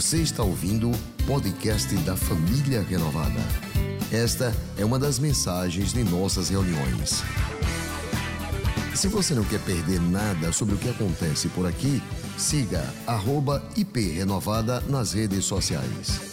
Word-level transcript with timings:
Você 0.00 0.22
está 0.22 0.42
ouvindo 0.42 0.90
o 0.90 1.26
podcast 1.26 1.94
da 2.04 2.16
Família 2.16 2.80
Renovada. 2.80 3.38
Esta 4.10 4.50
é 4.78 4.82
uma 4.82 4.98
das 4.98 5.18
mensagens 5.18 5.92
de 5.92 6.02
nossas 6.02 6.48
reuniões. 6.48 7.22
Se 8.96 9.08
você 9.08 9.34
não 9.34 9.44
quer 9.44 9.62
perder 9.62 10.00
nada 10.00 10.52
sobre 10.52 10.74
o 10.74 10.78
que 10.78 10.88
acontece 10.88 11.50
por 11.50 11.66
aqui, 11.66 12.00
siga 12.38 12.82
@iprenovada 13.76 14.80
nas 14.88 15.12
redes 15.12 15.44
sociais. 15.44 16.30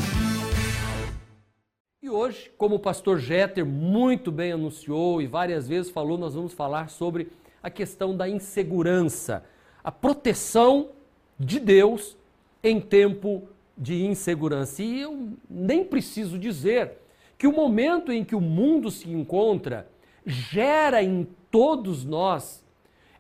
E 2.02 2.10
hoje, 2.10 2.50
como 2.58 2.76
o 2.76 2.80
pastor 2.80 3.20
Jeter 3.20 3.66
muito 3.66 4.32
bem 4.32 4.54
anunciou 4.54 5.22
e 5.22 5.28
várias 5.28 5.68
vezes 5.68 5.92
falou, 5.92 6.18
nós 6.18 6.36
vamos 6.36 6.54
falar 6.54 6.90
sobre 6.90 7.34
a 7.62 7.70
questão 7.70 8.16
da 8.16 8.30
insegurança, 8.30 9.44
a 9.84 9.92
proteção 9.92 10.92
de 11.38 11.60
Deus 11.60 12.16
em 12.64 12.80
tempo 12.80 13.50
de 13.78 14.06
insegurança. 14.06 14.82
E 14.82 15.02
eu 15.02 15.30
nem 15.50 15.84
preciso 15.84 16.38
dizer 16.40 16.94
que 17.38 17.48
o 17.48 17.54
momento 17.54 18.12
em 18.12 18.24
que 18.24 18.36
o 18.36 18.42
mundo 18.42 18.90
se 18.90 19.10
encontra 19.10 19.88
gera 20.26 21.04
em 21.04 21.28
todos 21.52 22.04
nós 22.04 22.64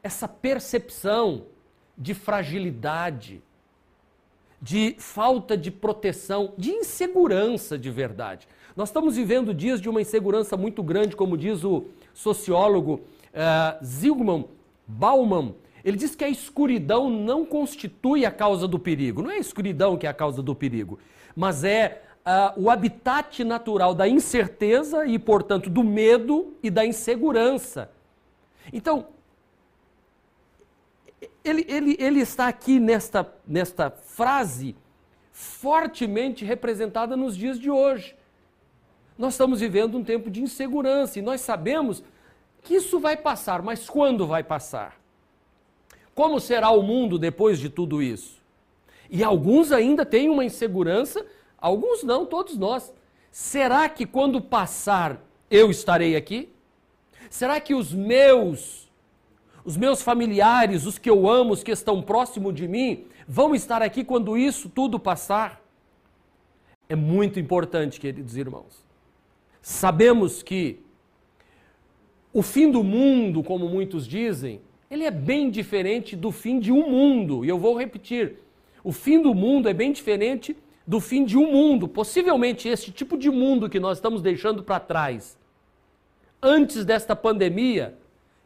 essa 0.02 0.28
percepção 0.28 1.44
de 1.98 2.14
fragilidade, 2.14 3.42
de 4.62 4.96
falta 4.98 5.56
de 5.58 5.70
proteção, 5.70 6.54
de 6.58 6.72
insegurança 6.72 7.78
de 7.78 7.90
verdade. 7.90 8.48
Nós 8.76 8.90
estamos 8.90 9.16
vivendo 9.16 9.54
dias 9.54 9.82
de 9.82 9.90
uma 9.90 10.02
insegurança 10.02 10.56
muito 10.58 10.84
grande, 10.84 11.16
como 11.16 11.38
diz 11.38 11.64
o 11.64 11.86
sociólogo 12.14 13.02
uh, 13.34 13.86
Zygmunt 13.86 14.48
Bauman, 14.88 15.56
ele 15.88 15.96
diz 15.96 16.14
que 16.14 16.26
a 16.26 16.28
escuridão 16.28 17.10
não 17.10 17.46
constitui 17.46 18.26
a 18.26 18.32
causa 18.32 18.68
do 18.68 18.78
perigo. 18.78 19.22
Não 19.22 19.32
é 19.32 19.36
a 19.36 19.40
escuridão 19.40 19.98
que 19.98 20.06
é 20.06 20.10
a 20.10 20.14
causa 20.14 20.44
do 20.44 20.54
perigo, 20.54 21.00
mas 21.34 21.64
é 21.64 22.04
uh, 22.26 22.62
o 22.62 22.70
habitat 22.70 23.42
natural 23.46 23.96
da 23.96 24.06
incerteza 24.06 25.06
e, 25.06 25.18
portanto, 25.18 25.70
do 25.70 25.86
medo 25.86 26.54
e 26.62 26.70
da 26.70 26.86
insegurança. 26.86 27.90
Então, 28.74 29.08
ele, 31.42 31.66
ele, 31.70 31.96
ele 31.98 32.20
está 32.20 32.50
aqui 32.50 32.82
nesta, 32.82 33.26
nesta 33.48 33.90
frase 33.90 34.76
fortemente 35.32 36.44
representada 36.44 37.16
nos 37.16 37.38
dias 37.38 37.58
de 37.58 37.72
hoje. 37.72 38.14
Nós 39.18 39.36
estamos 39.36 39.62
vivendo 39.62 39.98
um 39.98 40.04
tempo 40.04 40.30
de 40.30 40.44
insegurança 40.44 41.18
e 41.18 41.22
nós 41.22 41.40
sabemos 41.40 42.04
que 42.62 42.76
isso 42.76 43.00
vai 43.00 43.16
passar, 43.16 43.62
mas 43.62 43.90
quando 43.90 44.28
vai 44.28 44.44
passar? 44.44 44.97
Como 46.18 46.40
será 46.40 46.72
o 46.72 46.82
mundo 46.82 47.20
depois 47.20 47.60
de 47.60 47.70
tudo 47.70 48.02
isso? 48.02 48.42
E 49.08 49.24
alguns 49.24 49.72
ainda 49.72 50.04
têm 50.04 50.30
uma 50.30 50.44
insegurança, 50.44 51.24
alguns 51.60 52.02
não, 52.02 52.26
todos 52.26 52.58
nós. 52.58 52.92
Será 53.30 53.88
que 53.88 54.04
quando 54.04 54.42
passar 54.42 55.24
eu 55.48 55.70
estarei 55.70 56.16
aqui? 56.16 56.50
Será 57.30 57.62
que 57.62 57.76
os 57.76 57.94
meus, 57.94 58.90
os 59.64 59.78
meus 59.78 60.02
familiares, 60.02 60.88
os 60.88 60.98
que 60.98 61.08
eu 61.08 61.30
amo, 61.30 61.54
os 61.54 61.62
que 61.62 61.70
estão 61.70 62.02
próximo 62.02 62.52
de 62.52 62.68
mim, 62.68 63.06
vão 63.28 63.54
estar 63.54 63.84
aqui 63.84 64.04
quando 64.04 64.36
isso 64.36 64.70
tudo 64.70 64.98
passar? 64.98 65.64
É 66.90 66.96
muito 66.96 67.40
importante, 67.40 68.00
queridos 68.00 68.36
irmãos. 68.36 68.84
Sabemos 69.62 70.42
que 70.42 70.80
o 72.34 72.42
fim 72.42 72.72
do 72.72 72.84
mundo, 72.84 73.44
como 73.44 73.70
muitos 73.70 74.08
dizem, 74.08 74.62
ele 74.90 75.04
é 75.04 75.12
bem 75.12 75.50
diferente 75.50 76.16
do 76.16 76.32
fim 76.32 76.60
de 76.60 76.72
um 76.72 76.90
mundo. 76.90 77.44
E 77.44 77.50
eu 77.50 77.58
vou 77.58 77.78
repetir: 77.78 78.38
o 78.84 78.92
fim 78.92 79.22
do 79.22 79.34
mundo 79.34 79.68
é 79.68 79.74
bem 79.74 79.92
diferente 79.92 80.56
do 80.86 81.00
fim 81.02 81.26
de 81.26 81.38
um 81.38 81.52
mundo. 81.52 81.88
Possivelmente 81.88 82.70
esse 82.70 82.92
tipo 82.92 83.18
de 83.18 83.30
mundo 83.30 83.70
que 83.70 83.80
nós 83.80 83.98
estamos 83.98 84.22
deixando 84.22 84.64
para 84.64 84.80
trás, 84.80 85.38
antes 86.42 86.86
desta 86.86 87.16
pandemia, 87.16 87.98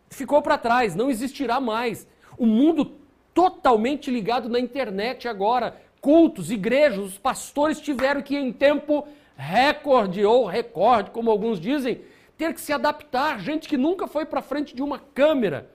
ficou 0.09 0.41
para 0.41 0.57
trás, 0.57 0.95
não 0.95 1.09
existirá 1.09 1.59
mais. 1.59 2.07
O 2.37 2.45
mundo 2.45 2.93
totalmente 3.33 4.09
ligado 4.09 4.49
na 4.49 4.59
internet 4.59 5.27
agora, 5.27 5.79
cultos, 6.01 6.49
igrejas, 6.49 6.99
os 6.99 7.17
pastores 7.17 7.79
tiveram 7.79 8.21
que 8.21 8.35
em 8.35 8.51
tempo 8.51 9.07
recorde 9.37 10.25
ou 10.25 10.45
recorde, 10.45 11.11
como 11.11 11.29
alguns 11.29 11.59
dizem, 11.59 12.01
ter 12.37 12.53
que 12.53 12.61
se 12.61 12.73
adaptar, 12.73 13.39
gente 13.39 13.69
que 13.69 13.77
nunca 13.77 14.07
foi 14.07 14.25
para 14.25 14.41
frente 14.41 14.75
de 14.75 14.81
uma 14.81 14.97
câmera 14.97 15.69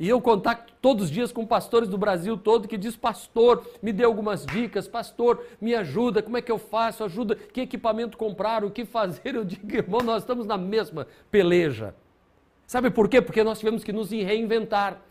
e 0.00 0.08
eu 0.08 0.18
contacto 0.18 0.72
todos 0.80 1.04
os 1.04 1.10
dias 1.10 1.30
com 1.30 1.46
pastores 1.46 1.86
do 1.86 1.98
Brasil 1.98 2.34
todo 2.38 2.66
que 2.66 2.78
diz: 2.78 2.96
Pastor, 2.96 3.62
me 3.82 3.92
dê 3.92 4.02
algumas 4.02 4.46
dicas, 4.46 4.88
pastor, 4.88 5.44
me 5.60 5.74
ajuda, 5.74 6.22
como 6.22 6.38
é 6.38 6.42
que 6.42 6.50
eu 6.50 6.58
faço? 6.58 7.04
Ajuda, 7.04 7.36
que 7.36 7.60
equipamento 7.60 8.16
comprar, 8.16 8.64
o 8.64 8.70
que 8.70 8.86
fazer? 8.86 9.34
Eu 9.34 9.44
digo, 9.44 9.70
irmão, 9.70 10.00
nós 10.00 10.22
estamos 10.22 10.46
na 10.46 10.56
mesma 10.56 11.06
peleja. 11.30 11.94
Sabe 12.66 12.88
por 12.88 13.10
quê? 13.10 13.20
Porque 13.20 13.44
nós 13.44 13.58
tivemos 13.58 13.84
que 13.84 13.92
nos 13.92 14.10
reinventar. 14.10 15.02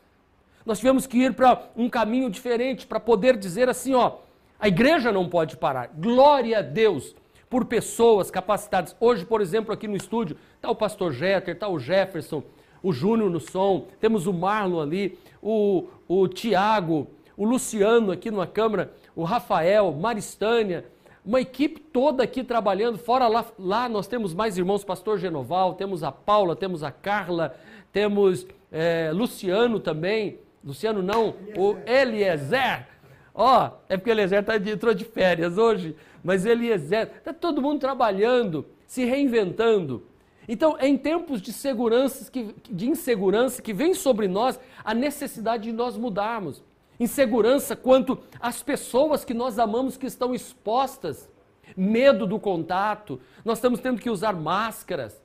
Nós 0.65 0.79
tivemos 0.79 1.05
que 1.05 1.19
ir 1.19 1.35
para 1.35 1.69
um 1.77 1.87
caminho 1.87 2.27
diferente 2.27 2.87
para 2.87 2.99
poder 2.99 3.37
dizer 3.37 3.69
assim: 3.69 3.93
ó, 3.93 4.17
a 4.59 4.67
igreja 4.67 5.11
não 5.11 5.29
pode 5.29 5.55
parar. 5.55 5.91
Glória 5.93 6.57
a 6.57 6.61
Deus 6.63 7.15
por 7.47 7.65
pessoas 7.65 8.31
capacitadas. 8.31 8.95
Hoje, 8.99 9.23
por 9.23 9.39
exemplo, 9.39 9.71
aqui 9.71 9.87
no 9.87 9.95
estúdio, 9.95 10.35
está 10.55 10.67
o 10.71 10.75
pastor 10.75 11.13
Jeter, 11.13 11.53
está 11.53 11.67
o 11.67 11.77
Jefferson, 11.77 12.41
o 12.81 12.91
Júnior 12.93 13.29
no 13.29 13.39
som, 13.39 13.87
temos 13.99 14.27
o 14.27 14.33
Marlon 14.33 14.81
ali, 14.81 15.17
o, 15.41 15.87
o 16.07 16.27
Tiago, 16.27 17.07
o 17.35 17.45
Luciano 17.45 18.11
aqui 18.11 18.29
numa 18.29 18.47
câmara, 18.47 18.93
o 19.15 19.23
Rafael, 19.23 19.91
Maristânia, 19.93 20.85
uma 21.25 21.39
equipe 21.39 21.79
toda 21.79 22.23
aqui 22.23 22.43
trabalhando. 22.43 22.97
Fora 22.97 23.27
lá, 23.27 23.45
lá 23.57 23.89
nós 23.89 24.07
temos 24.07 24.33
mais 24.33 24.57
irmãos, 24.57 24.83
pastor 24.83 25.17
Genoval, 25.19 25.73
temos 25.75 26.03
a 26.03 26.11
Paula, 26.11 26.55
temos 26.55 26.83
a 26.83 26.91
Carla, 26.91 27.55
temos 27.91 28.47
é, 28.71 29.11
Luciano 29.13 29.79
também. 29.79 30.39
Luciano 30.63 31.01
não, 31.01 31.35
Eliezer. 31.47 31.59
o 31.59 31.77
Eliezer. 31.85 32.87
Ó, 33.33 33.67
oh, 33.67 33.71
é 33.87 33.95
porque 33.95 34.09
Eliezer 34.09 34.43
tá 34.43 34.57
de, 34.57 34.71
entrou 34.71 34.93
de 34.93 35.05
férias 35.05 35.57
hoje, 35.57 35.95
mas 36.23 36.45
Eliezer, 36.45 37.09
está 37.17 37.31
todo 37.31 37.61
mundo 37.61 37.79
trabalhando, 37.79 38.65
se 38.85 39.05
reinventando. 39.05 40.03
Então, 40.51 40.75
é 40.79 40.87
em 40.87 40.97
tempos 40.97 41.43
de, 41.43 41.53
segurança, 41.53 42.27
de 42.67 42.89
insegurança 42.89 43.61
que 43.61 43.71
vem 43.71 43.93
sobre 43.93 44.27
nós 44.27 44.59
a 44.83 44.95
necessidade 44.95 45.65
de 45.65 45.71
nós 45.71 45.95
mudarmos. 45.95 46.63
Insegurança 46.99 47.75
quanto 47.75 48.17
às 48.39 48.63
pessoas 48.63 49.23
que 49.23 49.35
nós 49.35 49.59
amamos 49.59 49.95
que 49.95 50.07
estão 50.07 50.33
expostas, 50.33 51.29
medo 51.77 52.25
do 52.25 52.39
contato, 52.39 53.21
nós 53.45 53.59
estamos 53.59 53.79
tendo 53.79 54.01
que 54.01 54.09
usar 54.09 54.33
máscaras, 54.33 55.21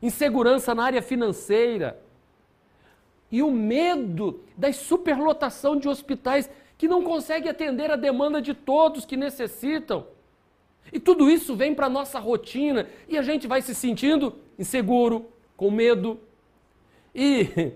insegurança 0.00 0.72
na 0.76 0.84
área 0.84 1.02
financeira 1.02 2.00
e 3.32 3.42
o 3.42 3.50
medo 3.50 4.44
da 4.56 4.72
superlotação 4.72 5.76
de 5.76 5.88
hospitais 5.88 6.48
que 6.78 6.86
não 6.86 7.02
consegue 7.02 7.48
atender 7.48 7.90
a 7.90 7.96
demanda 7.96 8.40
de 8.40 8.54
todos 8.54 9.04
que 9.04 9.16
necessitam. 9.16 10.06
E 10.92 10.98
tudo 10.98 11.30
isso 11.30 11.54
vem 11.54 11.74
para 11.74 11.86
a 11.86 11.90
nossa 11.90 12.18
rotina 12.18 12.86
e 13.08 13.18
a 13.18 13.22
gente 13.22 13.46
vai 13.46 13.60
se 13.62 13.74
sentindo 13.74 14.36
inseguro, 14.58 15.26
com 15.56 15.70
medo. 15.70 16.18
E 17.14 17.72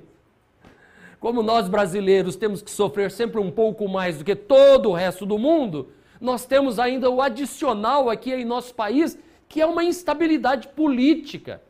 como 1.21 1.43
nós 1.43 1.69
brasileiros 1.69 2.37
temos 2.37 2.63
que 2.63 2.71
sofrer 2.71 3.11
sempre 3.11 3.41
um 3.41 3.51
pouco 3.51 3.89
mais 3.89 4.19
do 4.19 4.25
que 4.25 4.35
todo 4.35 4.91
o 4.91 4.93
resto 4.93 5.25
do 5.25 5.39
mundo, 5.39 5.93
nós 6.21 6.45
temos 6.47 6.79
ainda 6.79 7.11
o 7.11 7.21
adicional 7.21 8.09
aqui 8.09 8.33
em 8.33 8.45
nosso 8.45 8.75
país, 8.75 9.19
que 9.49 9.61
é 9.61 9.67
uma 9.67 9.85
instabilidade 9.85 10.69
política, 10.69 11.63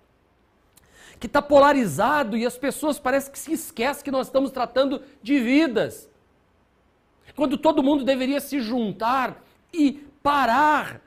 que 1.19 1.27
está 1.27 1.43
polarizado 1.43 2.37
e 2.37 2.47
as 2.47 2.57
pessoas 2.57 2.99
parecem 2.99 3.33
que 3.33 3.39
se 3.39 3.53
esquecem 3.53 4.05
que 4.05 4.11
nós 4.11 4.29
estamos 4.29 4.51
tratando 4.51 5.03
de 5.23 5.39
vidas. 5.39 6.09
Quando 7.35 7.59
todo 7.59 7.83
mundo 7.83 8.05
deveria 8.05 8.41
se 8.41 8.61
juntar 8.61 9.45
e 9.73 10.05
parar 10.23 11.01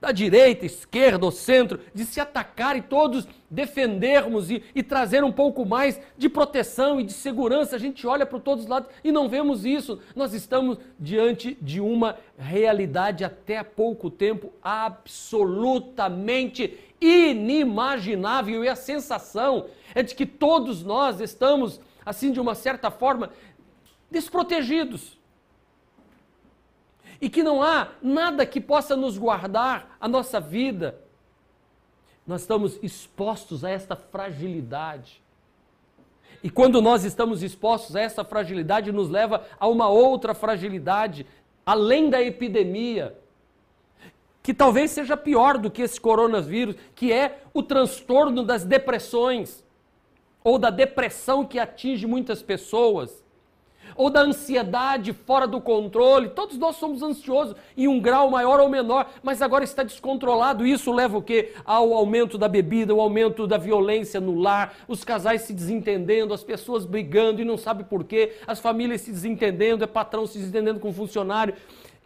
da 0.00 0.12
direita, 0.12 0.64
esquerda 0.64 1.24
ou 1.24 1.32
centro, 1.32 1.80
de 1.92 2.04
se 2.04 2.20
atacar 2.20 2.76
e 2.76 2.82
todos 2.82 3.26
defendermos 3.50 4.48
e, 4.50 4.62
e, 4.74 4.82
trazer 4.82 5.24
um 5.24 5.32
pouco 5.32 5.64
mais 5.66 6.00
de 6.16 6.28
proteção 6.28 7.00
e 7.00 7.04
de 7.04 7.12
segurança. 7.12 7.74
A 7.74 7.78
gente 7.78 8.06
olha 8.06 8.24
para 8.24 8.38
todos 8.38 8.62
os 8.64 8.70
lados 8.70 8.88
e 9.02 9.10
não 9.10 9.28
vemos 9.28 9.64
isso. 9.64 9.98
Nós 10.14 10.34
estamos 10.34 10.78
diante 10.98 11.58
de 11.60 11.80
uma 11.80 12.16
realidade 12.38 13.24
até 13.24 13.58
há 13.58 13.64
pouco 13.64 14.08
tempo 14.08 14.52
absolutamente 14.62 16.78
inimaginável 17.00 18.64
e 18.64 18.68
a 18.68 18.76
sensação 18.76 19.66
é 19.94 20.02
de 20.02 20.14
que 20.14 20.26
todos 20.26 20.84
nós 20.84 21.20
estamos, 21.20 21.80
assim, 22.04 22.30
de 22.30 22.40
uma 22.40 22.54
certa 22.54 22.90
forma, 22.90 23.30
desprotegidos 24.10 25.17
e 27.20 27.28
que 27.28 27.42
não 27.42 27.62
há 27.62 27.88
nada 28.02 28.46
que 28.46 28.60
possa 28.60 28.96
nos 28.96 29.18
guardar 29.18 29.96
a 30.00 30.08
nossa 30.08 30.40
vida. 30.40 31.00
Nós 32.26 32.42
estamos 32.42 32.78
expostos 32.82 33.64
a 33.64 33.70
esta 33.70 33.96
fragilidade. 33.96 35.22
E 36.42 36.50
quando 36.50 36.80
nós 36.80 37.04
estamos 37.04 37.42
expostos 37.42 37.96
a 37.96 38.00
essa 38.00 38.22
fragilidade, 38.22 38.92
nos 38.92 39.08
leva 39.08 39.44
a 39.58 39.66
uma 39.66 39.88
outra 39.88 40.34
fragilidade, 40.34 41.26
além 41.66 42.08
da 42.08 42.22
epidemia, 42.22 43.18
que 44.42 44.54
talvez 44.54 44.92
seja 44.92 45.16
pior 45.16 45.58
do 45.58 45.70
que 45.70 45.82
esse 45.82 46.00
coronavírus, 46.00 46.76
que 46.94 47.12
é 47.12 47.42
o 47.52 47.62
transtorno 47.62 48.44
das 48.44 48.64
depressões, 48.64 49.64
ou 50.44 50.58
da 50.58 50.70
depressão 50.70 51.44
que 51.44 51.58
atinge 51.58 52.06
muitas 52.06 52.40
pessoas 52.42 53.22
ou 53.98 54.08
da 54.08 54.20
ansiedade 54.22 55.12
fora 55.12 55.46
do 55.46 55.60
controle. 55.60 56.28
Todos 56.28 56.56
nós 56.56 56.76
somos 56.76 57.02
ansiosos 57.02 57.56
em 57.76 57.88
um 57.88 58.00
grau 58.00 58.30
maior 58.30 58.60
ou 58.60 58.68
menor, 58.68 59.10
mas 59.22 59.42
agora 59.42 59.64
está 59.64 59.82
descontrolado. 59.82 60.64
Isso 60.64 60.92
leva 60.92 61.18
o 61.18 61.22
quê? 61.22 61.52
Ao 61.64 61.92
aumento 61.92 62.38
da 62.38 62.48
bebida, 62.48 62.92
ao 62.92 63.00
aumento 63.00 63.46
da 63.46 63.58
violência 63.58 64.20
no 64.20 64.38
lar, 64.38 64.74
os 64.86 65.02
casais 65.02 65.42
se 65.42 65.52
desentendendo, 65.52 66.32
as 66.32 66.44
pessoas 66.44 66.86
brigando 66.86 67.42
e 67.42 67.44
não 67.44 67.58
sabe 67.58 67.82
por 67.82 68.04
quê, 68.04 68.36
as 68.46 68.60
famílias 68.60 69.00
se 69.00 69.10
desentendendo, 69.10 69.82
é 69.82 69.86
patrão 69.86 70.26
se 70.26 70.38
desentendendo 70.38 70.78
com 70.78 70.92
funcionário 70.92 71.54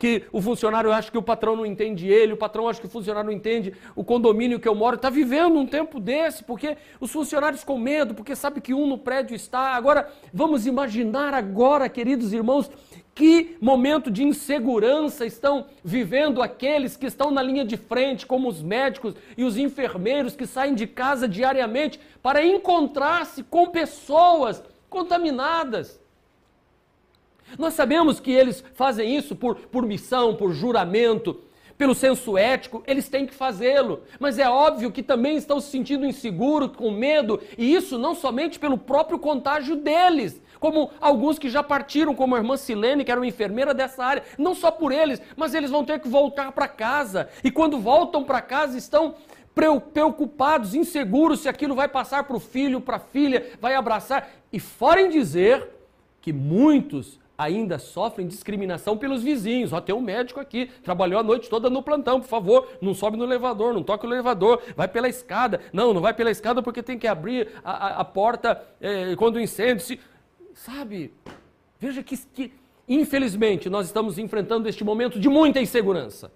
que 0.03 0.25
o 0.33 0.43
funcionário 0.43 0.91
acha 0.91 1.13
que 1.13 1.17
o 1.17 1.23
patrão 1.23 1.55
não 1.55 1.65
entende 1.65 2.09
ele, 2.09 2.33
o 2.33 2.37
patrão 2.37 2.69
acha 2.69 2.81
que 2.81 2.89
o 2.89 2.91
funcionário 2.91 3.31
não 3.31 3.37
entende 3.37 3.73
o 3.95 4.03
condomínio 4.03 4.59
que 4.59 4.67
eu 4.67 4.75
moro. 4.75 4.97
Está 4.97 5.09
vivendo 5.09 5.57
um 5.57 5.65
tempo 5.65 6.01
desse, 6.01 6.43
porque 6.43 6.77
os 6.99 7.13
funcionários 7.13 7.63
com 7.63 7.79
medo, 7.79 8.13
porque 8.13 8.35
sabe 8.35 8.61
que 8.61 8.75
um 8.75 8.85
no 8.85 8.99
prédio 8.99 9.37
está. 9.37 9.77
Agora, 9.77 10.13
vamos 10.35 10.67
imaginar 10.67 11.33
agora, 11.35 11.89
queridos 11.89 12.33
irmãos, 12.33 12.69
que 13.15 13.57
momento 13.61 14.11
de 14.11 14.25
insegurança 14.25 15.25
estão 15.25 15.67
vivendo 15.85 16.43
aqueles 16.43 16.97
que 16.97 17.07
estão 17.07 17.31
na 17.31 17.41
linha 17.41 17.65
de 17.65 17.77
frente, 17.77 18.27
como 18.27 18.49
os 18.49 18.61
médicos 18.61 19.15
e 19.37 19.45
os 19.45 19.57
enfermeiros 19.57 20.35
que 20.35 20.49
saem 20.49 20.75
de 20.75 20.89
casa 20.89 21.29
diariamente 21.29 22.01
para 22.21 22.45
encontrar-se 22.45 23.45
com 23.45 23.69
pessoas 23.69 24.65
contaminadas. 24.91 26.02
Nós 27.59 27.75
sabemos 27.75 28.21
que 28.21 28.31
eles 28.31 28.63
fazem 28.75 29.17
isso 29.17 29.35
por, 29.37 29.57
por 29.57 29.87
missão, 29.87 30.35
por 30.35 30.53
juramento, 30.53 31.41
pelo 31.83 31.95
senso 31.95 32.39
ético, 32.39 32.83
eles 32.87 33.09
têm 33.09 33.27
que 33.27 33.35
fazê-lo. 33.35 34.03
Mas 34.21 34.39
é 34.39 34.49
óbvio 34.49 34.93
que 34.93 35.03
também 35.03 35.37
estão 35.37 35.61
se 35.61 35.71
sentindo 35.71 36.07
inseguros, 36.07 36.77
com 36.77 36.91
medo, 36.91 37.41
e 37.59 37.75
isso 37.75 37.99
não 37.99 38.15
somente 38.15 38.59
pelo 38.59 38.79
próprio 38.79 39.19
contágio 39.19 39.75
deles, 39.75 40.41
como 40.61 40.91
alguns 41.01 41.41
que 41.41 41.51
já 41.51 41.61
partiram, 41.61 42.15
como 42.15 42.37
a 42.37 42.39
irmã 42.39 42.57
Silene, 42.57 43.05
que 43.05 43.11
era 43.11 43.21
uma 43.21 43.27
enfermeira 43.27 43.75
dessa 43.75 44.05
área, 44.05 44.23
não 44.39 44.55
só 44.55 44.71
por 44.71 44.93
eles, 44.93 45.21
mas 45.37 45.55
eles 45.55 45.71
vão 45.71 45.85
ter 45.85 45.99
que 45.99 46.09
voltar 46.09 46.53
para 46.53 46.69
casa. 46.69 47.29
E 47.43 47.51
quando 47.51 47.81
voltam 47.81 48.23
para 48.23 48.41
casa, 48.41 48.79
estão 48.79 49.17
preocupados, 49.93 50.75
inseguros 50.75 51.41
se 51.41 51.49
aquilo 51.49 51.75
vai 51.75 51.89
passar 51.89 52.25
para 52.25 52.37
o 52.37 52.41
filho, 52.41 52.81
para 52.81 52.97
a 52.97 53.01
filha, 53.01 53.51
vai 53.61 53.75
abraçar. 53.75 54.31
E 54.53 54.61
fora 54.61 55.03
em 55.03 55.09
dizer 55.09 55.69
que 56.21 56.33
muitos 56.33 57.19
ainda 57.43 57.79
sofrem 57.79 58.27
discriminação 58.27 58.97
pelos 58.97 59.23
vizinhos. 59.23 59.73
Ó, 59.73 59.81
tem 59.81 59.95
um 59.95 60.01
médico 60.01 60.41
aqui, 60.41 60.71
trabalhou 60.83 61.21
a 61.21 61.23
noite 61.23 61.49
toda 61.49 61.69
no 61.69 61.83
plantão, 61.83 62.21
por 62.21 62.29
favor, 62.29 62.69
não 62.81 62.95
sobe 62.95 63.17
no 63.17 63.25
elevador, 63.25 63.75
não 63.75 63.83
toque 63.83 64.07
o 64.07 64.13
elevador, 64.13 64.63
vai 64.77 64.89
pela 64.89 65.09
escada. 65.09 65.61
Não, 65.73 65.93
não 65.93 66.01
vai 66.01 66.15
pela 66.15 66.31
escada 66.31 66.63
porque 66.63 66.83
tem 66.83 66.99
que 66.99 67.07
abrir 67.07 67.49
a, 67.65 67.71
a, 67.71 68.01
a 68.01 68.05
porta 68.05 68.63
é, 68.81 69.15
quando 69.17 69.41
incêndio 69.41 69.85
se... 69.85 70.01
Sabe, 70.55 71.13
veja 71.81 72.03
que, 72.03 72.17
que, 72.17 72.53
infelizmente, 72.89 73.71
nós 73.71 73.87
estamos 73.87 74.19
enfrentando 74.19 74.69
este 74.69 74.85
momento 74.85 75.19
de 75.19 75.29
muita 75.29 75.61
insegurança. 75.61 76.31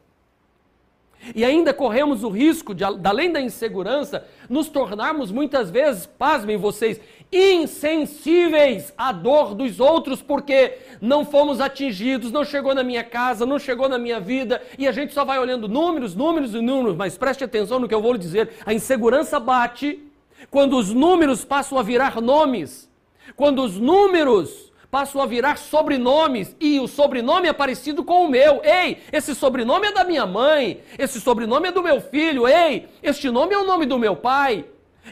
E 1.35 1.45
ainda 1.45 1.73
corremos 1.75 2.23
o 2.23 2.29
risco 2.29 2.75
de, 2.75 2.85
além 2.85 3.33
da 3.33 3.41
insegurança, 3.41 4.27
nos 4.49 4.69
tornarmos 4.69 5.33
muitas 5.33 5.71
vezes, 5.71 6.07
pasmem 6.07 6.57
vocês, 6.57 7.01
insensíveis 7.33 8.93
à 8.97 9.13
dor 9.13 9.55
dos 9.55 9.81
outros, 9.81 10.23
porque 10.23 10.79
não 11.01 11.25
fomos 11.25 11.61
atingidos, 11.61 12.31
não 12.31 12.45
chegou 12.45 12.75
na 12.75 12.83
minha 12.83 13.05
casa, 13.05 13.45
não 13.45 13.59
chegou 13.59 13.89
na 13.89 13.99
minha 13.99 14.21
vida, 14.21 14.63
e 14.79 14.87
a 14.87 14.93
gente 14.93 15.13
só 15.13 15.25
vai 15.25 15.39
olhando 15.39 15.69
números, 15.69 16.15
números 16.15 16.55
e 16.55 16.61
números, 16.61 16.97
mas 16.97 17.19
preste 17.19 17.45
atenção 17.45 17.79
no 17.79 17.89
que 17.89 17.95
eu 17.95 18.03
vou 18.03 18.13
lhe 18.13 18.19
dizer: 18.19 18.51
a 18.65 18.73
insegurança 18.73 19.41
bate 19.41 20.03
quando 20.51 20.77
os 20.77 20.93
números 20.93 21.45
passam 21.45 21.79
a 21.79 21.83
virar 21.83 22.21
nomes, 22.21 22.91
quando 23.35 23.63
os 23.63 23.79
números 23.79 24.73
passam 24.91 25.21
a 25.21 25.27
virar 25.27 25.59
sobrenomes 25.59 26.57
e 26.61 26.79
o 26.81 26.87
sobrenome 26.87 27.49
é 27.49 27.53
parecido 27.53 28.05
com 28.05 28.25
o 28.25 28.31
meu. 28.31 28.63
Ei, 28.65 28.99
esse 29.13 29.35
sobrenome 29.35 29.89
é 29.89 29.93
da 29.93 30.05
minha 30.05 30.25
mãe, 30.25 30.81
esse 30.99 31.21
sobrenome 31.21 31.69
é 31.69 31.73
do 31.73 31.83
meu 31.83 32.01
filho. 32.01 32.49
Ei, 32.49 32.89
este 33.03 33.29
nome 33.29 33.55
é 33.55 33.59
o 33.59 33.67
nome 33.67 33.85
do 33.85 33.99
meu 33.99 34.17
pai. 34.17 34.65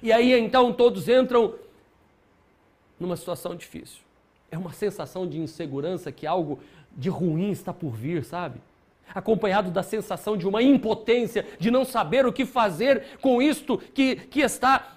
E 0.02 0.12
aí 0.12 0.32
então 0.32 0.72
todos 0.72 1.08
entram 1.08 1.54
numa 2.98 3.16
situação 3.16 3.54
difícil. 3.54 4.00
É 4.50 4.58
uma 4.58 4.72
sensação 4.72 5.26
de 5.26 5.38
insegurança 5.38 6.12
que 6.12 6.26
algo 6.26 6.60
de 6.96 7.08
ruim 7.08 7.50
está 7.50 7.72
por 7.72 7.90
vir, 7.90 8.24
sabe? 8.24 8.60
Acompanhado 9.14 9.70
da 9.70 9.82
sensação 9.82 10.36
de 10.36 10.46
uma 10.46 10.62
impotência, 10.62 11.46
de 11.58 11.70
não 11.70 11.84
saber 11.84 12.24
o 12.26 12.32
que 12.32 12.46
fazer 12.46 13.18
com 13.20 13.42
isto 13.42 13.78
que, 13.78 14.16
que 14.16 14.40
está 14.40 14.94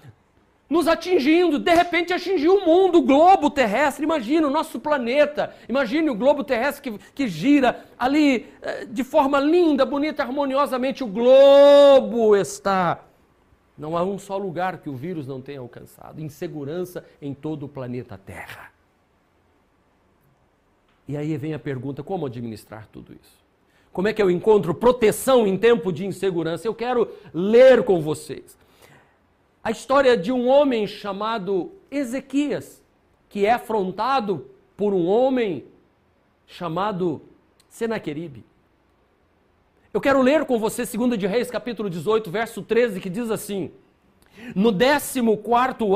nos 0.68 0.86
atingindo, 0.86 1.58
de 1.58 1.74
repente 1.74 2.12
atingiu 2.12 2.56
o 2.56 2.66
mundo, 2.66 2.98
o 2.98 3.02
globo 3.02 3.48
terrestre. 3.48 4.04
Imagina 4.04 4.46
o 4.46 4.50
nosso 4.50 4.78
planeta, 4.78 5.54
imagine 5.68 6.10
o 6.10 6.14
globo 6.14 6.44
terrestre 6.44 6.90
que, 6.90 6.98
que 7.14 7.28
gira 7.28 7.84
ali 7.98 8.46
eh, 8.60 8.84
de 8.84 9.02
forma 9.02 9.40
linda, 9.40 9.86
bonita, 9.86 10.22
harmoniosamente. 10.22 11.02
O 11.02 11.06
globo 11.06 12.36
está 12.36 13.00
não 13.78 13.96
há 13.96 14.02
um 14.02 14.18
só 14.18 14.36
lugar 14.36 14.78
que 14.78 14.90
o 14.90 14.96
vírus 14.96 15.26
não 15.26 15.40
tenha 15.40 15.60
alcançado. 15.60 16.20
Insegurança 16.20 17.04
em 17.22 17.32
todo 17.32 17.66
o 17.66 17.68
planeta 17.68 18.18
Terra. 18.18 18.72
E 21.06 21.16
aí 21.16 21.36
vem 21.36 21.54
a 21.54 21.58
pergunta: 21.58 22.02
como 22.02 22.26
administrar 22.26 22.88
tudo 22.92 23.12
isso? 23.12 23.38
Como 23.92 24.08
é 24.08 24.12
que 24.12 24.20
eu 24.20 24.30
encontro 24.30 24.74
proteção 24.74 25.46
em 25.46 25.56
tempo 25.56 25.92
de 25.92 26.04
insegurança? 26.04 26.66
Eu 26.66 26.74
quero 26.74 27.08
ler 27.32 27.84
com 27.84 28.00
vocês 28.00 28.56
a 29.62 29.70
história 29.70 30.16
de 30.16 30.32
um 30.32 30.48
homem 30.48 30.86
chamado 30.86 31.72
Ezequias, 31.90 32.82
que 33.28 33.44
é 33.44 33.52
afrontado 33.52 34.46
por 34.76 34.94
um 34.94 35.06
homem 35.06 35.64
chamado 36.46 37.20
Senaqueribe. 37.68 38.44
Eu 39.92 40.02
quero 40.02 40.20
ler 40.20 40.44
com 40.44 40.58
você 40.58 40.84
2 40.84 41.18
de 41.18 41.26
Reis, 41.26 41.50
capítulo 41.50 41.88
18, 41.88 42.30
verso 42.30 42.62
13, 42.62 43.00
que 43.00 43.08
diz 43.08 43.30
assim: 43.30 43.70
No 44.54 44.70
14 44.70 45.20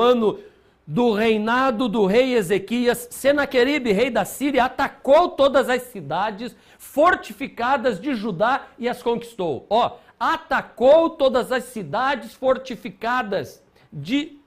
ano 0.00 0.38
do 0.86 1.12
reinado 1.12 1.88
do 1.90 2.06
rei 2.06 2.34
Ezequias, 2.34 3.06
Senaqueribe, 3.10 3.92
rei 3.92 4.10
da 4.10 4.24
Síria, 4.24 4.64
atacou 4.64 5.28
todas 5.28 5.68
as 5.68 5.82
cidades 5.82 6.56
fortificadas 6.78 8.00
de 8.00 8.14
Judá 8.14 8.66
e 8.78 8.88
as 8.88 9.02
conquistou. 9.02 9.66
Ó, 9.68 9.98
atacou 10.18 11.10
todas 11.10 11.52
as 11.52 11.64
cidades 11.64 12.32
fortificadas 12.32 13.62
de 13.92 14.38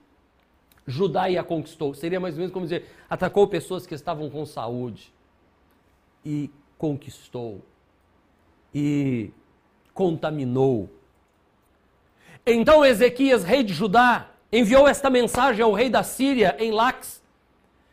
Judá 0.84 1.30
e 1.30 1.38
a 1.38 1.44
conquistou. 1.44 1.94
Seria 1.94 2.18
mais 2.18 2.34
ou 2.34 2.38
menos 2.38 2.52
como 2.52 2.66
dizer, 2.66 2.90
atacou 3.08 3.46
pessoas 3.46 3.86
que 3.86 3.94
estavam 3.94 4.28
com 4.28 4.44
saúde 4.44 5.14
e 6.24 6.50
conquistou 6.76 7.62
e 8.78 9.30
contaminou. 9.94 10.90
Então 12.44 12.84
Ezequias, 12.84 13.42
rei 13.42 13.62
de 13.62 13.72
Judá, 13.72 14.28
enviou 14.52 14.86
esta 14.86 15.08
mensagem 15.08 15.64
ao 15.64 15.72
rei 15.72 15.88
da 15.88 16.02
Síria 16.02 16.54
em 16.58 16.70
Lax: 16.70 17.22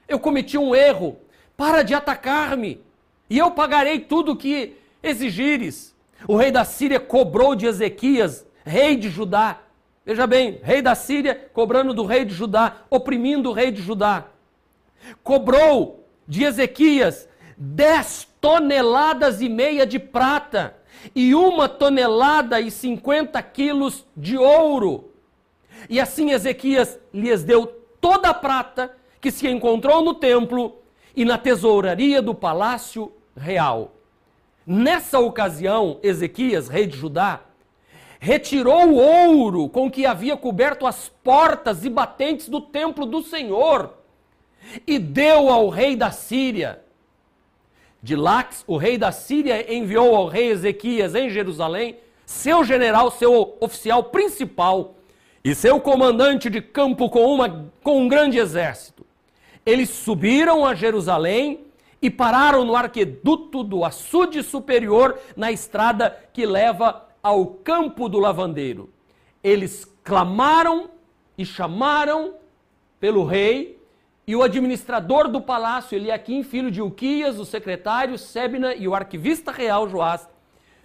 Eu 0.09 0.19
cometi 0.19 0.57
um 0.57 0.75
erro, 0.75 1.15
para 1.55 1.83
de 1.83 1.93
atacar-me, 1.93 2.81
e 3.29 3.37
eu 3.37 3.51
pagarei 3.51 3.97
tudo 3.97 4.33
o 4.33 4.35
que 4.35 4.75
exigires. 5.01 5.95
O 6.27 6.35
rei 6.35 6.51
da 6.51 6.65
Síria 6.65 6.99
cobrou 6.99 7.55
de 7.55 7.65
Ezequias, 7.65 8.45
rei 8.65 8.97
de 8.97 9.09
Judá. 9.09 9.61
Veja 10.05 10.27
bem, 10.27 10.59
rei 10.63 10.81
da 10.81 10.95
Síria 10.95 11.49
cobrando 11.53 11.93
do 11.93 12.03
rei 12.05 12.25
de 12.25 12.33
Judá, 12.33 12.81
oprimindo 12.89 13.49
o 13.49 13.53
rei 13.53 13.71
de 13.71 13.81
Judá. 13.81 14.25
Cobrou 15.23 16.05
de 16.27 16.43
Ezequias 16.43 17.25
dez 17.57 18.27
toneladas 18.43 19.39
e 19.39 19.47
meia 19.47 19.85
de 19.87 19.97
prata 19.97 20.75
e 21.15 21.33
uma 21.33 21.69
tonelada 21.69 22.59
e 22.59 22.69
cinquenta 22.69 23.41
quilos 23.41 24.05
de 24.17 24.37
ouro. 24.37 25.13
E 25.89 25.97
assim 25.97 26.31
Ezequias 26.31 26.99
lhes 27.13 27.41
deu 27.41 27.65
toda 28.01 28.31
a 28.31 28.33
prata 28.33 28.93
que 29.21 29.31
se 29.31 29.47
encontrou 29.47 30.01
no 30.01 30.13
templo 30.13 30.75
e 31.15 31.23
na 31.23 31.37
tesouraria 31.37 32.21
do 32.21 32.35
palácio 32.35 33.13
real. 33.33 33.93
Nessa 34.67 35.19
ocasião, 35.19 35.97
Ezequias, 36.03 36.67
rei 36.67 36.85
de 36.85 36.97
Judá, 36.97 37.39
retirou 38.19 38.89
o 38.89 38.95
ouro 38.95 39.69
com 39.69 39.89
que 39.89 40.05
havia 40.05 40.35
coberto 40.35 40.85
as 40.85 41.07
portas 41.07 41.85
e 41.85 41.89
batentes 41.89 42.49
do 42.49 42.59
templo 42.59 43.05
do 43.05 43.21
Senhor 43.23 43.93
e 44.85 44.99
deu 44.99 45.47
ao 45.47 45.69
rei 45.69 45.95
da 45.95 46.11
Síria 46.11 46.82
de 48.03 48.17
Lax, 48.17 48.65
o 48.67 48.75
rei 48.75 48.97
da 48.97 49.13
Síria 49.13 49.73
enviou 49.73 50.13
ao 50.13 50.27
rei 50.27 50.49
Ezequias 50.49 51.15
em 51.15 51.29
Jerusalém 51.29 51.95
seu 52.25 52.63
general, 52.65 53.09
seu 53.09 53.57
oficial 53.61 54.03
principal 54.03 54.95
e 55.41 55.55
seu 55.55 55.79
comandante 55.79 56.49
de 56.49 56.61
campo 56.61 57.09
com, 57.09 57.25
uma, 57.33 57.71
com 57.81 58.01
um 58.01 58.07
grande 58.09 58.37
exército. 58.37 59.05
Eles 59.65 59.89
subiram 59.89 60.65
a 60.65 60.75
Jerusalém 60.75 61.65
e 62.01 62.09
pararam 62.09 62.65
no 62.65 62.75
arqueduto 62.75 63.63
do 63.63 63.85
açude 63.85 64.43
superior 64.43 65.17
na 65.37 65.51
estrada 65.51 66.17
que 66.33 66.45
leva 66.45 67.07
ao 67.21 67.45
campo 67.45 68.09
do 68.09 68.19
lavandeiro. 68.19 68.89
Eles 69.41 69.85
clamaram 70.03 70.89
e 71.37 71.45
chamaram 71.45 72.33
pelo 72.99 73.23
rei, 73.23 73.79
e 74.25 74.35
o 74.35 74.41
administrador 74.41 75.27
do 75.27 75.41
palácio, 75.41 75.95
Eliaquim, 75.95 76.43
filho 76.43 76.71
de 76.71 76.81
Uquias, 76.81 77.39
o 77.39 77.45
secretário, 77.45 78.17
Sebna 78.17 78.73
e 78.73 78.87
o 78.87 78.95
arquivista 78.95 79.51
real 79.51 79.87
Joás, 79.89 80.27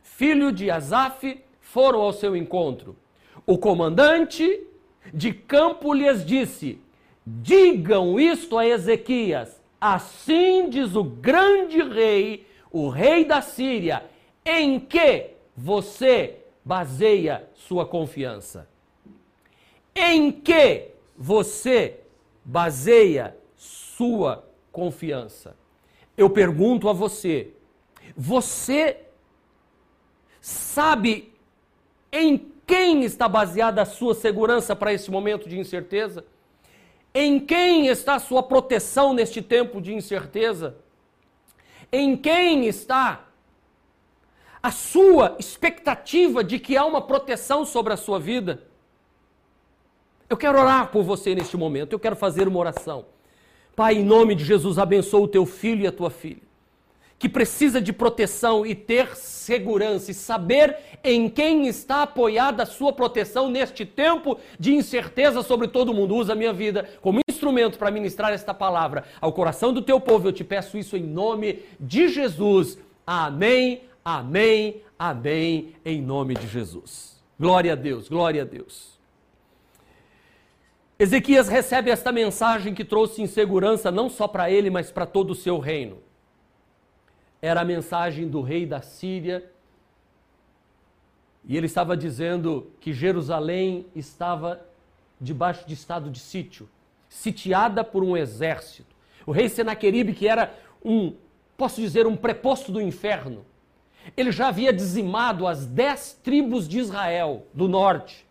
filho 0.03 0.51
de 0.51 0.71
Asaf, 0.71 1.41
foram 1.61 2.01
ao 2.01 2.13
seu 2.13 2.37
encontro. 2.37 2.97
O 3.47 3.57
comandante 3.57 4.67
de 5.15 5.33
campo 5.33 5.93
lhes 5.93 6.25
disse: 6.25 6.81
Digam 7.25 8.19
isto 8.19 8.59
a 8.59 8.67
Ezequias: 8.67 9.61
Assim 9.81 10.69
diz 10.69 10.97
o 10.97 11.05
grande 11.05 11.81
rei, 11.83 12.47
o 12.73 12.89
rei 12.89 13.25
da 13.25 13.41
Síria, 13.41 14.05
em 14.45 14.81
que 14.81 15.31
você 15.57 16.41
baseia 16.65 17.49
sua 17.55 17.87
confiança? 17.87 18.69
Em 19.95 20.33
que 20.33 20.89
você 21.17 22.01
baseia 22.49 23.37
sua 23.55 24.49
confiança? 24.73 25.55
Eu 26.17 26.31
pergunto 26.31 26.89
a 26.89 26.95
você: 26.95 27.53
você 28.17 29.03
sabe 30.41 31.35
em 32.11 32.51
quem 32.67 33.05
está 33.05 33.29
baseada 33.29 33.83
a 33.83 33.85
sua 33.87 34.15
segurança 34.15 34.75
para 34.75 34.95
esse 34.95 35.11
momento 35.11 35.47
de 35.47 35.59
incerteza? 35.59 36.25
Em 37.15 37.39
quem 37.39 37.89
está 37.89 38.15
a 38.15 38.19
sua 38.19 38.43
proteção 38.43 39.13
neste 39.13 39.43
tempo 39.43 39.81
de 39.81 39.93
incerteza? 39.93 40.77
Em 41.93 42.17
quem 42.17 42.67
está 42.67 43.27
a 44.63 44.71
sua 44.71 45.37
expectativa 45.39 46.43
de 46.43 46.59
que 46.59 46.77
há 46.77 46.85
uma 46.85 47.03
proteção 47.03 47.65
sobre 47.67 47.93
a 47.93 47.97
sua 47.97 48.19
vida? 48.19 48.68
Eu 50.29 50.37
quero 50.37 50.59
orar 50.59 50.91
por 50.91 51.03
você 51.03 51.35
neste 51.35 51.57
momento, 51.57 51.93
eu 51.93 51.99
quero 51.99 52.17
fazer 52.17 52.47
uma 52.47 52.59
oração. 52.59 53.07
Pai, 53.75 53.95
em 53.95 54.05
nome 54.05 54.35
de 54.35 54.45
Jesus, 54.45 54.79
abençoa 54.79 55.21
o 55.21 55.29
teu 55.29 55.47
filho 55.47 55.83
e 55.83 55.87
a 55.87 55.93
tua 55.93 56.11
filha 56.11 56.49
que 57.19 57.29
precisa 57.29 57.81
de 57.81 57.93
proteção 57.93 58.65
e 58.65 58.75
ter 58.75 59.17
segurança 59.17 60.11
e 60.11 60.15
saber 60.15 60.77
em 61.03 61.29
quem 61.29 61.67
está 61.67 62.03
apoiada 62.03 62.63
a 62.63 62.67
sua 62.67 62.93
proteção 62.93 63.51
neste 63.51 63.85
tempo 63.85 64.39
de 64.59 64.73
incerteza 64.73 65.43
sobre 65.43 65.67
todo 65.69 65.93
mundo. 65.93 66.15
Usa 66.15 66.33
a 66.33 66.37
minha 66.37 66.53
vida 66.53 66.89
como 67.03 67.21
instrumento 67.29 67.79
para 67.79 67.91
ministrar 67.91 68.33
esta 68.33 68.55
palavra 68.55 69.05
ao 69.21 69.33
coração 69.33 69.73
do 69.73 69.83
teu 69.83 70.01
povo. 70.01 70.29
Eu 70.29 70.33
te 70.33 70.45
peço 70.45 70.79
isso 70.79 70.97
em 70.97 71.03
nome 71.03 71.63
de 71.81 72.09
Jesus. 72.09 72.79
Amém, 73.05 73.83
amém, 74.05 74.83
amém, 74.99 75.75
em 75.85 76.01
nome 76.01 76.35
de 76.35 76.47
Jesus. 76.47 77.21
Glória 77.39 77.73
a 77.73 77.77
Deus, 77.77 78.09
glória 78.09 78.43
a 78.43 78.45
Deus. 78.45 78.98
Ezequias 80.99 81.49
recebe 81.49 81.91
esta 81.91 82.11
mensagem 82.11 82.75
que 82.75 82.85
trouxe 82.85 83.23
insegurança 83.23 83.91
não 83.91 84.09
só 84.09 84.27
para 84.27 84.51
ele, 84.51 84.69
mas 84.69 84.91
para 84.91 85.07
todo 85.07 85.31
o 85.31 85.35
seu 85.35 85.59
reino 85.59 85.99
era 87.41 87.61
a 87.61 87.65
mensagem 87.65 88.29
do 88.29 88.43
rei 88.43 88.67
da 88.67 88.81
Síria. 88.83 89.51
E 91.45 91.57
ele 91.57 91.67
estava 91.67 91.97
dizendo 91.97 92.71
que 92.81 92.93
Jerusalém 92.93 93.87
estava 93.95 94.61
debaixo 95.21 95.67
de 95.67 95.75
estado 95.75 96.11
de 96.11 96.19
sítio, 96.19 96.69
sitiada 97.09 97.83
por 97.83 98.05
um 98.05 98.17
exército. 98.17 98.95
O 99.25 99.33
rei 99.33 99.49
Senaqueribe, 99.49 100.13
que 100.13 100.29
era 100.29 100.55
um, 100.85 101.15
posso 101.57 101.81
dizer, 101.81 102.07
um 102.07 102.17
preposto 102.17 102.71
do 102.71 102.81
inferno, 102.81 103.45
ele 104.17 104.33
já 104.33 104.49
havia 104.49 104.73
dizimado 104.73 105.47
as 105.47 105.67
dez 105.67 106.19
tribos 106.23 106.69
de 106.69 106.79
Israel 106.79 107.47
do 107.53 107.69
norte. 107.69 108.27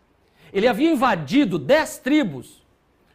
Ele 0.52 0.66
havia 0.66 0.90
invadido 0.90 1.58
dez 1.58 1.98
tribos, 1.98 2.62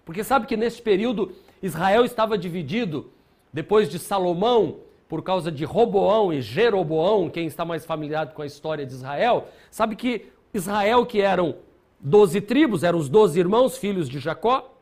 porque 0.06 0.24
sabe 0.24 0.46
que 0.46 0.58
nesse 0.58 0.82
período 0.82 1.32
Israel 1.62 2.04
estava 2.04 2.38
dividido, 2.38 3.10
depois 3.52 3.90
de 3.90 4.00
Salomão 4.00 4.78
por 5.08 5.22
causa 5.22 5.52
de 5.52 5.64
Roboão 5.64 6.34
e 6.34 6.42
Jeroboão, 6.42 7.30
quem 7.30 7.46
está 7.46 7.64
mais 7.64 7.86
familiarizado 7.86 8.34
com 8.34 8.42
a 8.42 8.48
história 8.48 8.86
de 8.86 8.94
Israel, 8.94 9.48
sabe 9.70 9.96
que 9.96 10.26
Israel, 10.54 11.06
que 11.06 11.22
eram 11.22 11.56
doze 12.00 12.42
tribos, 12.42 12.84
eram 12.84 12.98
os 12.98 13.10
doze 13.10 13.40
irmãos, 13.40 13.78
filhos 13.78 14.10
de 14.10 14.20
Jacó, 14.20 14.74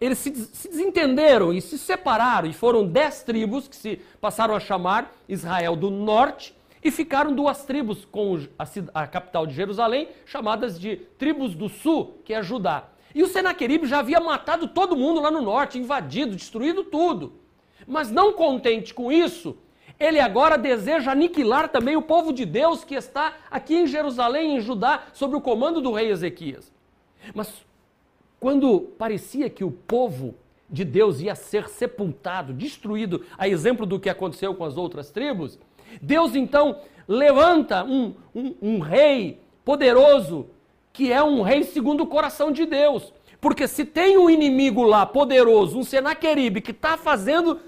eles 0.00 0.18
se, 0.18 0.34
se, 0.34 0.68
desentenderam 0.68 1.52
e 1.52 1.60
se 1.60 1.78
separaram, 1.78 2.48
e 2.48 2.52
foram 2.52 2.86
dez 2.86 3.22
tribos 3.22 3.66
que 3.66 3.76
se 3.76 4.00
passaram 4.20 4.54
a 4.54 4.60
chamar 4.60 5.12
Israel 5.28 5.74
do 5.74 5.90
Norte, 5.90 6.54
e 6.84 6.90
ficaram 6.90 7.34
duas 7.34 7.64
tribos 7.64 8.04
com 8.04 8.38
a, 8.92 9.06
capital 9.06 9.46
de 9.46 9.54
Jerusalém, 9.54 10.08
chamadas 10.26 10.78
de 10.78 10.96
tribos 10.96 11.54
do 11.54 11.70
Sul, 11.70 12.20
que 12.26 12.34
é 12.34 12.42
Judá. 12.42 12.84
E 13.14 13.22
o 13.22 13.26
Senaqueribe 13.26 13.86
já 13.86 14.00
havia 14.00 14.20
matado 14.20 14.68
todo 14.68 14.94
mundo 14.94 15.20
lá 15.20 15.30
no 15.30 15.40
norte, 15.40 15.78
invadido, 15.78 16.36
destruído 16.36 16.84
tudo. 16.84 17.32
Mas 17.86 18.10
não 18.10 18.34
contente 18.34 18.92
com 18.92 19.10
isso, 19.10 19.56
ele 19.98 20.20
agora 20.20 20.58
deseja 20.58 21.12
aniquilar 21.12 21.68
também 21.70 21.96
o 21.96 22.02
povo 22.02 22.32
de 22.32 22.44
Deus 22.44 22.84
que 22.84 22.94
está 22.94 23.34
aqui 23.50 23.74
em 23.74 23.86
Jerusalém, 23.86 24.56
em 24.56 24.60
Judá, 24.60 25.04
sob 25.14 25.34
o 25.36 25.40
comando 25.40 25.80
do 25.80 25.92
rei 25.92 26.10
Ezequias. 26.10 26.70
Mas 27.34 27.64
quando 28.38 28.80
parecia 28.98 29.48
que 29.48 29.64
o 29.64 29.70
povo 29.70 30.34
de 30.68 30.84
Deus 30.84 31.20
ia 31.20 31.34
ser 31.34 31.68
sepultado, 31.68 32.52
destruído, 32.52 33.24
a 33.38 33.48
exemplo 33.48 33.86
do 33.86 34.00
que 34.00 34.10
aconteceu 34.10 34.54
com 34.54 34.64
as 34.64 34.76
outras 34.76 35.10
tribos, 35.10 35.58
Deus 36.00 36.34
então 36.34 36.76
levanta 37.06 37.84
um, 37.84 38.14
um, 38.34 38.54
um 38.60 38.78
rei 38.78 39.40
poderoso, 39.64 40.48
que 40.92 41.12
é 41.12 41.22
um 41.22 41.42
rei 41.42 41.64
segundo 41.64 42.02
o 42.02 42.06
coração 42.06 42.50
de 42.50 42.66
Deus. 42.66 43.12
Porque 43.40 43.68
se 43.68 43.84
tem 43.84 44.16
um 44.16 44.30
inimigo 44.30 44.82
lá 44.82 45.04
poderoso, 45.04 45.78
um 45.78 45.82
Senaqueribe, 45.82 46.60
que 46.60 46.70
está 46.70 46.96
fazendo 46.96 47.60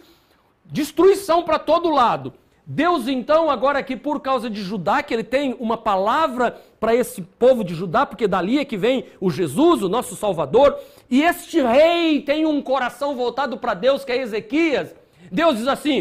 destruição 0.64 1.42
para 1.42 1.58
todo 1.58 1.90
lado. 1.90 2.32
Deus, 2.68 3.06
então, 3.06 3.48
agora 3.48 3.78
aqui 3.78 3.94
por 3.94 4.20
causa 4.20 4.50
de 4.50 4.60
Judá, 4.60 5.00
que 5.00 5.14
ele 5.14 5.22
tem 5.22 5.54
uma 5.60 5.76
palavra 5.76 6.60
para 6.80 6.94
esse 6.94 7.22
povo 7.22 7.62
de 7.62 7.74
Judá, 7.74 8.04
porque 8.04 8.26
dali 8.26 8.58
é 8.58 8.64
que 8.64 8.76
vem 8.76 9.04
o 9.20 9.30
Jesus, 9.30 9.82
o 9.82 9.88
nosso 9.88 10.16
Salvador, 10.16 10.76
e 11.08 11.22
este 11.22 11.60
rei 11.60 12.20
tem 12.22 12.44
um 12.44 12.60
coração 12.60 13.14
voltado 13.14 13.56
para 13.56 13.72
Deus, 13.72 14.04
que 14.04 14.10
é 14.10 14.20
Ezequias. 14.20 14.92
Deus 15.30 15.58
diz 15.58 15.68
assim: 15.68 16.00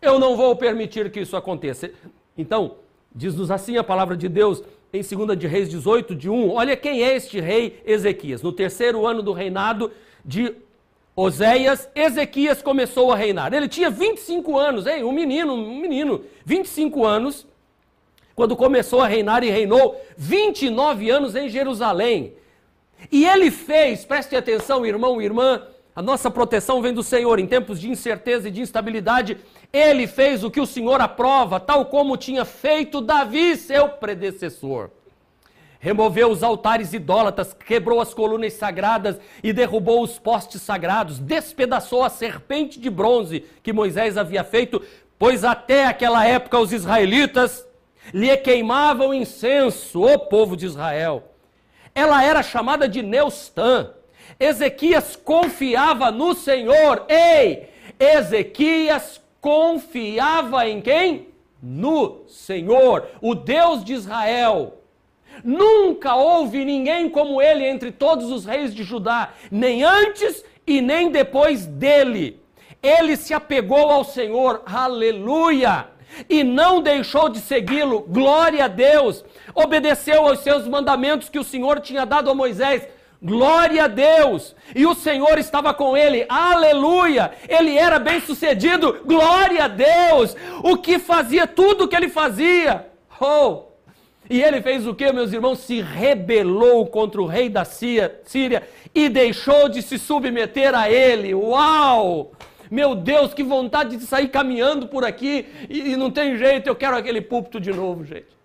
Eu 0.00 0.18
não 0.18 0.36
vou 0.36 0.54
permitir 0.54 1.10
que 1.10 1.20
isso 1.20 1.36
aconteça. 1.36 1.90
Então, 2.36 2.76
diz-nos 3.14 3.50
assim 3.50 3.76
a 3.76 3.84
palavra 3.84 4.16
de 4.16 4.28
Deus 4.28 4.62
em 4.92 5.02
2 5.02 5.38
de 5.38 5.46
Reis 5.46 5.68
18, 5.68 6.14
de 6.14 6.30
1. 6.30 6.50
Olha 6.50 6.76
quem 6.76 7.02
é 7.02 7.16
este 7.16 7.40
rei 7.40 7.82
Ezequias. 7.84 8.42
No 8.42 8.52
terceiro 8.52 9.06
ano 9.06 9.22
do 9.22 9.32
reinado 9.32 9.90
de 10.24 10.54
Oséias, 11.14 11.88
Ezequias 11.94 12.62
começou 12.62 13.12
a 13.12 13.16
reinar. 13.16 13.52
Ele 13.52 13.68
tinha 13.68 13.90
25 13.90 14.56
anos, 14.56 14.86
hein? 14.86 15.02
um 15.02 15.12
menino, 15.12 15.52
um 15.52 15.80
menino, 15.80 16.24
25 16.44 17.04
anos, 17.04 17.46
quando 18.36 18.54
começou 18.54 19.00
a 19.00 19.08
reinar 19.08 19.42
e 19.42 19.50
reinou 19.50 20.00
29 20.16 21.10
anos 21.10 21.34
em 21.34 21.48
Jerusalém. 21.48 22.34
E 23.10 23.26
ele 23.26 23.50
fez, 23.50 24.04
preste 24.04 24.36
atenção, 24.36 24.86
irmão 24.86 25.20
irmã, 25.20 25.62
a 25.98 26.02
nossa 26.02 26.30
proteção 26.30 26.80
vem 26.80 26.94
do 26.94 27.02
Senhor 27.02 27.40
em 27.40 27.46
tempos 27.48 27.80
de 27.80 27.90
incerteza 27.90 28.46
e 28.46 28.52
de 28.52 28.60
instabilidade. 28.60 29.36
Ele 29.72 30.06
fez 30.06 30.44
o 30.44 30.50
que 30.50 30.60
o 30.60 30.66
Senhor 30.66 31.00
aprova, 31.00 31.58
tal 31.58 31.86
como 31.86 32.16
tinha 32.16 32.44
feito 32.44 33.00
Davi, 33.00 33.56
seu 33.56 33.88
predecessor 33.88 34.90
removeu 35.80 36.30
os 36.30 36.42
altares 36.42 36.92
idólatras, 36.92 37.52
quebrou 37.52 38.00
as 38.00 38.12
colunas 38.12 38.52
sagradas 38.52 39.18
e 39.42 39.52
derrubou 39.52 40.02
os 40.02 40.18
postes 40.18 40.62
sagrados, 40.62 41.18
despedaçou 41.18 42.04
a 42.04 42.08
serpente 42.08 42.80
de 42.80 42.90
bronze 42.90 43.44
que 43.62 43.72
Moisés 43.72 44.16
havia 44.16 44.42
feito, 44.42 44.82
pois 45.18 45.44
até 45.44 45.86
aquela 45.86 46.24
época 46.26 46.58
os 46.58 46.72
israelitas 46.72 47.66
lhe 48.12 48.36
queimavam 48.36 49.14
incenso, 49.14 50.02
o 50.02 50.18
povo 50.18 50.56
de 50.56 50.66
Israel. 50.66 51.32
Ela 51.92 52.24
era 52.24 52.42
chamada 52.42 52.88
de 52.88 53.02
Neustã. 53.02 53.90
Ezequias 54.38 55.16
confiava 55.16 56.10
no 56.10 56.34
Senhor. 56.34 57.04
Ei, 57.08 57.68
Ezequias 57.98 59.20
confiava 59.40 60.68
em 60.68 60.80
quem? 60.80 61.28
No 61.60 62.22
Senhor, 62.28 63.08
o 63.20 63.34
Deus 63.34 63.84
de 63.84 63.94
Israel. 63.94 64.74
Nunca 65.42 66.14
houve 66.14 66.64
ninguém 66.64 67.08
como 67.08 67.40
ele 67.42 67.66
entre 67.66 67.90
todos 67.90 68.30
os 68.30 68.44
reis 68.44 68.74
de 68.74 68.82
Judá, 68.82 69.34
nem 69.50 69.82
antes 69.82 70.44
e 70.66 70.80
nem 70.80 71.10
depois 71.10 71.66
dele. 71.66 72.40
Ele 72.82 73.16
se 73.16 73.34
apegou 73.34 73.90
ao 73.90 74.04
Senhor, 74.04 74.62
aleluia, 74.64 75.88
e 76.28 76.44
não 76.44 76.80
deixou 76.80 77.28
de 77.28 77.40
segui-lo, 77.40 78.00
glória 78.00 78.64
a 78.64 78.68
Deus. 78.68 79.24
Obedeceu 79.54 80.26
aos 80.26 80.40
seus 80.40 80.66
mandamentos 80.66 81.28
que 81.28 81.38
o 81.38 81.44
Senhor 81.44 81.80
tinha 81.80 82.06
dado 82.06 82.30
a 82.30 82.34
Moisés, 82.34 82.86
Glória 83.20 83.84
a 83.84 83.88
Deus! 83.88 84.54
E 84.74 84.86
o 84.86 84.94
Senhor 84.94 85.38
estava 85.38 85.74
com 85.74 85.96
ele, 85.96 86.24
aleluia! 86.28 87.32
Ele 87.48 87.76
era 87.76 87.98
bem 87.98 88.20
sucedido, 88.20 89.00
glória 89.04 89.64
a 89.64 89.68
Deus! 89.68 90.36
O 90.62 90.76
que 90.76 91.00
fazia 91.00 91.46
tudo 91.46 91.84
o 91.84 91.88
que 91.88 91.96
ele 91.96 92.08
fazia. 92.08 92.86
Oh, 93.20 93.64
E 94.30 94.40
ele 94.40 94.62
fez 94.62 94.86
o 94.86 94.94
que, 94.94 95.10
meus 95.12 95.32
irmãos? 95.32 95.58
Se 95.60 95.80
rebelou 95.80 96.86
contra 96.86 97.20
o 97.20 97.26
rei 97.26 97.48
da 97.48 97.64
Síria 97.64 98.68
e 98.94 99.08
deixou 99.08 99.68
de 99.68 99.82
se 99.82 99.98
submeter 99.98 100.74
a 100.74 100.88
ele. 100.88 101.34
Uau! 101.34 102.32
Meu 102.70 102.94
Deus, 102.94 103.34
que 103.34 103.42
vontade 103.42 103.96
de 103.96 104.04
sair 104.04 104.28
caminhando 104.28 104.86
por 104.86 105.04
aqui 105.04 105.46
e, 105.68 105.92
e 105.92 105.96
não 105.96 106.10
tem 106.10 106.36
jeito, 106.36 106.68
eu 106.68 106.76
quero 106.76 106.96
aquele 106.96 107.20
púlpito 107.20 107.58
de 107.58 107.72
novo, 107.72 108.04
gente. 108.04 108.37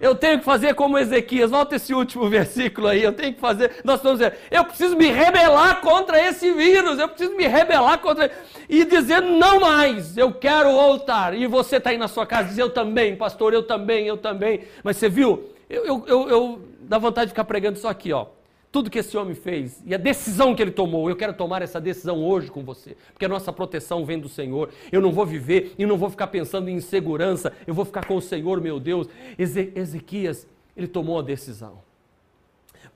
Eu 0.00 0.14
tenho 0.14 0.38
que 0.38 0.44
fazer 0.44 0.74
como 0.74 0.98
Ezequias. 0.98 1.50
Volta 1.50 1.76
esse 1.76 1.94
último 1.94 2.28
versículo 2.30 2.88
aí. 2.88 3.02
Eu 3.02 3.12
tenho 3.12 3.32
que 3.34 3.40
fazer. 3.40 3.82
Nós 3.84 3.96
estamos 3.96 4.18
dizendo, 4.18 4.36
eu 4.50 4.64
preciso 4.64 4.96
me 4.96 5.10
rebelar 5.10 5.80
contra 5.80 6.20
esse 6.20 6.52
vírus. 6.52 6.98
Eu 6.98 7.08
preciso 7.08 7.36
me 7.36 7.46
rebelar 7.46 7.98
contra. 7.98 8.30
E 8.68 8.84
dizer 8.84 9.20
não 9.20 9.60
mais. 9.60 10.16
Eu 10.16 10.32
quero 10.32 10.72
voltar. 10.72 11.34
E 11.34 11.46
você 11.46 11.76
está 11.76 11.90
aí 11.90 11.98
na 11.98 12.08
sua 12.08 12.26
casa 12.26 12.48
diz, 12.48 12.58
eu 12.58 12.70
também, 12.70 13.16
pastor, 13.16 13.54
eu 13.54 13.62
também, 13.62 14.06
eu 14.06 14.16
também. 14.16 14.60
Mas 14.82 14.96
você 14.96 15.08
viu? 15.08 15.50
Eu, 15.68 15.84
eu, 15.86 16.04
eu, 16.06 16.28
eu 16.28 16.62
dá 16.80 16.98
vontade 16.98 17.26
de 17.26 17.32
ficar 17.32 17.44
pregando 17.44 17.78
isso 17.78 17.88
aqui, 17.88 18.12
ó 18.12 18.33
tudo 18.74 18.90
que 18.90 18.98
esse 18.98 19.16
homem 19.16 19.36
fez 19.36 19.80
e 19.86 19.94
a 19.94 19.96
decisão 19.96 20.52
que 20.52 20.60
ele 20.60 20.72
tomou. 20.72 21.08
Eu 21.08 21.14
quero 21.14 21.32
tomar 21.32 21.62
essa 21.62 21.80
decisão 21.80 22.20
hoje 22.24 22.50
com 22.50 22.64
você, 22.64 22.96
porque 23.12 23.24
a 23.24 23.28
nossa 23.28 23.52
proteção 23.52 24.04
vem 24.04 24.18
do 24.18 24.28
Senhor. 24.28 24.68
Eu 24.90 25.00
não 25.00 25.12
vou 25.12 25.24
viver 25.24 25.76
e 25.78 25.86
não 25.86 25.96
vou 25.96 26.10
ficar 26.10 26.26
pensando 26.26 26.68
em 26.68 26.74
insegurança, 26.74 27.52
eu 27.68 27.72
vou 27.72 27.84
ficar 27.84 28.04
com 28.04 28.16
o 28.16 28.20
Senhor, 28.20 28.60
meu 28.60 28.80
Deus. 28.80 29.06
Eze 29.38 29.72
Ezequias, 29.76 30.48
ele 30.76 30.88
tomou 30.88 31.20
a 31.20 31.22
decisão. 31.22 31.82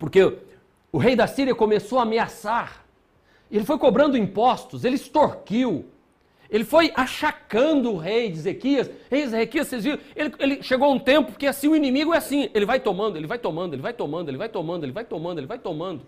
Porque 0.00 0.38
o 0.90 0.98
rei 0.98 1.14
da 1.14 1.28
Síria 1.28 1.54
começou 1.54 2.00
a 2.00 2.02
ameaçar, 2.02 2.84
ele 3.48 3.64
foi 3.64 3.78
cobrando 3.78 4.18
impostos, 4.18 4.84
ele 4.84 4.96
extorquiu, 4.96 5.84
ele 6.50 6.64
foi 6.64 6.90
achacando 6.94 7.92
o 7.92 7.98
rei 7.98 8.30
de 8.30 8.38
Ezequias. 8.38 8.90
Rei 9.10 9.22
Ezequias, 9.22 9.68
vocês 9.68 9.84
viram? 9.84 9.98
Ele, 10.16 10.32
ele, 10.38 10.62
chegou 10.62 10.90
um 10.92 10.98
tempo 10.98 11.32
que 11.32 11.46
assim 11.46 11.68
o 11.68 11.76
inimigo 11.76 12.14
é 12.14 12.16
assim. 12.16 12.48
Ele 12.54 12.64
vai 12.64 12.80
tomando, 12.80 13.16
ele 13.16 13.26
vai 13.26 13.38
tomando, 13.38 13.74
ele 13.74 13.82
vai 13.82 13.92
tomando, 13.92 14.28
ele 14.30 14.38
vai 14.38 14.48
tomando, 14.48 14.84
ele 14.84 14.92
vai 14.92 15.04
tomando, 15.04 15.38
ele 15.38 15.46
vai 15.46 15.58
tomando. 15.58 16.06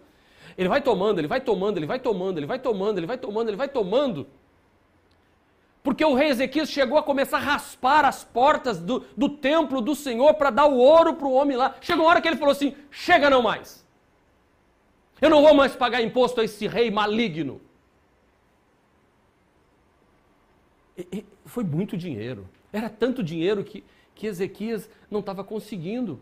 Ele 0.57 0.69
vai 0.69 0.81
tomando, 0.81 1.19
ele 1.19 1.29
vai 1.29 1.41
tomando, 1.41 1.77
ele 1.77 1.87
vai 1.87 1.99
tomando, 1.99 2.39
ele 2.39 2.47
vai 2.47 2.59
tomando, 2.59 2.99
ele 2.99 3.07
vai 3.07 3.19
tomando, 3.19 3.49
ele 3.49 3.57
vai 3.57 3.69
tomando. 3.69 4.27
Porque 5.83 6.05
o 6.05 6.15
rei 6.15 6.29
Ezequias 6.29 6.71
chegou 6.71 6.99
a 6.99 7.03
começar 7.03 7.37
a 7.37 7.41
raspar 7.41 8.05
as 8.05 8.25
portas 8.25 8.79
do, 8.79 9.05
do 9.17 9.29
templo 9.29 9.81
do 9.81 9.95
Senhor 9.95 10.35
para 10.35 10.51
dar 10.51 10.67
o 10.67 10.79
ouro 10.79 11.15
para 11.15 11.27
o 11.27 11.33
homem 11.33 11.57
lá. 11.57 11.75
Chegou 11.81 12.05
uma 12.05 12.11
hora 12.11 12.21
que 12.21 12.29
ele 12.29 12.37
falou 12.37 12.53
assim: 12.53 12.75
chega 12.91 13.29
não 13.29 13.43
mais. 13.43 13.87
Eu 15.21 15.29
não 15.29 15.43
vou 15.43 15.55
mais 15.55 15.77
pagar 15.77 16.03
imposto 16.03 16.41
a 16.41 16.45
esse 16.45 16.67
rei 16.67 16.91
maligno. 16.91 17.61
Foi 21.45 21.65
muito 21.65 21.97
dinheiro. 21.97 22.49
Era 22.73 22.89
tanto 22.89 23.23
dinheiro 23.23 23.65
que, 23.65 23.85
que 24.15 24.27
Ezequias 24.27 24.89
não 25.11 25.21
estava 25.21 25.43
conseguindo. 25.43 26.21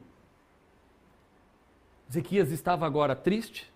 Ezequias 2.08 2.50
estava 2.50 2.87
agora 2.87 3.14
triste, 3.14 3.70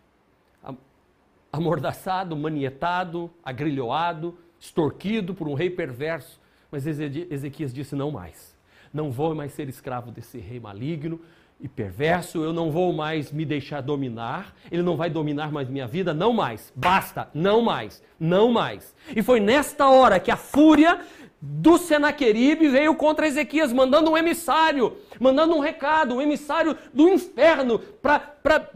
amordaçado, 1.53 2.35
manietado, 2.35 3.31
agrilhoado, 3.45 4.39
extorquido 4.59 5.35
por 5.35 5.47
um 5.47 5.55
rei 5.55 5.69
perverso. 5.69 6.41
Mas 6.71 6.87
Ezequias 6.87 7.75
disse: 7.75 7.95
não 7.95 8.11
mais. 8.11 8.57
Não 8.93 9.11
vou 9.11 9.35
mais 9.35 9.53
ser 9.53 9.69
escravo 9.69 10.11
desse 10.11 10.39
rei 10.39 10.61
maligno 10.61 11.21
e 11.63 11.69
perverso, 11.69 12.43
eu 12.43 12.53
não 12.53 12.73
vou 12.73 12.93
mais 12.93 13.31
me 13.31 13.45
deixar 13.45 13.81
dominar, 13.81 14.53
ele 14.69 14.83
não 14.83 14.97
vai 14.97 15.09
dominar 15.09 15.53
mais 15.53 15.69
minha 15.69 15.87
vida, 15.87 16.13
não 16.13 16.33
mais, 16.33 16.73
basta, 16.75 17.29
não 17.33 17.63
mais, 17.63 18.03
não 18.19 18.51
mais. 18.51 18.93
E 19.15 19.23
foi 19.23 19.39
nesta 19.39 19.89
hora 19.89 20.19
que 20.19 20.33
a 20.33 20.37
fúria 20.37 21.01
do 21.41 21.79
Senaqueribe 21.79 22.69
veio 22.69 22.97
contra 22.97 23.29
Ezequias, 23.29 23.73
mandando 23.73 24.11
um 24.11 24.19
emissário, 24.19 24.97
mandando 25.21 25.55
um 25.55 25.61
recado, 25.61 26.17
um 26.17 26.21
emissário 26.21 26.77
do 26.93 27.09
inferno 27.09 27.79
para 27.79 28.69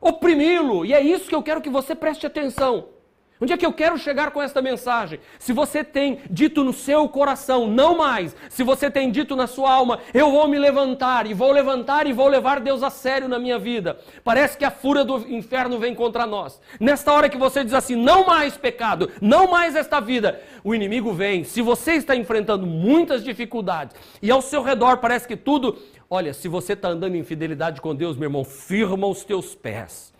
oprimi-lo. 0.00 0.86
E 0.86 0.94
é 0.94 1.00
isso 1.00 1.28
que 1.28 1.34
eu 1.34 1.42
quero 1.42 1.60
que 1.60 1.70
você 1.70 1.96
preste 1.96 2.24
atenção. 2.24 2.93
Onde 3.44 3.52
é 3.52 3.58
que 3.58 3.66
eu 3.66 3.74
quero 3.74 3.98
chegar 3.98 4.30
com 4.30 4.40
esta 4.40 4.62
mensagem? 4.62 5.20
Se 5.38 5.52
você 5.52 5.84
tem 5.84 6.18
dito 6.30 6.64
no 6.64 6.72
seu 6.72 7.06
coração, 7.06 7.66
não 7.66 7.94
mais, 7.94 8.34
se 8.48 8.62
você 8.62 8.90
tem 8.90 9.10
dito 9.10 9.36
na 9.36 9.46
sua 9.46 9.70
alma, 9.70 9.98
eu 10.14 10.30
vou 10.30 10.48
me 10.48 10.58
levantar 10.58 11.26
e 11.26 11.34
vou 11.34 11.52
levantar 11.52 12.06
e 12.06 12.12
vou 12.14 12.26
levar 12.26 12.58
Deus 12.58 12.82
a 12.82 12.88
sério 12.88 13.28
na 13.28 13.38
minha 13.38 13.58
vida. 13.58 13.98
Parece 14.24 14.56
que 14.56 14.64
a 14.64 14.70
fúria 14.70 15.04
do 15.04 15.18
inferno 15.30 15.78
vem 15.78 15.94
contra 15.94 16.24
nós. 16.24 16.58
Nesta 16.80 17.12
hora 17.12 17.28
que 17.28 17.36
você 17.36 17.62
diz 17.62 17.74
assim, 17.74 17.96
não 17.96 18.24
mais 18.24 18.56
pecado, 18.56 19.10
não 19.20 19.50
mais 19.50 19.76
esta 19.76 20.00
vida, 20.00 20.40
o 20.64 20.74
inimigo 20.74 21.12
vem. 21.12 21.44
Se 21.44 21.60
você 21.60 21.92
está 21.92 22.16
enfrentando 22.16 22.66
muitas 22.66 23.22
dificuldades 23.22 23.94
e 24.22 24.30
ao 24.30 24.40
seu 24.40 24.62
redor 24.62 24.96
parece 24.96 25.28
que 25.28 25.36
tudo, 25.36 25.76
olha, 26.08 26.32
se 26.32 26.48
você 26.48 26.72
está 26.72 26.88
andando 26.88 27.14
em 27.14 27.22
fidelidade 27.22 27.78
com 27.82 27.94
Deus, 27.94 28.16
meu 28.16 28.28
irmão, 28.28 28.42
firma 28.42 29.06
os 29.06 29.22
teus 29.22 29.54
pés 29.54 30.13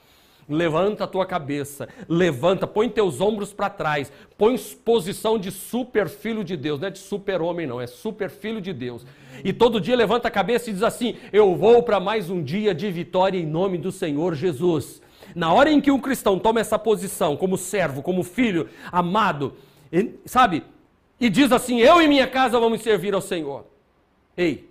Levanta 0.49 1.05
a 1.05 1.07
tua 1.07 1.25
cabeça, 1.25 1.89
levanta, 2.07 2.67
põe 2.67 2.89
teus 2.89 3.21
ombros 3.21 3.53
para 3.53 3.71
trás, 3.71 4.13
põe 4.37 4.59
posição 4.85 5.39
de 5.39 5.51
super 5.51 6.09
filho 6.09 6.45
de 6.45 6.55
Deus, 6.55 6.81
não 6.81 6.89
é 6.89 6.91
de 6.91 6.99
super 6.99 7.41
homem 7.41 7.67
não, 7.67 7.81
é 7.81 7.87
super 7.87 8.29
filho 8.29 8.61
de 8.61 8.73
Deus. 8.73 9.07
E 9.43 9.53
todo 9.53 9.81
dia 9.81 9.97
levanta 9.97 10.29
a 10.29 10.31
cabeça 10.31 10.69
e 10.69 10.73
diz 10.73 10.83
assim: 10.83 11.17
Eu 11.33 11.57
vou 11.57 11.83
para 11.83 11.99
mais 11.99 12.29
um 12.29 12.43
dia 12.43 12.75
de 12.75 12.91
vitória 12.91 13.39
em 13.39 13.47
nome 13.47 13.79
do 13.79 13.91
Senhor 13.91 14.35
Jesus. 14.35 15.01
Na 15.35 15.53
hora 15.53 15.71
em 15.71 15.81
que 15.81 15.91
um 15.91 15.99
cristão 15.99 16.39
toma 16.39 16.61
essa 16.61 16.79
posição, 16.79 17.37
como 17.37 17.57
servo, 17.57 18.03
como 18.03 18.23
filho 18.23 18.69
amado, 18.93 19.55
sabe? 20.27 20.63
E 21.19 21.31
diz 21.31 21.53
assim: 21.53 21.81
Eu 21.81 22.03
e 22.03 22.09
minha 22.09 22.27
casa 22.27 22.61
vamos 22.61 22.83
servir 22.83 23.15
ao 23.15 23.23
Senhor. 23.23 23.65
Ei, 24.37 24.69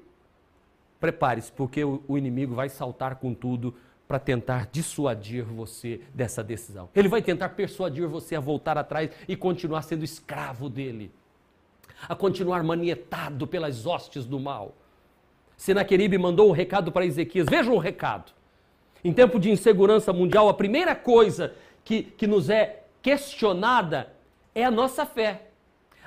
prepare-se, 1.00 1.52
porque 1.52 1.84
o 1.84 2.18
inimigo 2.18 2.54
vai 2.54 2.70
saltar 2.70 3.16
com 3.16 3.34
tudo 3.34 3.74
para 4.08 4.20
tentar 4.20 4.68
dissuadir 4.72 5.44
você 5.44 6.02
dessa 6.14 6.44
decisão. 6.44 6.90
Ele 6.96 7.08
vai 7.08 7.22
tentar 7.22 7.50
persuadir 7.50 8.08
você 8.08 8.36
a 8.36 8.40
voltar 8.40 8.78
atrás 8.78 9.10
e 9.28 9.36
continuar 9.36 9.82
sendo 9.82 10.04
escravo 10.04 10.70
dele, 10.70 11.12
a 12.08 12.16
continuar 12.16 12.64
manietado 12.64 13.48
pelas 13.48 13.86
hostes 13.86 14.26
do 14.26 14.40
mal. 14.40 14.76
Senaqueribe 15.56 16.18
mandou 16.18 16.50
um 16.50 16.52
recado 16.52 16.92
para 16.92 17.06
Ezequias. 17.06 17.48
Vejam 17.50 17.76
o 17.76 17.80
recado. 17.80 18.32
Em 19.04 19.14
tempo 19.14 19.40
de 19.40 19.52
insegurança 19.52 20.12
mundial, 20.12 20.50
a 20.50 20.54
primeira 20.54 20.96
coisa 20.96 21.54
que, 21.84 22.04
que 22.04 22.28
nos 22.28 22.50
é 22.50 22.84
questionada 23.02 24.14
é 24.56 24.64
a 24.64 24.72
nossa 24.72 25.06
fé. 25.06 25.50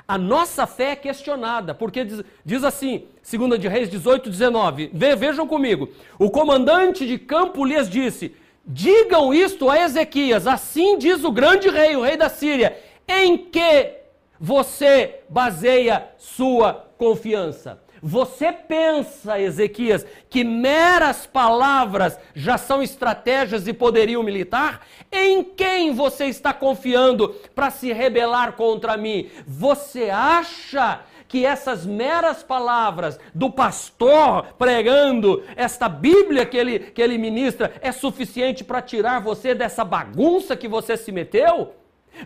A 0.09 0.17
nossa 0.17 0.67
fé 0.67 0.93
é 0.93 0.97
questionada, 0.97 1.75
porque 1.75 2.05
diz, 2.05 2.23
diz 2.45 2.63
assim, 2.63 3.07
2 3.29 3.61
de 3.61 3.67
Reis 3.67 3.91
18, 3.91 4.31
19, 4.31 4.91
Ve, 4.93 5.17
vejam 5.17 5.47
comigo, 5.49 5.89
o 6.19 6.31
comandante 6.31 7.07
de 7.07 7.19
campo 7.19 7.65
lhes 7.65 7.89
disse, 7.91 8.35
digam 8.65 9.35
isto 9.35 9.69
a 9.69 9.81
Ezequias, 9.81 10.47
assim 10.47 10.97
diz 10.97 11.25
o 11.25 11.33
grande 11.33 11.69
rei, 11.69 11.97
o 11.97 12.03
rei 12.03 12.17
da 12.17 12.29
Síria, 12.29 12.79
em 13.09 13.37
que 13.37 13.95
você 14.39 15.21
baseia 15.29 16.09
sua 16.19 16.87
confiança? 16.97 17.81
Você 18.03 18.53
pensa, 18.53 19.41
Ezequias, 19.41 20.05
que 20.29 20.45
meras 20.45 21.27
palavras 21.27 22.19
já 22.35 22.59
são 22.59 22.83
estratégias 22.83 23.67
e 23.67 23.73
poderio 23.73 24.23
militar? 24.23 24.87
Em 25.11 25.43
quem 25.43 25.93
você 25.95 26.27
está 26.27 26.53
confiando 26.53 27.35
para 27.55 27.71
se 27.71 27.93
rebelar 27.93 28.53
contra 28.53 28.97
mim? 28.97 29.31
Você 29.47 30.11
acha 30.11 31.01
que 31.29 31.45
essas 31.45 31.85
meras 31.85 32.43
palavras 32.43 33.19
do 33.35 33.51
pastor 33.51 34.55
pregando 34.59 35.43
esta 35.57 35.89
Bíblia 35.89 36.47
que 36.47 36.57
ele, 36.57 36.79
que 36.79 37.03
ele 37.03 37.19
ministra 37.19 37.73
é 37.81 37.91
suficiente 37.93 38.63
para 38.63 38.83
tirar 38.83 39.21
você 39.21 39.55
dessa 39.55 39.85
bagunça 39.85 40.57
que 40.57 40.69
você 40.69 40.97
se 40.97 41.11
meteu? 41.11 41.75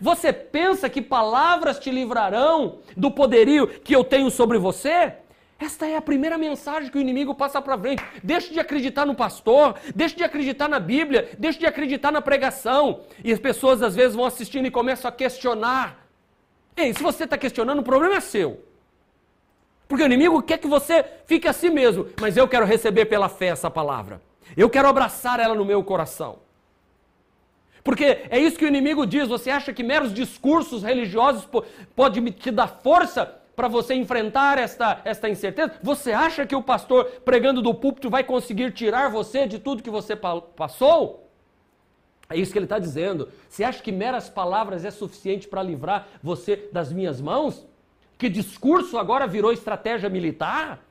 Você 0.01 0.33
pensa 0.33 0.89
que 0.89 1.03
palavras 1.03 1.79
te 1.79 1.91
livrarão 1.91 2.79
do 2.97 3.11
poderio 3.11 3.67
que 3.67 3.95
eu 3.95 4.05
tenho 4.05 4.31
sobre 4.31 4.59
você? 4.59 5.15
Esta 5.61 5.87
é 5.87 5.95
a 5.95 6.01
primeira 6.01 6.39
mensagem 6.39 6.91
que 6.91 6.97
o 6.97 7.01
inimigo 7.01 7.35
passa 7.35 7.61
para 7.61 7.77
frente. 7.77 8.03
Deixe 8.25 8.51
de 8.51 8.59
acreditar 8.59 9.05
no 9.05 9.15
pastor, 9.15 9.77
deixe 9.95 10.17
de 10.17 10.25
acreditar 10.25 10.69
na 10.69 10.81
Bíblia, 10.81 11.29
deixe 11.39 11.59
de 11.59 11.67
acreditar 11.67 12.11
na 12.11 12.23
pregação. 12.23 13.03
E 13.23 13.31
as 13.31 13.39
pessoas 13.39 13.83
às 13.83 13.95
vezes 13.95 14.17
vão 14.17 14.25
assistindo 14.25 14.65
e 14.65 14.71
começam 14.71 15.07
a 15.07 15.13
questionar. 15.13 16.07
Ei, 16.75 16.95
se 16.95 17.03
você 17.03 17.25
está 17.25 17.37
questionando, 17.37 17.81
o 17.81 17.83
problema 17.83 18.15
é 18.15 18.21
seu. 18.21 18.65
Porque 19.87 20.03
o 20.03 20.07
inimigo 20.07 20.43
quer 20.43 20.57
que 20.57 20.67
você 20.67 21.05
fique 21.27 21.47
assim 21.47 21.69
mesmo. 21.69 22.09
Mas 22.19 22.39
eu 22.39 22.49
quero 22.49 22.65
receber 22.65 23.05
pela 23.05 23.29
fé 23.29 23.49
essa 23.49 23.71
palavra. 23.71 24.23
Eu 24.57 24.71
quero 24.71 24.89
abraçar 24.89 25.41
ela 25.41 25.55
no 25.55 25.65
meu 25.67 25.85
coração. 25.85 26.39
Porque 27.85 28.23
é 28.31 28.39
isso 28.39 28.57
que 28.57 28.65
o 28.65 28.69
inimigo 28.69 29.07
diz. 29.07 29.29
Você 29.29 29.51
acha 29.51 29.75
que 29.75 29.83
meros 29.83 30.15
discursos 30.15 30.83
religiosos 30.83 31.47
podem 31.95 32.25
te 32.33 32.51
dar 32.51 32.81
força 32.83 33.40
para 33.61 33.69
você 33.69 33.93
enfrentar 33.93 34.57
esta, 34.57 35.03
esta 35.05 35.29
incerteza? 35.29 35.75
Você 35.83 36.13
acha 36.13 36.47
que 36.47 36.57
o 36.57 36.63
pastor 36.63 37.05
pregando 37.27 37.61
do 37.61 37.75
púlpito 37.75 38.09
vai 38.09 38.25
conseguir 38.25 38.73
tirar 38.73 39.11
você 39.11 39.47
de 39.47 39.59
tudo 39.59 39.83
que 39.83 39.91
você 39.91 40.17
passou? 40.17 41.29
É 42.31 42.39
isso 42.39 42.53
que 42.53 42.59
ele 42.59 42.65
está 42.65 42.79
dizendo. 42.79 43.29
Você 43.51 43.63
acha 43.63 43.83
que 43.83 43.93
meras 43.93 44.31
palavras 44.31 44.83
é 44.83 44.91
suficiente 44.91 45.47
para 45.47 45.63
livrar 45.63 46.09
você 46.23 46.71
das 46.73 46.91
minhas 46.91 47.21
mãos? 47.21 47.67
Que 48.17 48.31
discurso 48.31 48.97
agora 48.97 49.27
virou 49.27 49.53
estratégia 49.53 50.09
militar? 50.09 50.83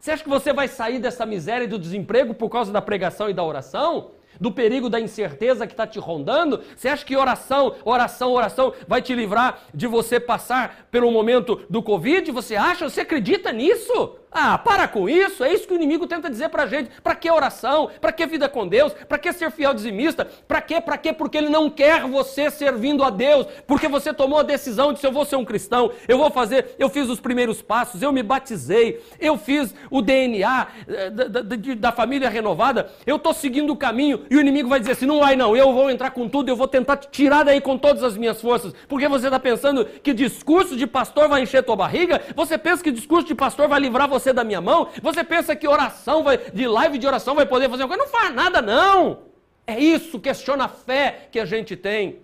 Você 0.00 0.10
acha 0.10 0.24
que 0.24 0.28
você 0.28 0.52
vai 0.52 0.66
sair 0.66 0.98
dessa 0.98 1.24
miséria 1.24 1.66
e 1.66 1.68
do 1.68 1.78
desemprego 1.78 2.34
por 2.34 2.48
causa 2.48 2.72
da 2.72 2.82
pregação 2.82 3.30
e 3.30 3.32
da 3.32 3.44
oração? 3.44 4.10
Do 4.40 4.50
perigo 4.50 4.88
da 4.88 5.00
incerteza 5.00 5.66
que 5.66 5.72
está 5.72 5.86
te 5.86 5.98
rondando? 5.98 6.60
Você 6.76 6.88
acha 6.88 7.04
que 7.04 7.16
oração, 7.16 7.74
oração, 7.84 8.32
oração 8.32 8.72
vai 8.88 9.02
te 9.02 9.14
livrar 9.14 9.60
de 9.74 9.86
você 9.86 10.18
passar 10.18 10.86
pelo 10.90 11.10
momento 11.10 11.60
do 11.68 11.82
Covid? 11.82 12.30
Você 12.32 12.56
acha? 12.56 12.88
Você 12.88 13.02
acredita 13.02 13.52
nisso? 13.52 14.16
Ah, 14.32 14.56
para 14.56 14.88
com 14.88 15.08
isso. 15.08 15.44
É 15.44 15.52
isso 15.52 15.66
que 15.66 15.74
o 15.74 15.76
inimigo 15.76 16.06
tenta 16.06 16.30
dizer 16.30 16.48
pra 16.48 16.66
gente. 16.66 16.90
Para 17.02 17.14
que 17.14 17.30
oração? 17.30 17.90
Para 18.00 18.12
que 18.12 18.24
vida 18.26 18.48
com 18.48 18.66
Deus? 18.66 18.92
Para 19.06 19.18
que 19.18 19.32
ser 19.32 19.50
fiel 19.50 19.74
dizimista? 19.74 20.26
Para 20.48 20.60
quê? 20.62 20.80
Para 20.80 20.96
quê? 20.96 21.12
Porque 21.12 21.36
ele 21.36 21.50
não 21.50 21.68
quer 21.68 22.02
você 22.02 22.50
servindo 22.50 23.04
a 23.04 23.10
Deus. 23.10 23.46
Porque 23.66 23.88
você 23.88 24.12
tomou 24.12 24.38
a 24.38 24.42
decisão 24.42 24.92
de 24.92 25.00
se 25.00 25.06
eu 25.06 25.12
vou 25.12 25.24
ser 25.24 25.36
um 25.36 25.44
cristão, 25.44 25.90
eu 26.08 26.16
vou 26.16 26.30
fazer, 26.30 26.74
eu 26.78 26.88
fiz 26.88 27.08
os 27.08 27.20
primeiros 27.20 27.60
passos, 27.60 28.02
eu 28.02 28.12
me 28.12 28.22
batizei, 28.22 29.02
eu 29.20 29.36
fiz 29.36 29.74
o 29.90 30.00
DNA 30.00 30.68
eh, 30.88 31.10
da, 31.10 31.24
da, 31.24 31.42
da 31.42 31.92
família 31.92 32.30
renovada, 32.30 32.90
eu 33.06 33.16
estou 33.16 33.34
seguindo 33.34 33.72
o 33.72 33.76
caminho 33.76 34.24
e 34.30 34.36
o 34.36 34.40
inimigo 34.40 34.68
vai 34.68 34.80
dizer 34.80 34.92
assim: 34.92 35.06
não 35.06 35.20
vai 35.20 35.36
não, 35.36 35.56
eu 35.56 35.72
vou 35.72 35.90
entrar 35.90 36.10
com 36.10 36.28
tudo, 36.28 36.48
eu 36.48 36.56
vou 36.56 36.68
tentar 36.68 36.96
te 36.96 37.08
tirar 37.10 37.44
daí 37.44 37.60
com 37.60 37.76
todas 37.76 38.02
as 38.02 38.16
minhas 38.16 38.40
forças. 38.40 38.72
Porque 38.88 39.08
você 39.08 39.26
está 39.26 39.40
pensando 39.40 39.84
que 39.84 40.14
discurso 40.14 40.76
de 40.76 40.86
pastor 40.86 41.28
vai 41.28 41.42
encher 41.42 41.62
tua 41.62 41.76
barriga? 41.76 42.20
Você 42.34 42.56
pensa 42.56 42.82
que 42.82 42.90
discurso 42.90 43.26
de 43.26 43.34
pastor 43.34 43.68
vai 43.68 43.80
livrar 43.80 44.08
você 44.08 44.21
você 44.22 44.32
da 44.32 44.44
minha 44.44 44.60
mão? 44.60 44.88
Você 45.02 45.24
pensa 45.24 45.54
que 45.56 45.66
oração 45.66 46.22
vai, 46.22 46.38
de 46.38 46.66
live 46.66 46.98
de 46.98 47.06
oração 47.06 47.34
vai 47.34 47.46
poder 47.46 47.68
fazer 47.68 47.82
uma 47.82 47.88
coisa? 47.88 48.04
Não 48.04 48.10
faz 48.10 48.34
nada, 48.34 48.62
não. 48.62 49.32
É 49.66 49.78
isso, 49.78 50.18
questiona 50.20 50.64
a 50.64 50.68
fé 50.68 51.28
que 51.30 51.38
a 51.38 51.44
gente 51.44 51.76
tem. 51.76 52.20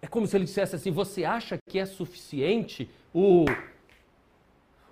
É 0.00 0.06
como 0.06 0.26
se 0.26 0.36
ele 0.36 0.44
dissesse 0.44 0.76
assim: 0.76 0.90
você 0.90 1.24
acha 1.24 1.58
que 1.68 1.78
é 1.78 1.86
suficiente 1.86 2.90
o, 3.12 3.44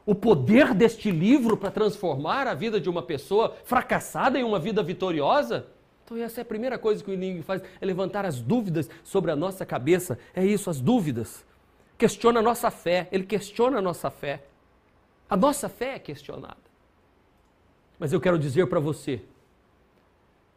o 0.04 0.14
poder 0.14 0.74
deste 0.74 1.10
livro 1.10 1.56
para 1.56 1.70
transformar 1.70 2.46
a 2.46 2.54
vida 2.54 2.80
de 2.80 2.88
uma 2.88 3.02
pessoa 3.02 3.56
fracassada 3.64 4.38
em 4.38 4.44
uma 4.44 4.58
vida 4.58 4.82
vitoriosa? 4.82 5.66
Então, 6.04 6.16
essa 6.16 6.40
é 6.40 6.42
a 6.42 6.44
primeira 6.44 6.78
coisa 6.78 7.02
que 7.02 7.10
o 7.10 7.14
inimigo 7.14 7.42
faz: 7.42 7.62
é 7.80 7.86
levantar 7.86 8.24
as 8.24 8.40
dúvidas 8.40 8.88
sobre 9.02 9.30
a 9.30 9.36
nossa 9.36 9.66
cabeça. 9.66 10.18
É 10.34 10.44
isso, 10.44 10.70
as 10.70 10.80
dúvidas 10.80 11.44
questiona 11.98 12.40
a 12.40 12.42
nossa 12.42 12.70
fé, 12.70 13.08
ele 13.10 13.24
questiona 13.24 13.78
a 13.78 13.82
nossa 13.82 14.10
fé. 14.10 14.44
A 15.28 15.36
nossa 15.36 15.68
fé 15.68 15.94
é 15.94 15.98
questionada. 15.98 16.56
Mas 17.98 18.12
eu 18.12 18.20
quero 18.20 18.38
dizer 18.38 18.66
para 18.68 18.78
você, 18.78 19.22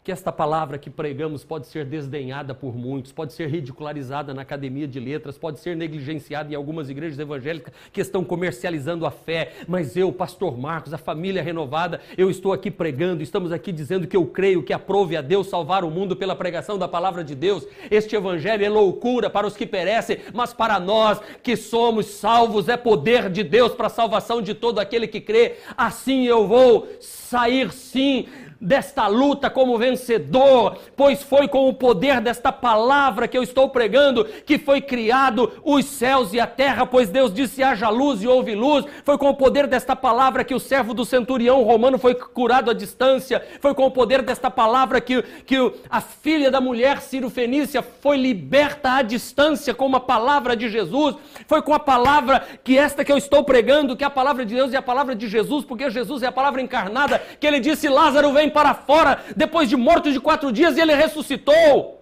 que 0.09 0.13
esta 0.13 0.31
palavra 0.31 0.79
que 0.79 0.89
pregamos 0.89 1.43
pode 1.43 1.67
ser 1.67 1.85
desdenhada 1.85 2.55
por 2.55 2.75
muitos, 2.75 3.11
pode 3.11 3.31
ser 3.31 3.47
ridicularizada 3.47 4.33
na 4.33 4.41
academia 4.41 4.87
de 4.87 4.99
letras, 4.99 5.37
pode 5.37 5.59
ser 5.59 5.75
negligenciada 5.75 6.51
em 6.51 6.55
algumas 6.55 6.89
igrejas 6.89 7.19
evangélicas 7.19 7.71
que 7.93 8.01
estão 8.01 8.23
comercializando 8.23 9.05
a 9.05 9.11
fé, 9.11 9.51
mas 9.67 9.95
eu, 9.95 10.11
pastor 10.11 10.57
Marcos, 10.57 10.95
a 10.95 10.97
família 10.97 11.43
renovada, 11.43 12.01
eu 12.17 12.27
estou 12.27 12.51
aqui 12.51 12.71
pregando, 12.71 13.21
estamos 13.21 13.51
aqui 13.51 13.71
dizendo 13.71 14.07
que 14.07 14.17
eu 14.17 14.25
creio 14.25 14.63
que 14.63 14.73
aprove 14.73 15.15
a 15.15 15.21
Deus 15.21 15.45
salvar 15.45 15.83
o 15.83 15.91
mundo 15.91 16.15
pela 16.15 16.35
pregação 16.35 16.79
da 16.79 16.87
palavra 16.87 17.23
de 17.23 17.35
Deus. 17.35 17.67
Este 17.91 18.15
evangelho 18.15 18.65
é 18.65 18.69
loucura 18.69 19.29
para 19.29 19.45
os 19.45 19.55
que 19.55 19.67
perecem, 19.67 20.17
mas 20.33 20.55
para 20.55 20.79
nós 20.79 21.21
que 21.43 21.55
somos 21.55 22.07
salvos 22.07 22.67
é 22.67 22.75
poder 22.75 23.29
de 23.29 23.43
Deus 23.43 23.75
para 23.75 23.85
a 23.85 23.91
salvação 23.91 24.41
de 24.41 24.55
todo 24.55 24.79
aquele 24.79 25.07
que 25.07 25.21
crê. 25.21 25.57
Assim 25.77 26.25
eu 26.25 26.47
vou 26.47 26.87
sair 26.99 27.71
sim 27.71 28.25
desta 28.61 29.07
luta 29.07 29.49
como 29.49 29.77
vencedor, 29.77 30.77
pois 30.95 31.23
foi 31.23 31.47
com 31.47 31.69
o 31.69 31.73
poder 31.73 32.19
desta 32.19 32.51
palavra 32.51 33.27
que 33.27 33.37
eu 33.37 33.43
estou 33.43 33.69
pregando 33.69 34.25
que 34.45 34.57
foi 34.57 34.81
criado 34.81 35.51
os 35.63 35.85
céus 35.85 36.33
e 36.33 36.39
a 36.39 36.47
terra, 36.47 36.85
pois 36.85 37.09
Deus 37.09 37.33
disse: 37.33 37.63
haja 37.63 37.89
luz 37.89 38.21
e 38.21 38.27
houve 38.27 38.55
luz. 38.55 38.85
Foi 39.03 39.17
com 39.17 39.29
o 39.29 39.35
poder 39.35 39.67
desta 39.67 39.95
palavra 39.95 40.43
que 40.43 40.53
o 40.53 40.59
servo 40.59 40.93
do 40.93 41.05
centurião 41.05 41.63
romano 41.63 41.97
foi 41.97 42.15
curado 42.15 42.69
à 42.69 42.73
distância. 42.73 43.41
Foi 43.61 43.73
com 43.73 43.85
o 43.85 43.91
poder 43.91 44.21
desta 44.21 44.51
palavra 44.51 44.99
que, 44.99 45.21
que 45.45 45.55
a 45.89 46.01
filha 46.01 46.51
da 46.51 46.59
mulher 46.59 47.01
Ciro 47.01 47.29
Fenícia 47.29 47.81
foi 47.81 48.17
liberta 48.17 48.93
à 48.93 49.01
distância 49.01 49.73
com 49.73 49.85
uma 49.85 49.99
palavra 49.99 50.55
de 50.55 50.69
Jesus. 50.69 51.15
Foi 51.47 51.61
com 51.61 51.73
a 51.73 51.79
palavra 51.79 52.43
que 52.63 52.77
esta 52.77 53.05
que 53.05 53.11
eu 53.11 53.17
estou 53.17 53.43
pregando, 53.43 53.95
que 53.95 54.03
é 54.03 54.07
a 54.07 54.11
palavra 54.11 54.45
de 54.45 54.55
Deus 54.55 54.73
e 54.73 54.75
a 54.75 54.81
palavra 54.81 55.15
de 55.15 55.27
Jesus, 55.27 55.63
porque 55.63 55.89
Jesus 55.89 56.23
é 56.23 56.27
a 56.27 56.31
palavra 56.31 56.61
encarnada, 56.61 57.21
que 57.39 57.47
ele 57.47 57.59
disse: 57.59 57.87
Lázaro 57.87 58.33
vem 58.33 58.48
para 58.49 58.73
fora 58.73 59.23
depois 59.35 59.69
de 59.69 59.75
morto 59.75 60.11
de 60.11 60.19
quatro 60.19 60.51
dias 60.51 60.77
e 60.77 60.81
ele 60.81 60.93
ressuscitou. 60.93 61.99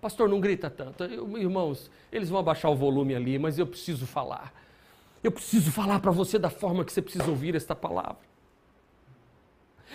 Pastor, 0.00 0.28
não 0.28 0.40
grita 0.40 0.70
tanto. 0.70 1.04
Irmãos, 1.04 1.90
eles 2.10 2.28
vão 2.28 2.40
abaixar 2.40 2.70
o 2.70 2.76
volume 2.76 3.14
ali, 3.14 3.38
mas 3.38 3.58
eu 3.58 3.66
preciso 3.66 4.06
falar. 4.06 4.52
Eu 5.22 5.30
preciso 5.30 5.70
falar 5.70 6.00
para 6.00 6.10
você 6.10 6.38
da 6.38 6.48
forma 6.48 6.84
que 6.84 6.92
você 6.92 7.02
precisa 7.02 7.28
ouvir 7.28 7.54
esta 7.54 7.74
palavra. 7.74 8.30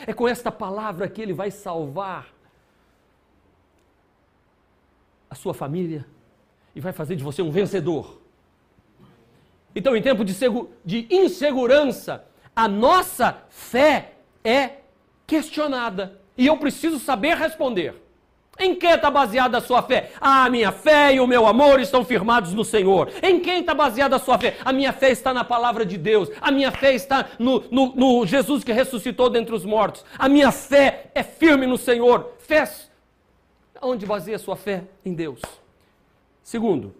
É 0.06 0.14
com 0.14 0.28
esta 0.28 0.52
palavra 0.52 1.08
que 1.08 1.22
ele 1.22 1.34
vai 1.34 1.50
salvar 1.50 2.28
a 5.30 5.36
sua 5.36 5.54
família 5.54 6.06
e 6.76 6.80
vai 6.80 6.94
fazer 6.94 7.16
de 7.16 7.24
você 7.24 7.42
um 7.42 7.50
vencedor. 7.50 8.22
Então, 9.76 9.96
em 9.96 10.02
tempo 10.02 10.24
de, 10.24 10.34
de 10.86 11.08
insegurança, 11.10 12.26
a 12.56 12.68
nossa 12.68 13.44
fé 13.50 14.14
é 14.44 14.85
questionada. 15.26 16.20
E 16.38 16.48
eu 16.48 16.58
preciso 16.58 17.00
saber 17.00 17.36
responder. 17.38 17.96
Em 18.58 18.74
que 18.74 18.88
está 18.88 19.12
baseada 19.12 19.58
a 19.58 19.62
sua 19.62 19.82
fé? 19.82 20.12
Ah, 20.20 20.46
a 20.46 20.50
minha 20.50 20.72
fé 20.72 21.14
e 21.14 21.20
o 21.20 21.28
meu 21.28 21.46
amor 21.46 21.80
estão 21.82 22.06
firmados 22.06 22.54
no 22.54 22.64
Senhor. 22.64 23.12
Em 23.22 23.40
quem 23.40 23.60
está 23.60 23.74
baseada 23.74 24.16
a 24.16 24.20
sua 24.20 24.38
fé? 24.38 24.58
A 24.64 24.72
minha 24.72 24.94
fé 24.94 25.10
está 25.12 25.34
na 25.34 25.44
palavra 25.44 25.86
de 25.86 25.98
Deus. 25.98 26.30
A 26.40 26.52
minha 26.52 26.72
fé 26.72 26.94
está 26.94 27.32
no, 27.38 27.66
no, 27.70 27.94
no 27.96 28.26
Jesus 28.26 28.64
que 28.64 28.72
ressuscitou 28.72 29.30
dentre 29.30 29.54
os 29.54 29.66
mortos. 29.66 30.06
A 30.18 30.30
minha 30.30 30.52
fé 30.52 31.12
é 31.14 31.22
firme 31.22 31.68
no 31.68 31.78
Senhor. 31.78 32.32
Fé. 32.40 32.64
Onde 33.82 34.06
baseia 34.06 34.38
a 34.38 34.40
sua 34.40 34.56
fé? 34.56 34.86
Em 35.04 35.14
Deus. 35.14 35.42
Segundo, 36.42 36.96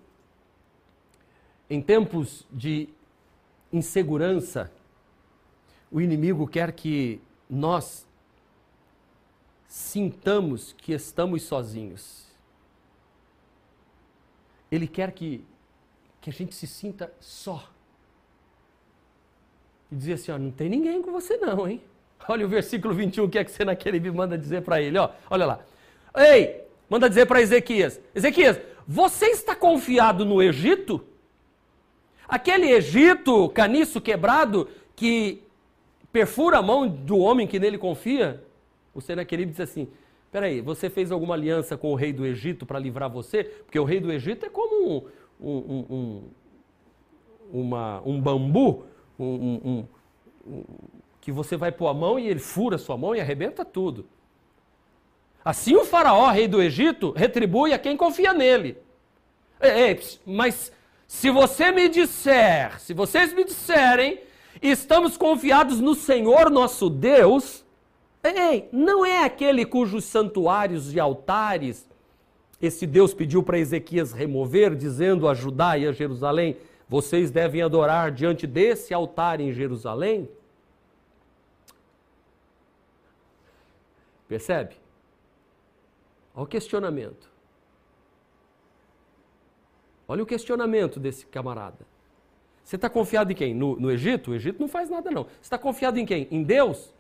em 1.70 1.82
tempos 1.82 2.46
de 2.52 2.90
insegurança, 3.72 4.70
o 5.90 6.02
inimigo 6.02 6.48
quer 6.48 6.74
que 6.74 7.22
nós 7.50 8.06
sintamos 9.76 10.72
que 10.72 10.94
estamos 10.94 11.44
sozinhos. 11.44 12.24
Ele 14.72 14.88
quer 14.88 15.12
que, 15.12 15.44
que 16.22 16.30
a 16.30 16.34
gente 16.34 16.56
se 16.56 16.66
sinta 16.66 17.12
só. 17.20 17.70
E 19.92 19.96
dizer 19.98 20.14
assim: 20.14 20.32
ó, 20.32 20.38
não 20.38 20.50
tem 20.50 20.70
ninguém 20.70 21.02
com 21.02 21.12
você, 21.12 21.36
não, 21.36 21.68
hein? 21.68 21.82
Olha 22.30 22.46
o 22.46 22.50
versículo 22.50 22.94
21, 22.94 23.26
o 23.26 23.30
que 23.30 23.38
é 23.38 23.44
que 23.44 23.52
você 23.52 23.66
naquele 23.66 24.00
me 24.00 24.10
manda 24.12 24.38
dizer 24.38 24.62
para 24.62 24.82
ele, 24.82 24.98
ó. 24.98 25.10
Olha 25.30 25.46
lá. 25.46 25.60
Ei, 26.16 26.62
manda 26.90 27.10
dizer 27.10 27.26
para 27.26 27.42
Ezequias: 27.42 28.00
Ezequias, 28.16 28.58
você 28.88 29.26
está 29.26 29.54
confiado 29.54 30.24
no 30.24 30.42
Egito? 30.42 31.06
Aquele 32.26 32.72
Egito, 32.72 33.50
caniço 33.50 34.00
quebrado, 34.00 34.70
que 34.96 35.44
perfura 36.14 36.60
a 36.60 36.62
mão 36.62 36.88
do 36.88 37.18
homem 37.18 37.46
que 37.46 37.60
nele 37.60 37.78
confia? 37.78 38.42
O 38.96 39.02
Senaquerib 39.02 39.52
diz 39.52 39.60
assim: 39.60 39.90
peraí, 40.32 40.62
você 40.62 40.90
fez 40.90 41.12
alguma 41.12 41.36
aliança 41.36 41.78
com 41.78 41.92
o 41.92 41.96
rei 41.96 42.14
do 42.14 42.26
Egito 42.26 42.66
para 42.66 42.80
livrar 42.80 43.10
você? 43.10 43.44
Porque 43.44 43.78
o 43.78 43.84
rei 43.84 44.00
do 44.00 44.12
Egito 44.12 44.46
é 44.46 44.50
como 44.50 45.06
um, 45.40 45.48
um, 45.48 45.86
um, 45.90 46.24
uma, 47.52 48.02
um 48.06 48.20
bambu 48.20 48.86
um, 49.20 49.86
que 51.20 51.32
você 51.32 51.58
vai 51.58 51.72
pôr 51.72 51.88
a 51.88 51.94
mão 51.94 52.18
e 52.18 52.28
ele 52.28 52.40
fura 52.40 52.78
sua 52.78 52.98
mão 52.98 53.16
e 53.16 53.20
arrebenta 53.20 53.66
tudo. 53.66 54.08
Assim 55.44 55.76
o 55.76 55.84
faraó, 55.84 56.30
rei 56.32 56.48
do 56.48 56.62
Egito, 56.62 57.12
retribui 57.12 57.74
a 57.74 57.80
quem 57.80 57.98
confia 57.98 58.34
nele. 58.34 58.78
Mas 60.26 60.72
se 61.08 61.30
você 61.30 61.72
me 61.72 61.90
disser, 61.90 62.80
se 62.80 62.94
vocês 62.94 63.34
me 63.34 63.44
disserem, 63.44 64.22
estamos 64.62 65.18
confiados 65.18 65.80
no 65.80 65.94
Senhor 65.94 66.50
nosso 66.50 66.90
Deus, 66.90 67.65
Ei, 68.26 68.68
não 68.72 69.06
é 69.06 69.24
aquele 69.24 69.66
cujos 69.66 70.06
santuários 70.06 70.94
e 70.94 71.00
altares 71.00 71.88
esse 72.62 72.88
Deus 72.88 73.14
pediu 73.14 73.44
para 73.44 73.60
Ezequias 73.60 74.12
remover, 74.12 74.76
dizendo 74.76 75.28
a 75.28 75.34
Judá 75.34 75.78
e 75.78 75.88
a 75.88 75.92
Jerusalém: 75.92 76.58
vocês 76.88 77.30
devem 77.30 77.62
adorar 77.62 78.12
diante 78.12 78.48
desse 78.48 78.94
altar 78.94 79.40
em 79.40 79.52
Jerusalém? 79.52 80.30
Percebe? 84.28 84.76
Olha 86.34 86.44
o 86.44 86.48
questionamento. 86.48 87.30
Olha 90.08 90.24
o 90.24 90.26
questionamento 90.26 91.00
desse 91.00 91.26
camarada. 91.26 91.86
Você 92.64 92.76
está 92.76 92.90
confiado 92.90 93.32
em 93.32 93.36
quem? 93.36 93.54
No, 93.54 93.76
no 93.80 93.92
Egito? 93.92 94.32
O 94.32 94.36
Egito 94.36 94.60
não 94.60 94.68
faz 94.68 94.90
nada, 94.90 95.12
não. 95.12 95.24
Você 95.24 95.42
está 95.42 95.58
confiado 95.58 96.00
em 96.00 96.06
quem? 96.06 96.28
Em 96.32 96.42
Deus? 96.42 96.95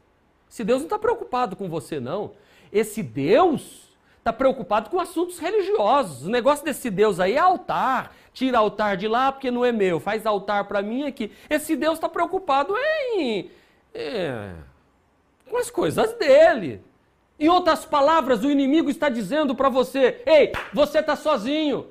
Esse 0.50 0.64
Deus 0.64 0.80
não 0.80 0.86
está 0.86 1.00
preocupado 1.00 1.56
com 1.56 1.70
você, 1.70 2.00
não. 2.00 2.32
Esse 2.72 3.02
Deus 3.02 3.86
está 4.18 4.34
preocupado 4.34 4.90
com 4.90 5.00
assuntos 5.00 5.38
religiosos. 5.38 6.26
O 6.26 6.30
negócio 6.30 6.66
desse 6.66 6.90
Deus 6.90 7.20
aí 7.20 7.34
é 7.34 7.40
altar, 7.40 8.16
tira 8.34 8.58
altar 8.58 8.98
de 8.98 9.08
lá 9.08 9.32
porque 9.32 9.52
não 9.52 9.64
é 9.64 9.72
meu, 9.72 10.00
faz 10.00 10.26
altar 10.26 10.66
para 10.66 10.82
mim 10.82 11.04
aqui. 11.04 11.32
Esse 11.50 11.76
Deus 11.76 11.96
está 11.96 12.10
preocupado 12.10 12.74
em, 13.14 13.52
é, 13.94 14.52
com 15.50 15.58
as 15.58 15.70
coisas 15.70 16.14
dele. 16.14 16.82
Em 17.40 17.50
outras 17.50 17.86
palavras, 17.86 18.44
o 18.44 18.50
inimigo 18.50 18.90
está 18.90 19.10
dizendo 19.10 19.54
para 19.54 19.70
você: 19.70 20.22
ei, 20.26 20.54
você 20.74 21.00
está 21.00 21.16
sozinho. 21.16 21.88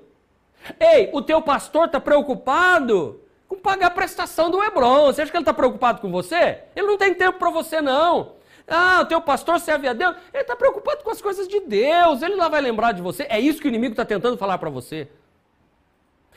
Ei, 0.80 1.10
o 1.12 1.20
teu 1.20 1.42
pastor 1.42 1.86
está 1.86 2.00
preocupado 2.00 3.20
com 3.46 3.56
pagar 3.56 3.88
a 3.88 3.90
prestação 3.90 4.50
do 4.50 4.62
Hebron. 4.62 5.06
Você 5.06 5.22
acha 5.22 5.30
que 5.30 5.36
ele 5.36 5.42
está 5.42 5.52
preocupado 5.52 6.00
com 6.00 6.10
você? 6.10 6.60
Ele 6.74 6.86
não 6.86 6.96
tem 6.96 7.14
tempo 7.14 7.38
para 7.38 7.50
você, 7.50 7.80
não. 7.80 8.32
Ah, 8.66 9.00
o 9.02 9.06
teu 9.06 9.20
pastor 9.20 9.60
serve 9.60 9.86
a 9.86 9.92
Deus. 9.92 10.16
Ele 10.32 10.42
está 10.42 10.56
preocupado 10.56 11.02
com 11.04 11.10
as 11.10 11.20
coisas 11.20 11.46
de 11.46 11.60
Deus. 11.60 12.22
Ele 12.22 12.36
não 12.36 12.48
vai 12.48 12.60
lembrar 12.60 12.92
de 12.92 13.02
você. 13.02 13.26
É 13.28 13.38
isso 13.38 13.60
que 13.60 13.66
o 13.66 13.68
inimigo 13.68 13.92
está 13.92 14.04
tentando 14.04 14.38
falar 14.38 14.58
para 14.58 14.70
você. 14.70 15.08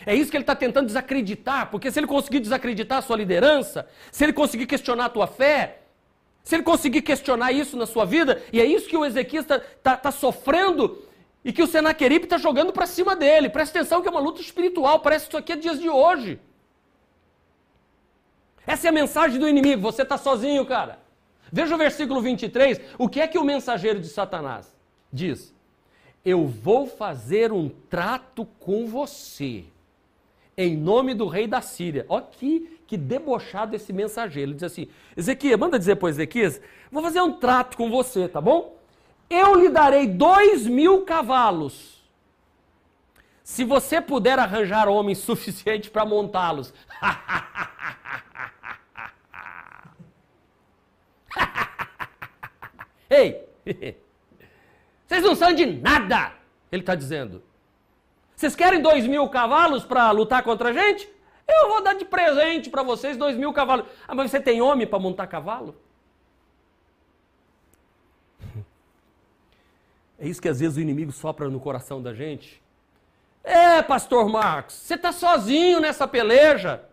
É 0.05 0.13
isso 0.13 0.29
que 0.29 0.37
ele 0.37 0.43
está 0.43 0.55
tentando 0.55 0.85
desacreditar, 0.85 1.71
porque 1.71 1.91
se 1.91 1.99
ele 1.99 2.07
conseguir 2.07 2.39
desacreditar 2.39 2.99
a 2.99 3.01
sua 3.01 3.17
liderança, 3.17 3.87
se 4.11 4.23
ele 4.23 4.33
conseguir 4.33 4.67
questionar 4.67 5.05
a 5.05 5.09
tua 5.09 5.25
fé, 5.27 5.79
se 6.43 6.55
ele 6.55 6.63
conseguir 6.63 7.01
questionar 7.01 7.51
isso 7.51 7.75
na 7.75 7.85
sua 7.85 8.05
vida, 8.05 8.41
e 8.53 8.61
é 8.61 8.65
isso 8.65 8.87
que 8.87 8.95
o 8.95 9.03
Ezequias 9.03 9.43
está 9.43 9.59
tá, 9.81 9.97
tá 9.97 10.11
sofrendo 10.11 11.03
e 11.43 11.51
que 11.51 11.63
o 11.63 11.67
Senaqueribe 11.67 12.25
está 12.25 12.37
jogando 12.37 12.71
para 12.71 12.85
cima 12.85 13.15
dele. 13.15 13.49
Presta 13.49 13.79
atenção 13.79 14.01
que 14.01 14.07
é 14.07 14.11
uma 14.11 14.19
luta 14.19 14.39
espiritual, 14.39 14.99
parece 14.99 15.25
que 15.25 15.31
isso 15.31 15.37
aqui 15.37 15.53
é 15.53 15.55
dias 15.55 15.79
de 15.79 15.89
hoje. 15.89 16.39
Essa 18.65 18.87
é 18.87 18.89
a 18.89 18.93
mensagem 18.93 19.39
do 19.39 19.47
inimigo, 19.47 19.81
você 19.81 20.03
está 20.03 20.17
sozinho, 20.17 20.65
cara. 20.65 20.99
Veja 21.51 21.75
o 21.75 21.77
versículo 21.77 22.21
23, 22.21 22.79
o 22.97 23.07
que 23.07 23.21
é 23.21 23.27
que 23.27 23.37
o 23.37 23.43
mensageiro 23.43 23.99
de 23.99 24.07
Satanás 24.07 24.75
diz? 25.11 25.53
Eu 26.23 26.45
vou 26.47 26.87
fazer 26.87 27.53
um 27.53 27.69
trato 27.69 28.45
com 28.59 28.85
você, 28.87 29.63
em 30.57 30.75
nome 30.75 31.13
do 31.13 31.27
rei 31.27 31.47
da 31.47 31.61
Síria. 31.61 32.05
Olha 32.09 32.25
que, 32.29 32.79
que 32.85 32.97
debochado 32.97 33.75
esse 33.75 33.93
mensageiro. 33.93 34.51
Ele 34.51 34.55
diz 34.55 34.63
assim: 34.63 34.87
Ezequias, 35.15 35.57
manda 35.57 35.79
dizer 35.79 35.95
para 35.95 36.09
Ezequias, 36.09 36.59
vou 36.91 37.01
fazer 37.01 37.21
um 37.21 37.33
trato 37.33 37.77
com 37.77 37.89
você, 37.89 38.27
tá 38.27 38.41
bom? 38.41 38.75
Eu 39.29 39.55
lhe 39.55 39.69
darei 39.69 40.07
dois 40.07 40.65
mil 40.67 41.03
cavalos. 41.03 41.97
Se 43.43 43.63
você 43.63 44.01
puder 44.01 44.37
arranjar 44.37 44.89
homens 44.89 45.19
suficientes 45.19 45.89
para 45.89 46.05
montá-los. 46.05 46.73
Ei! 53.09 53.47
Vocês 55.07 55.23
não 55.23 55.35
são 55.35 55.53
de 55.53 55.65
nada! 55.65 56.33
Ele 56.71 56.81
está 56.81 56.95
dizendo. 56.95 57.41
Vocês 58.35 58.55
querem 58.55 58.81
dois 58.81 59.07
mil 59.07 59.27
cavalos 59.29 59.83
para 59.83 60.11
lutar 60.11 60.43
contra 60.43 60.69
a 60.69 60.73
gente? 60.73 61.09
Eu 61.47 61.69
vou 61.69 61.81
dar 61.81 61.93
de 61.93 62.03
presente 62.03 62.69
para 62.69 62.83
vocês 62.83 63.15
dois 63.15 63.37
mil 63.37 63.53
cavalos. 63.53 63.87
Ah, 64.07 64.13
mas 64.13 64.29
você 64.29 64.39
tem 64.39 64.61
homem 64.61 64.85
para 64.85 64.99
montar 64.99 65.27
cavalo? 65.27 65.75
É 70.19 70.27
isso 70.27 70.41
que 70.41 70.49
às 70.49 70.59
vezes 70.59 70.75
o 70.75 70.81
inimigo 70.81 71.11
sopra 71.11 71.47
no 71.47 71.59
coração 71.59 72.01
da 72.01 72.11
gente. 72.11 72.59
É, 73.43 73.83
pastor 73.83 74.27
Marcos, 74.27 74.73
você 74.73 74.95
está 74.95 75.11
sozinho 75.11 75.79
nessa 75.79 76.07
peleja. 76.07 76.83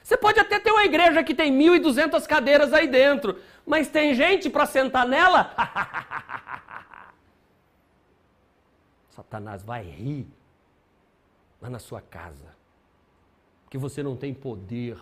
Você 0.00 0.16
pode 0.16 0.38
até 0.38 0.60
ter 0.60 0.70
uma 0.70 0.84
igreja 0.84 1.22
que 1.22 1.34
tem 1.34 1.52
1.200 1.52 2.26
cadeiras 2.26 2.72
aí 2.72 2.86
dentro, 2.86 3.36
mas 3.66 3.88
tem 3.88 4.14
gente 4.14 4.50
para 4.50 4.66
sentar 4.66 5.06
nela? 5.06 5.54
Satanás 9.10 9.62
vai 9.62 9.82
rir 9.84 10.26
lá 11.60 11.68
na 11.70 11.78
sua 11.78 12.00
casa, 12.00 12.56
porque 13.64 13.78
você 13.78 14.02
não 14.02 14.16
tem 14.16 14.32
poder, 14.34 14.98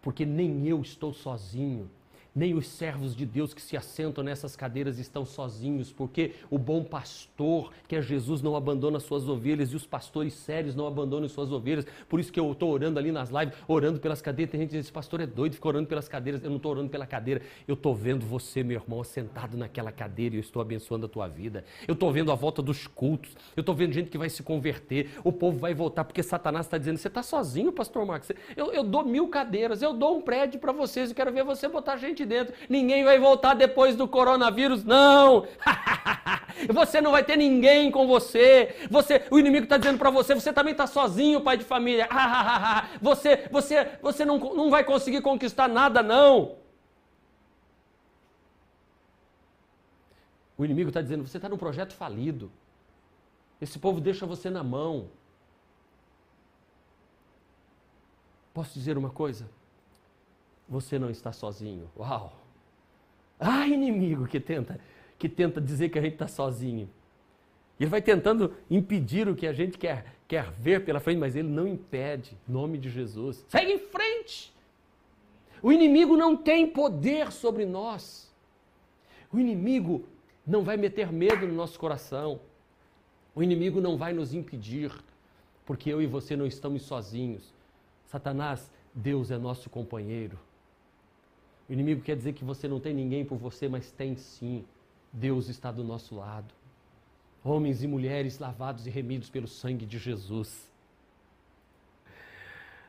porque 0.00 0.24
nem 0.24 0.66
eu 0.66 0.80
estou 0.80 1.12
sozinho 1.12 1.90
nem 2.36 2.52
os 2.52 2.68
servos 2.68 3.16
de 3.16 3.24
Deus 3.24 3.54
que 3.54 3.62
se 3.62 3.78
assentam 3.78 4.22
nessas 4.22 4.54
cadeiras 4.54 4.98
estão 4.98 5.24
sozinhos, 5.24 5.90
porque 5.90 6.34
o 6.50 6.58
bom 6.58 6.84
pastor, 6.84 7.72
que 7.88 7.96
é 7.96 8.02
Jesus, 8.02 8.42
não 8.42 8.54
abandona 8.54 9.00
suas 9.00 9.26
ovelhas 9.26 9.72
e 9.72 9.76
os 9.76 9.86
pastores 9.86 10.34
sérios 10.34 10.74
não 10.74 10.86
abandonam 10.86 11.26
suas 11.30 11.50
ovelhas. 11.50 11.86
Por 12.06 12.20
isso 12.20 12.30
que 12.30 12.38
eu 12.38 12.52
estou 12.52 12.70
orando 12.70 12.98
ali 12.98 13.10
nas 13.10 13.30
lives, 13.30 13.56
orando 13.66 13.98
pelas 13.98 14.20
cadeiras. 14.20 14.52
Tem 14.52 14.60
gente 14.60 14.68
que 14.68 14.76
diz: 14.76 14.84
esse 14.84 14.92
pastor 14.92 15.20
é 15.22 15.26
doido, 15.26 15.54
fica 15.54 15.66
orando 15.66 15.88
pelas 15.88 16.08
cadeiras. 16.08 16.44
Eu 16.44 16.50
não 16.50 16.58
estou 16.58 16.72
orando 16.72 16.90
pela 16.90 17.06
cadeira, 17.06 17.40
eu 17.66 17.72
estou 17.72 17.94
vendo 17.94 18.26
você, 18.26 18.62
meu 18.62 18.78
irmão, 18.78 19.02
sentado 19.02 19.56
naquela 19.56 19.90
cadeira 19.90 20.34
e 20.34 20.38
eu 20.38 20.42
estou 20.42 20.60
abençoando 20.60 21.06
a 21.06 21.08
tua 21.08 21.26
vida. 21.26 21.64
Eu 21.88 21.94
estou 21.94 22.12
vendo 22.12 22.30
a 22.30 22.34
volta 22.34 22.60
dos 22.60 22.86
cultos, 22.86 23.34
eu 23.56 23.62
estou 23.62 23.74
vendo 23.74 23.92
gente 23.92 24.10
que 24.10 24.18
vai 24.18 24.28
se 24.28 24.42
converter, 24.42 25.10
o 25.24 25.32
povo 25.32 25.58
vai 25.58 25.72
voltar, 25.72 26.04
porque 26.04 26.22
Satanás 26.22 26.66
está 26.66 26.76
dizendo: 26.76 26.98
você 26.98 27.08
está 27.08 27.22
sozinho, 27.22 27.72
pastor 27.72 28.04
Marcos. 28.04 28.30
Eu, 28.54 28.72
eu 28.74 28.84
dou 28.84 29.04
mil 29.04 29.28
cadeiras, 29.28 29.80
eu 29.80 29.94
dou 29.94 30.18
um 30.18 30.20
prédio 30.20 30.60
para 30.60 30.72
vocês, 30.72 31.08
eu 31.08 31.16
quero 31.16 31.32
ver 31.32 31.42
você 31.42 31.66
botar 31.66 31.96
gente 31.96 32.25
dentro. 32.26 32.54
Ninguém 32.68 33.04
vai 33.04 33.18
voltar 33.18 33.54
depois 33.54 33.96
do 33.96 34.06
coronavírus, 34.06 34.84
não. 34.84 35.46
você 36.72 37.00
não 37.00 37.12
vai 37.12 37.24
ter 37.24 37.36
ninguém 37.36 37.90
com 37.90 38.06
você. 38.06 38.74
Você, 38.90 39.22
o 39.30 39.38
inimigo 39.38 39.64
está 39.64 39.76
dizendo 39.76 39.98
para 39.98 40.10
você, 40.10 40.34
você 40.34 40.52
também 40.52 40.72
está 40.72 40.86
sozinho, 40.86 41.40
pai 41.40 41.56
de 41.56 41.64
família. 41.64 42.08
você, 43.00 43.48
você, 43.50 43.98
você 44.02 44.24
não, 44.24 44.38
não 44.38 44.70
vai 44.70 44.84
conseguir 44.84 45.22
conquistar 45.22 45.68
nada, 45.68 46.02
não. 46.02 46.56
O 50.58 50.64
inimigo 50.64 50.88
está 50.88 51.02
dizendo, 51.02 51.26
você 51.26 51.38
está 51.38 51.48
num 51.48 51.58
projeto 51.58 51.94
falido. 51.94 52.50
Esse 53.60 53.78
povo 53.78 54.00
deixa 54.00 54.26
você 54.26 54.50
na 54.50 54.62
mão. 54.62 55.08
Posso 58.54 58.72
dizer 58.72 58.96
uma 58.96 59.10
coisa? 59.10 59.48
Você 60.68 60.98
não 60.98 61.10
está 61.10 61.32
sozinho. 61.32 61.90
Uau! 61.96 62.34
Ah, 63.38 63.66
inimigo 63.66 64.26
que 64.26 64.40
tenta, 64.40 64.80
que 65.18 65.28
tenta 65.28 65.60
dizer 65.60 65.88
que 65.90 65.98
a 65.98 66.02
gente 66.02 66.14
está 66.14 66.26
sozinho. 66.26 66.88
Ele 67.78 67.90
vai 67.90 68.00
tentando 68.00 68.54
impedir 68.70 69.28
o 69.28 69.36
que 69.36 69.46
a 69.46 69.52
gente 69.52 69.76
quer, 69.76 70.14
quer 70.26 70.50
ver 70.52 70.84
pela 70.84 70.98
frente, 70.98 71.18
mas 71.18 71.36
ele 71.36 71.48
não 71.48 71.68
impede. 71.68 72.36
Nome 72.48 72.78
de 72.78 72.88
Jesus. 72.88 73.44
Segue 73.48 73.72
em 73.72 73.78
frente. 73.78 74.54
O 75.62 75.70
inimigo 75.70 76.16
não 76.16 76.36
tem 76.36 76.66
poder 76.66 77.30
sobre 77.30 77.66
nós. 77.66 78.32
O 79.32 79.38
inimigo 79.38 80.04
não 80.46 80.62
vai 80.62 80.76
meter 80.76 81.12
medo 81.12 81.46
no 81.46 81.52
nosso 81.52 81.78
coração. 81.78 82.40
O 83.34 83.42
inimigo 83.42 83.80
não 83.80 83.98
vai 83.98 84.14
nos 84.14 84.32
impedir, 84.32 84.90
porque 85.66 85.90
eu 85.90 86.00
e 86.00 86.06
você 86.06 86.34
não 86.34 86.46
estamos 86.46 86.82
sozinhos. 86.82 87.52
Satanás, 88.06 88.70
Deus 88.94 89.30
é 89.30 89.36
nosso 89.36 89.68
companheiro. 89.68 90.38
O 91.68 91.72
inimigo 91.72 92.02
quer 92.02 92.16
dizer 92.16 92.32
que 92.32 92.44
você 92.44 92.68
não 92.68 92.78
tem 92.78 92.94
ninguém 92.94 93.24
por 93.24 93.36
você, 93.36 93.68
mas 93.68 93.90
tem 93.90 94.16
sim. 94.16 94.64
Deus 95.12 95.48
está 95.48 95.72
do 95.72 95.82
nosso 95.82 96.14
lado. 96.14 96.54
Homens 97.44 97.82
e 97.82 97.86
mulheres 97.86 98.38
lavados 98.38 98.86
e 98.86 98.90
remidos 98.90 99.30
pelo 99.30 99.48
sangue 99.48 99.86
de 99.86 99.98
Jesus. 99.98 100.70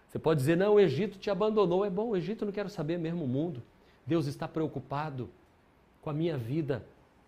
Você 0.07 0.19
pode 0.19 0.39
dizer, 0.39 0.55
não, 0.55 0.75
o 0.75 0.79
Egito 0.79 1.17
te 1.17 1.29
abandonou. 1.29 1.85
É 1.85 1.89
bom, 1.89 2.09
o 2.09 2.17
Egito 2.17 2.45
não 2.45 2.51
quero 2.51 2.69
saber 2.69 2.97
mesmo 2.97 3.23
o 3.23 3.27
mundo. 3.27 3.61
Deus 4.05 4.25
está 4.25 4.47
preocupado 4.47 5.29
com 6.01 6.09
a 6.09 6.13
minha 6.13 6.37
vida 6.37 6.85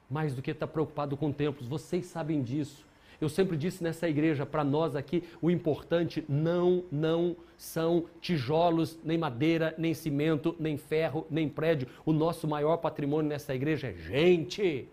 mais 0.09 0.33
do 0.33 0.41
que 0.41 0.51
está 0.51 0.65
preocupado 0.65 1.15
com 1.15 1.31
templos. 1.31 1.67
Vocês 1.67 2.05
sabem 2.05 2.41
disso. 2.41 2.85
Eu 3.21 3.27
sempre 3.27 3.57
disse 3.57 3.83
nessa 3.83 4.07
igreja, 4.07 4.45
para 4.45 4.63
nós 4.63 4.95
aqui, 4.95 5.23
o 5.41 5.51
importante 5.51 6.23
não, 6.27 6.83
não 6.89 7.35
são 7.57 8.05
tijolos, 8.21 8.97
nem 9.03 9.17
madeira, 9.17 9.75
nem 9.77 9.93
cimento, 9.93 10.55
nem 10.57 10.77
ferro, 10.77 11.27
nem 11.29 11.49
prédio. 11.49 11.87
O 12.05 12.13
nosso 12.13 12.47
maior 12.47 12.77
patrimônio 12.77 13.27
nessa 13.27 13.53
igreja 13.53 13.89
é 13.89 13.93
gente. 13.93 14.87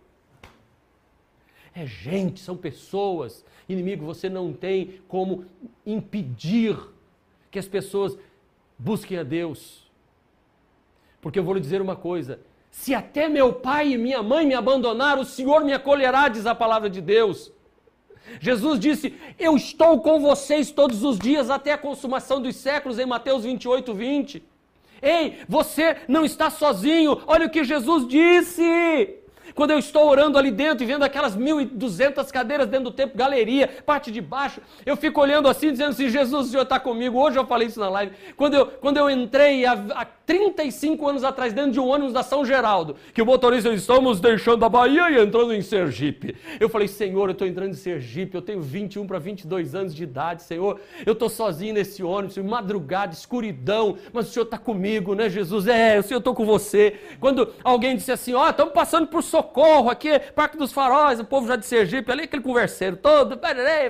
É 1.73 1.87
gente, 1.87 2.41
são 2.41 2.57
pessoas. 2.57 3.45
Inimigo, 3.69 4.05
você 4.05 4.29
não 4.29 4.53
tem 4.53 5.01
como 5.07 5.45
impedir 5.85 6.77
que 7.51 7.59
as 7.61 7.69
pessoas 7.69 8.19
busquem 8.77 9.19
a 9.19 9.23
Deus. 9.23 9.89
Porque 11.21 11.39
eu 11.39 11.45
vou 11.45 11.55
lhe 11.55 11.61
dizer 11.61 11.81
uma 11.81 11.95
coisa: 11.95 12.41
se 12.71 12.95
até 12.95 13.29
meu 13.29 13.53
pai 13.53 13.93
e 13.93 13.99
minha 13.99 14.23
mãe 14.23 14.45
me 14.47 14.55
abandonaram, 14.55 15.23
o 15.23 15.25
Senhor 15.25 15.65
me 15.65 15.73
acolherá, 15.73 16.29
diz 16.29 16.45
a 16.45 16.55
palavra 16.55 16.91
de 16.91 17.01
Deus. 17.01 17.53
Jesus 18.41 18.79
disse: 18.79 19.15
Eu 19.39 19.57
estou 19.57 20.01
com 20.01 20.21
vocês 20.21 20.71
todos 20.71 21.03
os 21.05 21.19
dias 21.19 21.51
até 21.51 21.73
a 21.73 21.79
consumação 21.79 22.41
dos 22.41 22.57
séculos, 22.57 22.99
em 22.99 23.07
Mateus 23.07 23.45
28, 23.45 23.95
20. 23.95 24.43
Ei, 25.03 25.39
você 25.49 25.97
não 26.09 26.25
está 26.25 26.51
sozinho. 26.51 27.21
Olha 27.27 27.47
o 27.47 27.51
que 27.51 27.65
Jesus 27.65 28.07
disse. 28.09 29.26
Quando 29.55 29.71
eu 29.71 29.79
estou 29.79 30.09
orando 30.09 30.39
ali 30.39 30.51
dentro 30.51 30.85
e 30.85 30.87
vendo 30.87 31.03
aquelas 31.03 31.37
1.200 31.37 32.31
cadeiras 32.31 32.69
dentro 32.69 32.85
do 32.85 32.91
templo, 32.91 33.17
galeria, 33.17 33.69
parte 33.85 34.11
de 34.11 34.21
baixo, 34.21 34.61
eu 34.85 34.97
fico 34.97 35.21
olhando 35.21 35.49
assim, 35.49 35.71
dizendo 35.71 35.91
assim: 35.91 36.09
Jesus, 36.09 36.49
o 36.49 36.51
Senhor 36.51 36.63
está 36.63 36.79
comigo. 36.79 37.19
Hoje 37.19 37.39
eu 37.39 37.47
falei 37.47 37.69
isso 37.69 37.81
na 37.81 37.89
live. 37.89 38.13
Quando 38.37 38.55
eu, 38.55 38.67
quando 38.67 38.97
eu 38.97 39.09
entrei 39.11 39.65
há, 39.65 39.73
há 39.95 40.05
35 40.05 41.09
anos 41.09 41.25
atrás 41.25 41.53
dentro 41.53 41.71
de 41.71 41.81
um 41.81 41.87
ônibus 41.87 42.13
da 42.13 42.23
São 42.23 42.45
Geraldo, 42.45 42.97
que 43.15 43.23
o 43.23 43.27
motorista 43.27 43.71
disse: 43.71 43.83
estamos 43.83 44.21
deixando 44.21 44.65
a 44.65 44.69
Bahia 44.69 45.11
e 45.11 45.23
entrando 45.23 45.55
em 45.55 45.63
Sergipe. 45.63 46.37
Eu 46.59 46.69
falei: 46.69 46.89
Senhor, 46.89 47.29
eu 47.29 47.33
estou 47.33 47.47
entrando 47.47 47.71
em 47.71 47.75
Sergipe, 47.75 48.35
eu 48.35 48.43
tenho 48.43 48.61
21 48.61 49.07
para 49.07 49.19
22 49.19 49.75
anos 49.75 49.95
de 49.95 50.03
idade, 50.03 50.43
Senhor. 50.43 50.81
Eu 51.05 51.13
estou 51.13 51.29
sozinho 51.29 51.75
nesse 51.75 52.03
ônibus, 52.03 52.37
madrugada, 52.39 53.13
escuridão, 53.13 53.97
mas 54.13 54.29
o 54.29 54.33
Senhor 54.33 54.45
está 54.45 54.59
comigo, 54.59 55.15
né, 55.15 55.31
Jesus? 55.31 55.67
É, 55.67 55.99
o 55.99 56.03
Senhor 56.03 56.19
estou 56.19 56.35
com 56.35 56.45
você. 56.45 56.97
Quando 57.21 57.53
alguém 57.63 57.97
disse 57.97 58.11
assim: 58.11 58.35
Ó, 58.35 58.45
oh, 58.45 58.51
estamos 58.51 58.75
passando 58.75 59.07
por 59.07 59.23
socorro 59.37 59.91
aqui, 59.91 60.19
Parque 60.35 60.57
dos 60.57 60.73
Faróis, 60.73 61.21
o 61.21 61.25
povo 61.25 61.47
já 61.47 61.57
de 61.57 61.67
Sergipe, 61.67 62.11
ali 62.11 62.23
aquele 62.23 62.43
converseiro 62.43 62.97
todo, 62.97 63.39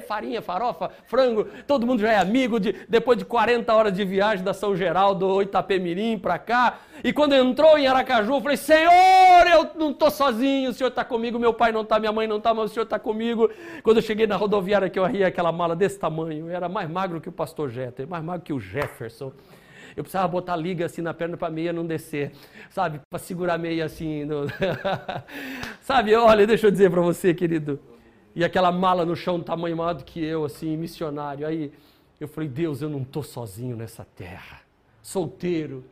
farinha, 0.07 0.43
farofa, 0.43 0.91
frango, 1.07 1.45
todo 1.67 1.87
mundo 1.87 2.01
já 2.01 2.13
é 2.13 2.19
amigo 2.19 2.59
de, 2.59 2.75
depois 2.89 3.17
de 3.17 3.25
40 3.25 3.73
horas 3.73 3.93
de 3.93 4.05
viagem 4.05 4.45
da 4.45 4.53
São 4.53 4.75
Geraldo, 4.75 5.41
Itapemirim 5.41 6.19
para 6.19 6.39
cá. 6.39 6.79
E 7.05 7.13
quando 7.13 7.35
entrou 7.35 7.79
em 7.79 7.87
Aracaju, 7.87 8.35
eu 8.35 8.41
falei: 8.41 8.57
Senhor, 8.57 9.47
eu 9.53 9.71
não 9.77 9.91
estou 9.91 10.11
sozinho, 10.11 10.71
o 10.71 10.73
Senhor 10.73 10.89
está 10.89 11.05
comigo, 11.05 11.39
meu 11.39 11.55
pai 11.55 11.71
não 11.71 11.83
está, 11.83 11.99
minha 11.99 12.13
mãe 12.13 12.27
não 12.27 12.39
está, 12.39 12.53
mas 12.53 12.71
o 12.71 12.75
Senhor 12.75 12.85
está 12.85 12.99
comigo. 12.99 13.49
Quando 13.83 13.99
eu 13.99 14.03
cheguei 14.03 14.27
na 14.27 14.37
rodoviária 14.37 14.91
que 14.91 14.99
eu 14.99 15.05
arria 15.05 15.29
aquela 15.29 15.53
mala 15.53 15.77
desse 15.77 15.99
tamanho, 15.99 16.49
eu 16.49 16.57
era 16.57 16.69
mais 16.69 16.91
magro 16.91 17.21
que 17.21 17.29
o 17.29 17.33
pastor 17.33 17.71
Jeter, 17.71 18.09
mais 18.09 18.25
magro 18.25 18.43
que 18.43 18.53
o 18.53 18.59
Jefferson. 18.59 19.33
Eu 19.97 20.05
precisava 20.05 20.29
botar 20.29 20.55
liga 20.57 20.85
assim 20.85 21.01
na 21.01 21.15
perna 21.15 21.39
para 21.39 21.51
meia 21.51 21.73
não 21.73 21.87
descer, 21.87 22.33
sabe? 22.69 23.01
Para 23.09 23.19
segurar 23.19 23.55
a 23.55 23.59
meia 23.59 23.87
assim. 23.87 24.27
No... 24.27 24.47
sabe, 25.81 26.15
olha, 26.15 26.47
deixa 26.47 26.67
eu 26.67 26.71
dizer 26.71 26.91
para 26.91 27.01
você, 27.01 27.33
querido. 27.33 27.81
E 28.35 28.45
aquela 28.45 28.71
mala 28.71 29.07
no 29.07 29.17
chão, 29.17 29.41
tamanho 29.41 29.75
maior 29.75 29.95
do 29.95 30.05
que 30.05 30.23
eu, 30.23 30.45
assim, 30.45 30.77
missionário. 30.77 31.47
Aí 31.47 31.73
eu 32.21 32.29
falei, 32.29 32.51
Deus, 32.51 32.83
eu 32.83 32.91
não 32.91 33.01
estou 33.01 33.23
sozinho 33.23 33.75
nessa 33.75 34.07
terra. 34.15 34.61
Solteiro. 35.03 35.83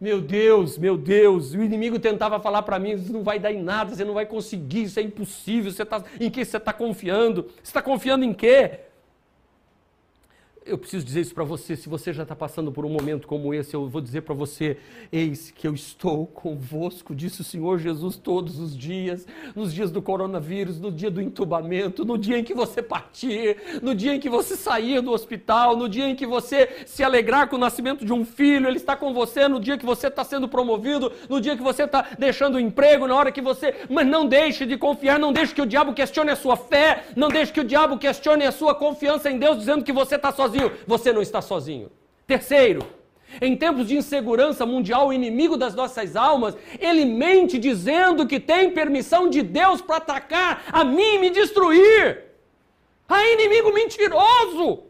Meu 0.00 0.20
Deus, 0.20 0.78
meu 0.78 0.96
Deus. 0.96 1.54
O 1.54 1.62
inimigo 1.62 1.98
tentava 1.98 2.38
falar 2.38 2.62
para 2.62 2.78
mim, 2.78 2.92
isso 2.92 3.12
não 3.12 3.24
vai 3.24 3.40
dar 3.40 3.52
em 3.52 3.60
nada, 3.60 3.96
você 3.96 4.04
não 4.04 4.14
vai 4.14 4.26
conseguir, 4.26 4.84
isso 4.84 5.00
é 5.00 5.02
impossível. 5.02 5.72
Você 5.72 5.84
tá... 5.84 6.04
Em 6.20 6.30
que 6.30 6.44
você 6.44 6.56
está 6.56 6.72
confiando? 6.72 7.48
Você 7.56 7.70
está 7.70 7.82
confiando 7.82 8.24
em 8.24 8.32
quê? 8.32 8.78
Eu 10.64 10.78
preciso 10.78 11.04
dizer 11.04 11.20
isso 11.20 11.34
para 11.34 11.44
você. 11.44 11.76
Se 11.76 11.88
você 11.88 12.12
já 12.12 12.22
está 12.22 12.36
passando 12.36 12.70
por 12.70 12.84
um 12.84 12.88
momento 12.88 13.26
como 13.26 13.52
esse, 13.52 13.74
eu 13.74 13.88
vou 13.88 14.00
dizer 14.00 14.22
para 14.22 14.34
você: 14.34 14.76
eis 15.10 15.50
que 15.50 15.66
eu 15.66 15.74
estou 15.74 16.26
convosco, 16.26 17.14
disse 17.14 17.40
o 17.40 17.44
Senhor 17.44 17.78
Jesus 17.78 18.16
todos 18.16 18.58
os 18.58 18.76
dias, 18.76 19.26
nos 19.54 19.72
dias 19.72 19.90
do 19.90 20.00
coronavírus, 20.00 20.80
no 20.80 20.90
dia 20.90 21.10
do 21.10 21.20
entubamento, 21.20 22.04
no 22.04 22.16
dia 22.16 22.38
em 22.38 22.44
que 22.44 22.54
você 22.54 22.82
partir, 22.82 23.56
no 23.82 23.94
dia 23.94 24.14
em 24.14 24.20
que 24.20 24.28
você 24.28 24.56
sair 24.56 25.00
do 25.00 25.10
hospital, 25.10 25.76
no 25.76 25.88
dia 25.88 26.08
em 26.08 26.14
que 26.14 26.26
você 26.26 26.84
se 26.86 27.02
alegrar 27.02 27.48
com 27.48 27.56
o 27.56 27.58
nascimento 27.58 28.04
de 28.04 28.12
um 28.12 28.24
filho, 28.24 28.68
Ele 28.68 28.76
está 28.76 28.96
com 28.96 29.12
você, 29.12 29.48
no 29.48 29.58
dia 29.58 29.76
que 29.76 29.86
você 29.86 30.06
está 30.06 30.22
sendo 30.22 30.48
promovido, 30.48 31.12
no 31.28 31.40
dia 31.40 31.56
que 31.56 31.62
você 31.62 31.84
está 31.84 32.06
deixando 32.18 32.54
o 32.54 32.60
emprego, 32.60 33.06
na 33.06 33.16
hora 33.16 33.32
que 33.32 33.40
você. 33.40 33.74
Mas 33.88 34.06
não 34.06 34.26
deixe 34.26 34.64
de 34.64 34.76
confiar, 34.76 35.18
não 35.18 35.32
deixe 35.32 35.54
que 35.54 35.62
o 35.62 35.66
diabo 35.66 35.92
questione 35.92 36.30
a 36.30 36.36
sua 36.36 36.56
fé, 36.56 37.04
não 37.16 37.28
deixe 37.28 37.52
que 37.52 37.60
o 37.60 37.64
diabo 37.64 37.98
questione 37.98 38.44
a 38.44 38.52
sua 38.52 38.74
confiança 38.74 39.30
em 39.30 39.38
Deus, 39.38 39.58
dizendo 39.58 39.84
que 39.84 39.92
você 39.92 40.14
está 40.14 40.30
sozinho 40.30 40.51
sozinho, 40.52 40.72
você 40.86 41.12
não 41.12 41.22
está 41.22 41.40
sozinho. 41.40 41.90
Terceiro, 42.26 42.84
em 43.40 43.56
tempos 43.56 43.88
de 43.88 43.96
insegurança 43.96 44.66
mundial, 44.66 45.08
o 45.08 45.12
inimigo 45.12 45.56
das 45.56 45.74
nossas 45.74 46.14
almas, 46.14 46.56
ele 46.78 47.04
mente 47.04 47.58
dizendo 47.58 48.26
que 48.26 48.38
tem 48.38 48.70
permissão 48.70 49.28
de 49.28 49.42
Deus 49.42 49.80
para 49.80 49.96
atacar 49.96 50.64
a 50.70 50.84
mim 50.84 51.14
e 51.14 51.18
me 51.18 51.30
destruir. 51.30 52.24
A 53.08 53.26
inimigo 53.28 53.72
mentiroso. 53.72 54.84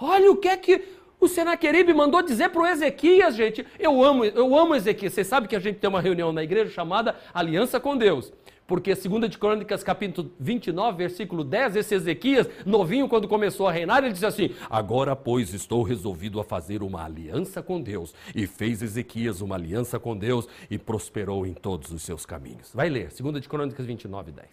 Olha 0.00 0.30
o 0.30 0.36
que 0.36 0.48
é 0.48 0.56
que 0.56 0.84
o 1.18 1.26
Senaqueribe 1.26 1.94
mandou 1.94 2.22
dizer 2.22 2.50
para 2.50 2.62
o 2.62 2.66
Ezequias, 2.66 3.34
gente. 3.34 3.66
Eu 3.78 4.04
amo, 4.04 4.24
eu 4.24 4.56
amo 4.56 4.74
Ezequias. 4.74 5.14
Você 5.14 5.24
sabe 5.24 5.48
que 5.48 5.56
a 5.56 5.60
gente 5.60 5.78
tem 5.78 5.88
uma 5.88 6.00
reunião 6.00 6.32
na 6.32 6.44
igreja 6.44 6.70
chamada 6.70 7.16
Aliança 7.32 7.80
com 7.80 7.96
Deus. 7.96 8.32
Porque 8.66 8.94
2 8.94 9.30
de 9.30 9.38
Crônicas, 9.38 9.84
capítulo 9.84 10.32
29, 10.40 10.98
versículo 10.98 11.44
10, 11.44 11.76
esse 11.76 11.94
Ezequias, 11.94 12.48
novinho 12.64 13.08
quando 13.08 13.28
começou 13.28 13.68
a 13.68 13.72
reinar, 13.72 14.02
ele 14.02 14.12
disse 14.12 14.26
assim: 14.26 14.50
Agora, 14.68 15.14
pois, 15.14 15.54
estou 15.54 15.84
resolvido 15.84 16.40
a 16.40 16.44
fazer 16.44 16.82
uma 16.82 17.04
aliança 17.04 17.62
com 17.62 17.80
Deus. 17.80 18.12
E 18.34 18.46
fez 18.46 18.82
Ezequias 18.82 19.40
uma 19.40 19.54
aliança 19.54 20.00
com 20.00 20.16
Deus 20.16 20.48
e 20.68 20.78
prosperou 20.78 21.46
em 21.46 21.54
todos 21.54 21.92
os 21.92 22.02
seus 22.02 22.26
caminhos. 22.26 22.72
Vai 22.74 22.88
ler, 22.88 23.12
2 23.16 23.40
de 23.40 23.48
Crônicas 23.48 23.86
29, 23.86 24.32
10. 24.32 24.48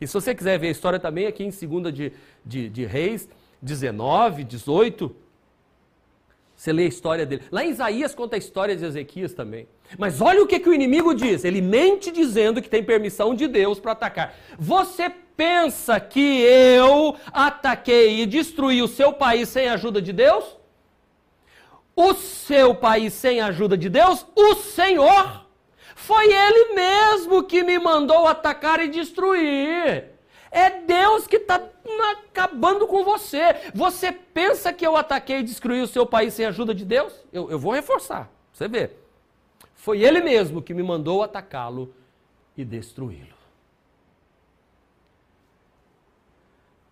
E 0.00 0.06
se 0.08 0.12
você 0.12 0.34
quiser 0.34 0.58
ver 0.58 0.68
a 0.68 0.72
história 0.72 0.98
também, 0.98 1.26
aqui 1.26 1.44
em 1.44 1.50
2 1.50 1.94
de, 1.94 2.12
de, 2.44 2.68
de 2.68 2.84
Reis 2.84 3.28
19, 3.62 4.42
18, 4.42 5.14
você 6.56 6.72
lê 6.72 6.84
a 6.84 6.88
história 6.88 7.24
dele. 7.24 7.42
Lá 7.50 7.64
em 7.64 7.70
Isaías 7.70 8.14
conta 8.14 8.34
a 8.34 8.38
história 8.38 8.76
de 8.76 8.84
Ezequias 8.84 9.32
também. 9.32 9.68
Mas 9.98 10.20
olha 10.20 10.42
o 10.42 10.46
que, 10.46 10.58
que 10.58 10.68
o 10.68 10.74
inimigo 10.74 11.14
diz. 11.14 11.44
Ele 11.44 11.60
mente 11.60 12.10
dizendo 12.10 12.62
que 12.62 12.68
tem 12.68 12.82
permissão 12.82 13.34
de 13.34 13.46
Deus 13.46 13.78
para 13.78 13.92
atacar. 13.92 14.34
Você 14.58 15.10
pensa 15.36 15.98
que 16.00 16.40
eu 16.42 17.16
ataquei 17.32 18.20
e 18.20 18.26
destruí 18.26 18.82
o 18.82 18.88
seu 18.88 19.12
país 19.12 19.48
sem 19.48 19.68
a 19.68 19.74
ajuda 19.74 20.00
de 20.00 20.12
Deus? 20.12 20.56
O 21.94 22.14
seu 22.14 22.74
país 22.74 23.12
sem 23.12 23.40
a 23.40 23.46
ajuda 23.46 23.76
de 23.76 23.88
Deus? 23.88 24.26
O 24.34 24.54
Senhor. 24.54 25.46
Foi 25.94 26.32
Ele 26.32 26.74
mesmo 26.74 27.44
que 27.44 27.62
me 27.62 27.78
mandou 27.78 28.26
atacar 28.26 28.80
e 28.80 28.88
destruir. 28.88 30.10
É 30.50 30.70
Deus 30.70 31.26
que 31.26 31.36
está 31.36 31.60
acabando 32.12 32.86
com 32.86 33.04
você. 33.04 33.56
Você 33.74 34.12
pensa 34.12 34.72
que 34.72 34.86
eu 34.86 34.96
ataquei 34.96 35.38
e 35.38 35.42
destruí 35.42 35.80
o 35.80 35.86
seu 35.86 36.04
país 36.04 36.34
sem 36.34 36.44
a 36.44 36.48
ajuda 36.48 36.74
de 36.74 36.84
Deus? 36.84 37.12
Eu, 37.32 37.50
eu 37.50 37.58
vou 37.58 37.72
reforçar, 37.72 38.30
você 38.52 38.68
vê. 38.68 39.01
Foi 39.74 40.02
ele 40.02 40.20
mesmo 40.20 40.62
que 40.62 40.74
me 40.74 40.82
mandou 40.82 41.22
atacá-lo 41.22 41.92
e 42.56 42.64
destruí-lo. 42.64 43.42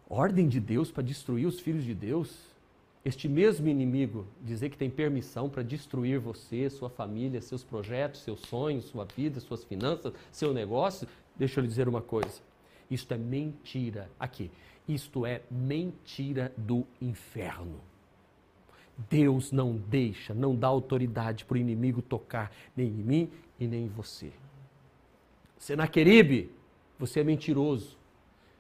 Ordem 0.09 0.49
de 0.49 0.59
Deus 0.59 0.90
para 0.90 1.05
destruir 1.05 1.47
os 1.47 1.61
filhos 1.61 1.85
de 1.85 1.95
Deus? 1.95 2.51
Este 3.05 3.29
mesmo 3.29 3.69
inimigo 3.69 4.27
dizer 4.43 4.69
que 4.69 4.77
tem 4.77 4.90
permissão 4.90 5.49
para 5.49 5.62
destruir 5.62 6.19
você, 6.19 6.69
sua 6.69 6.90
família, 6.90 7.40
seus 7.40 7.62
projetos, 7.62 8.23
seus 8.23 8.40
sonhos, 8.40 8.87
sua 8.87 9.05
vida, 9.05 9.40
suas 9.40 9.64
finanças, 9.64 10.12
seu 10.33 10.53
negócio, 10.53 11.09
deixa 11.37 11.61
eu 11.61 11.62
lhe 11.62 11.69
dizer 11.69 11.88
uma 11.88 12.03
coisa. 12.03 12.43
Isto 12.90 13.14
é 13.14 13.16
mentira. 13.16 14.11
Aqui. 14.19 14.51
Isto 14.88 15.25
é 15.25 15.43
mentira 15.49 16.53
do 16.57 16.85
inferno. 17.01 17.81
Deus 19.09 19.53
não 19.53 19.77
deixa, 19.77 20.35
não 20.35 20.55
dá 20.55 20.69
autoridade 20.69 21.45
para 21.45 21.55
o 21.55 21.59
inimigo 21.59 22.03
tocar 22.03 22.53
nem 22.77 22.89
em 22.89 22.91
mim 22.91 23.31
e 23.59 23.67
nem 23.67 23.85
em 23.85 23.89
você. 23.89 24.33
Senaqueribe, 25.59 26.51
você 26.99 27.21
é 27.21 27.25
mentiroso. 27.25 27.99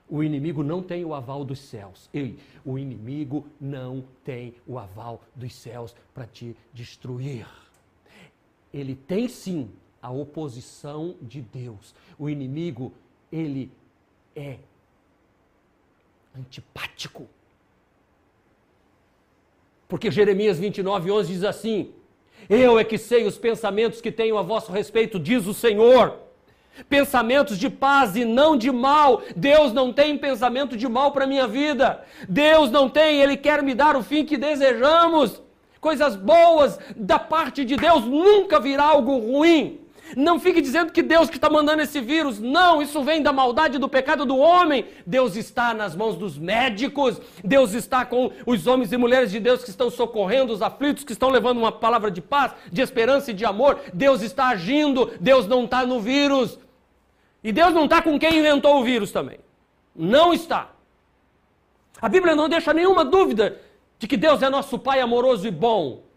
O 0.08 0.24
inimigo 0.24 0.62
não 0.62 0.82
tem 0.82 1.04
o 1.04 1.14
aval 1.14 1.44
dos 1.44 1.60
céus. 1.60 2.10
Ei, 2.12 2.38
o 2.64 2.78
inimigo 2.78 3.46
não 3.60 4.04
tem 4.24 4.54
o 4.66 4.78
aval 4.78 5.22
dos 5.36 5.54
céus 5.54 5.94
para 6.12 6.26
te 6.26 6.56
destruir. 6.72 7.46
Ele 8.72 8.96
tem 8.96 9.28
sim 9.28 9.70
a 10.02 10.10
oposição 10.10 11.16
de 11.22 11.40
Deus. 11.40 11.94
O 12.18 12.28
inimigo, 12.28 12.92
ele 13.30 13.70
é 14.34 14.58
antipático. 16.36 17.28
Porque 19.90 20.08
Jeremias 20.08 20.56
29, 20.56 21.10
11 21.10 21.32
diz 21.32 21.44
assim: 21.44 21.90
Eu 22.48 22.78
é 22.78 22.84
que 22.84 22.96
sei 22.96 23.26
os 23.26 23.36
pensamentos 23.36 24.00
que 24.00 24.12
tenho 24.12 24.38
a 24.38 24.42
vosso 24.42 24.70
respeito, 24.70 25.18
diz 25.18 25.46
o 25.46 25.52
Senhor. 25.52 26.14
Pensamentos 26.88 27.58
de 27.58 27.68
paz 27.68 28.14
e 28.14 28.24
não 28.24 28.56
de 28.56 28.70
mal. 28.70 29.20
Deus 29.34 29.72
não 29.72 29.92
tem 29.92 30.16
pensamento 30.16 30.76
de 30.76 30.88
mal 30.88 31.10
para 31.10 31.24
a 31.24 31.26
minha 31.26 31.46
vida. 31.46 32.02
Deus 32.28 32.70
não 32.70 32.88
tem, 32.88 33.20
Ele 33.20 33.36
quer 33.36 33.62
me 33.64 33.74
dar 33.74 33.96
o 33.96 34.02
fim 34.02 34.24
que 34.24 34.38
desejamos. 34.38 35.42
Coisas 35.80 36.14
boas 36.14 36.78
da 36.96 37.18
parte 37.18 37.64
de 37.64 37.76
Deus 37.76 38.04
nunca 38.04 38.60
virá 38.60 38.84
algo 38.84 39.18
ruim. 39.18 39.80
Não 40.16 40.40
fique 40.40 40.60
dizendo 40.60 40.92
que 40.92 41.02
Deus 41.02 41.28
que 41.28 41.36
está 41.36 41.48
mandando 41.48 41.82
esse 41.82 42.00
vírus. 42.00 42.38
Não, 42.38 42.82
isso 42.82 43.02
vem 43.02 43.22
da 43.22 43.32
maldade 43.32 43.78
do 43.78 43.88
pecado 43.88 44.24
do 44.24 44.36
homem. 44.36 44.86
Deus 45.06 45.36
está 45.36 45.72
nas 45.72 45.94
mãos 45.94 46.16
dos 46.16 46.38
médicos. 46.38 47.20
Deus 47.44 47.72
está 47.72 48.04
com 48.04 48.30
os 48.46 48.66
homens 48.66 48.92
e 48.92 48.96
mulheres 48.96 49.30
de 49.30 49.40
Deus 49.40 49.62
que 49.62 49.70
estão 49.70 49.90
socorrendo 49.90 50.52
os 50.52 50.62
aflitos, 50.62 51.04
que 51.04 51.12
estão 51.12 51.30
levando 51.30 51.58
uma 51.58 51.72
palavra 51.72 52.10
de 52.10 52.20
paz, 52.20 52.52
de 52.72 52.80
esperança 52.80 53.30
e 53.30 53.34
de 53.34 53.44
amor. 53.44 53.78
Deus 53.92 54.22
está 54.22 54.48
agindo. 54.48 55.12
Deus 55.20 55.46
não 55.46 55.64
está 55.64 55.86
no 55.86 56.00
vírus. 56.00 56.58
E 57.42 57.52
Deus 57.52 57.72
não 57.72 57.84
está 57.84 58.02
com 58.02 58.18
quem 58.18 58.38
inventou 58.38 58.80
o 58.80 58.84
vírus 58.84 59.12
também. 59.12 59.38
Não 59.94 60.32
está. 60.32 60.70
A 62.00 62.08
Bíblia 62.08 62.34
não 62.34 62.48
deixa 62.48 62.72
nenhuma 62.72 63.04
dúvida 63.04 63.60
de 63.98 64.06
que 64.06 64.16
Deus 64.16 64.42
é 64.42 64.48
nosso 64.48 64.78
Pai 64.78 65.00
amoroso 65.00 65.46
e 65.46 65.50
bom 65.50 66.09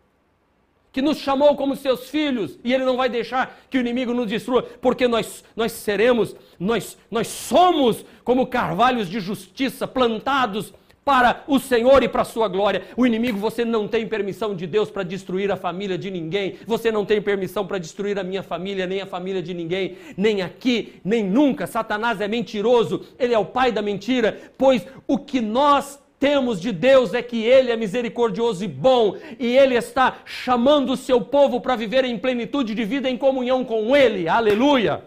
que 0.94 1.02
nos 1.02 1.18
chamou 1.18 1.56
como 1.58 1.76
seus 1.76 2.08
filhos, 2.08 2.58
e 2.64 2.72
Ele 2.72 2.86
não 2.86 2.96
vai 2.96 3.10
deixar 3.10 3.60
que 3.70 3.78
o 3.78 3.82
inimigo 3.82 4.14
nos 4.14 4.28
destrua, 4.28 4.62
porque 4.80 5.08
nós, 5.08 5.44
nós 5.56 5.72
seremos, 5.72 6.36
nós, 6.60 6.96
nós 7.10 7.28
somos 7.28 8.06
como 8.24 8.46
carvalhos 8.46 9.10
de 9.10 9.20
justiça 9.20 9.88
plantados 9.88 10.72
para 11.04 11.44
o 11.48 11.60
Senhor 11.60 12.02
e 12.04 12.08
para 12.08 12.22
a 12.22 12.26
sua 12.26 12.48
glória. 12.48 12.84
O 12.96 13.06
inimigo, 13.06 13.38
você 13.38 13.66
não 13.66 13.88
tem 13.88 14.08
permissão 14.08 14.56
de 14.56 14.66
Deus 14.66 14.90
para 14.90 15.04
destruir 15.04 15.52
a 15.52 15.58
família 15.58 15.98
de 15.98 16.10
ninguém, 16.10 16.56
você 16.66 16.92
não 16.92 17.04
tem 17.04 17.22
permissão 17.22 17.66
para 17.66 17.80
destruir 17.80 18.18
a 18.20 18.24
minha 18.24 18.44
família, 18.44 18.86
nem 18.86 19.02
a 19.02 19.06
família 19.06 19.42
de 19.42 19.54
ninguém, 19.54 19.98
nem 20.16 20.44
aqui, 20.44 21.02
nem 21.04 21.24
nunca. 21.24 21.68
Satanás 21.68 22.22
é 22.22 22.28
mentiroso, 22.28 23.02
ele 23.18 23.34
é 23.34 23.40
o 23.40 23.46
pai 23.46 23.72
da 23.72 23.82
mentira, 23.82 24.40
pois 24.58 24.86
o 25.08 25.18
que 25.18 25.42
nós 25.42 26.00
temos 26.24 26.62
de 26.62 26.72
Deus 26.72 27.14
é 27.14 27.22
que 27.22 27.44
Ele 27.44 27.70
é 27.70 27.76
misericordioso 27.76 28.64
e 28.64 28.68
bom, 28.70 29.18
e 29.38 29.58
Ele 29.58 29.76
está 29.76 30.20
chamando 30.24 30.94
o 30.94 30.96
seu 30.96 31.20
povo 31.20 31.60
para 31.60 31.76
viver 31.76 32.06
em 32.06 32.18
plenitude 32.18 32.74
de 32.74 32.86
vida 32.86 33.10
em 33.10 33.18
comunhão 33.18 33.66
com 33.66 33.94
Ele. 33.94 34.30
Aleluia! 34.30 35.04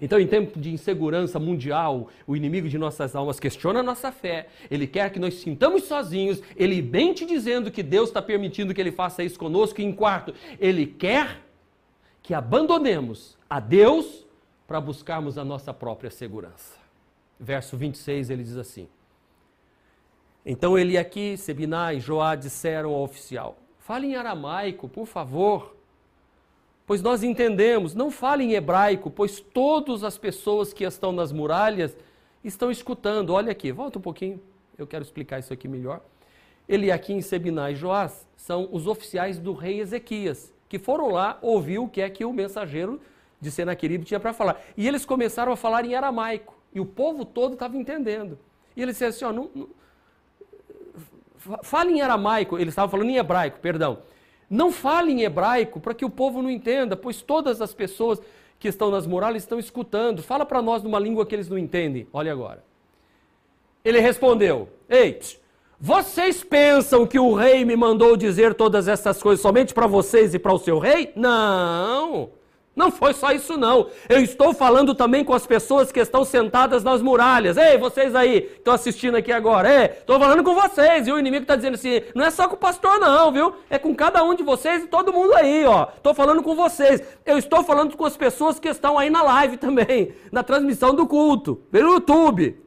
Então, 0.00 0.18
em 0.18 0.26
tempo 0.26 0.58
de 0.58 0.72
insegurança 0.72 1.38
mundial, 1.38 2.08
o 2.26 2.34
inimigo 2.34 2.70
de 2.70 2.78
nossas 2.78 3.14
almas 3.14 3.38
questiona 3.38 3.80
a 3.80 3.82
nossa 3.82 4.10
fé, 4.10 4.46
ele 4.70 4.86
quer 4.86 5.10
que 5.10 5.18
nós 5.18 5.34
sintamos 5.34 5.84
sozinhos, 5.84 6.40
ele 6.56 6.80
bem 6.80 7.12
te 7.12 7.26
dizendo 7.26 7.70
que 7.70 7.82
Deus 7.82 8.08
está 8.08 8.22
permitindo 8.22 8.72
que 8.72 8.80
ele 8.80 8.92
faça 8.92 9.22
isso 9.22 9.38
conosco, 9.38 9.82
e 9.82 9.84
em 9.84 9.92
quarto, 9.92 10.32
ele 10.58 10.86
quer 10.86 11.42
que 12.22 12.32
abandonemos 12.32 13.36
a 13.48 13.60
Deus 13.60 14.26
para 14.66 14.80
buscarmos 14.80 15.36
a 15.36 15.44
nossa 15.44 15.74
própria 15.74 16.10
segurança. 16.10 16.78
Verso 17.38 17.76
26 17.76 18.30
ele 18.30 18.42
diz 18.42 18.56
assim: 18.56 18.88
então 20.48 20.76
aqui, 20.98 21.36
Sebiná 21.36 21.92
e 21.92 21.98
Joá 21.98 22.36
disseram 22.36 22.90
ao 22.90 23.02
oficial: 23.02 23.56
Fale 23.80 24.06
em 24.06 24.14
aramaico, 24.14 24.88
por 24.88 25.04
favor. 25.06 25.74
Pois 26.86 27.02
nós 27.02 27.24
entendemos, 27.24 27.96
não 27.96 28.12
fale 28.12 28.44
em 28.44 28.52
hebraico, 28.52 29.10
pois 29.10 29.40
todas 29.40 30.04
as 30.04 30.16
pessoas 30.16 30.72
que 30.72 30.84
estão 30.84 31.10
nas 31.10 31.32
muralhas 31.32 31.96
estão 32.44 32.70
escutando. 32.70 33.30
Olha 33.30 33.50
aqui, 33.50 33.72
volta 33.72 33.98
um 33.98 34.02
pouquinho, 34.02 34.40
eu 34.78 34.86
quero 34.86 35.02
explicar 35.02 35.40
isso 35.40 35.52
aqui 35.52 35.66
melhor. 35.66 36.00
Em 36.68 37.20
Sebiná 37.20 37.72
e 37.72 37.74
Joás 37.74 38.24
são 38.36 38.68
os 38.70 38.86
oficiais 38.86 39.40
do 39.40 39.52
rei 39.52 39.80
Ezequias, 39.80 40.54
que 40.68 40.78
foram 40.78 41.10
lá 41.10 41.38
ouvir 41.42 41.80
o 41.80 41.88
que 41.88 42.00
é 42.00 42.08
que 42.08 42.24
o 42.24 42.32
mensageiro 42.32 43.00
de 43.40 43.50
Senaqueribe 43.50 44.04
tinha 44.04 44.20
para 44.20 44.32
falar. 44.32 44.60
E 44.76 44.86
eles 44.86 45.04
começaram 45.04 45.50
a 45.50 45.56
falar 45.56 45.84
em 45.84 45.96
aramaico, 45.96 46.56
e 46.72 46.78
o 46.78 46.86
povo 46.86 47.24
todo 47.24 47.54
estava 47.54 47.76
entendendo. 47.76 48.38
E 48.76 48.82
ele 48.82 48.92
disse 48.92 49.04
assim: 49.04 49.24
ó, 49.24 49.32
não, 49.32 49.50
não 49.52 49.68
fale 51.62 51.92
em 51.92 52.00
aramaico, 52.00 52.58
ele 52.58 52.70
estava 52.70 52.90
falando 52.90 53.10
em 53.10 53.16
hebraico, 53.16 53.58
perdão. 53.60 53.98
Não 54.48 54.70
fale 54.70 55.12
em 55.12 55.22
hebraico 55.22 55.80
para 55.80 55.94
que 55.94 56.04
o 56.04 56.10
povo 56.10 56.40
não 56.40 56.50
entenda, 56.50 56.96
pois 56.96 57.20
todas 57.20 57.60
as 57.60 57.74
pessoas 57.74 58.20
que 58.58 58.68
estão 58.68 58.90
nas 58.90 59.06
muralhas 59.06 59.42
estão 59.42 59.58
escutando. 59.58 60.22
Fala 60.22 60.46
para 60.46 60.62
nós 60.62 60.82
numa 60.82 60.98
língua 60.98 61.26
que 61.26 61.34
eles 61.34 61.48
não 61.48 61.58
entendem. 61.58 62.06
Olha 62.12 62.32
agora. 62.32 62.64
Ele 63.84 64.00
respondeu: 64.00 64.68
Ei, 64.88 65.18
vocês 65.78 66.42
pensam 66.42 67.06
que 67.06 67.18
o 67.18 67.34
rei 67.34 67.64
me 67.64 67.76
mandou 67.76 68.16
dizer 68.16 68.54
todas 68.54 68.88
essas 68.88 69.22
coisas 69.22 69.42
somente 69.42 69.74
para 69.74 69.86
vocês 69.86 70.34
e 70.34 70.38
para 70.38 70.52
o 70.52 70.58
seu 70.58 70.78
rei? 70.78 71.12
Não. 71.14 72.30
Não 72.76 72.90
foi 72.90 73.14
só 73.14 73.32
isso, 73.32 73.56
não. 73.56 73.88
Eu 74.06 74.20
estou 74.20 74.52
falando 74.52 74.94
também 74.94 75.24
com 75.24 75.32
as 75.32 75.46
pessoas 75.46 75.90
que 75.90 75.98
estão 75.98 76.26
sentadas 76.26 76.84
nas 76.84 77.00
muralhas. 77.00 77.56
Ei, 77.56 77.78
vocês 77.78 78.14
aí, 78.14 78.42
que 78.42 78.58
estão 78.58 78.74
assistindo 78.74 79.16
aqui 79.16 79.32
agora. 79.32 79.66
É, 79.66 79.96
estou 80.00 80.20
falando 80.20 80.44
com 80.44 80.54
vocês. 80.54 81.06
E 81.06 81.10
o 81.10 81.18
inimigo 81.18 81.44
está 81.44 81.56
dizendo 81.56 81.76
assim: 81.76 82.02
não 82.14 82.22
é 82.22 82.30
só 82.30 82.46
com 82.46 82.54
o 82.54 82.58
pastor, 82.58 83.00
não, 83.00 83.32
viu? 83.32 83.54
É 83.70 83.78
com 83.78 83.94
cada 83.94 84.22
um 84.22 84.34
de 84.34 84.42
vocês 84.42 84.84
e 84.84 84.88
todo 84.88 85.10
mundo 85.10 85.32
aí, 85.34 85.64
ó. 85.64 85.88
Estou 85.96 86.12
falando 86.12 86.42
com 86.42 86.54
vocês. 86.54 87.02
Eu 87.24 87.38
estou 87.38 87.64
falando 87.64 87.96
com 87.96 88.04
as 88.04 88.14
pessoas 88.14 88.60
que 88.60 88.68
estão 88.68 88.98
aí 88.98 89.08
na 89.08 89.22
live 89.22 89.56
também, 89.56 90.12
na 90.30 90.42
transmissão 90.42 90.94
do 90.94 91.06
culto, 91.06 91.56
pelo 91.72 91.94
YouTube. 91.94 92.62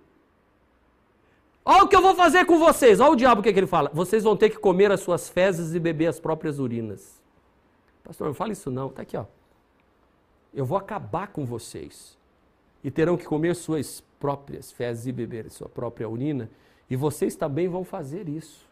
Olha 1.63 1.83
o 1.83 1.87
que 1.87 1.95
eu 1.95 2.01
vou 2.01 2.15
fazer 2.15 2.45
com 2.45 2.57
vocês. 2.57 2.99
Olha 2.99 3.11
o 3.11 3.15
diabo 3.15 3.41
o 3.41 3.43
que, 3.43 3.49
é 3.49 3.53
que 3.53 3.59
ele 3.59 3.67
fala. 3.67 3.91
Vocês 3.93 4.23
vão 4.23 4.35
ter 4.35 4.49
que 4.49 4.57
comer 4.57 4.91
as 4.91 5.01
suas 5.01 5.29
fezes 5.29 5.75
e 5.75 5.79
beber 5.79 6.07
as 6.07 6.19
próprias 6.19 6.57
urinas. 6.57 7.21
Pastor, 8.03 8.25
não 8.25 8.33
fala 8.33 8.53
isso 8.53 8.71
não. 8.71 8.87
Está 8.87 9.03
aqui, 9.03 9.15
ó 9.15 9.25
eu 10.53 10.65
vou 10.65 10.77
acabar 10.77 11.27
com 11.27 11.45
vocês. 11.45 12.17
E 12.83 12.89
terão 12.89 13.17
que 13.17 13.25
comer 13.25 13.55
suas 13.55 14.03
próprias 14.19 14.71
fezes 14.71 15.05
e 15.07 15.11
beber 15.11 15.49
sua 15.49 15.69
própria 15.69 16.09
urina, 16.09 16.49
e 16.89 16.95
vocês 16.95 17.35
também 17.35 17.67
vão 17.67 17.83
fazer 17.83 18.27
isso. 18.27 18.67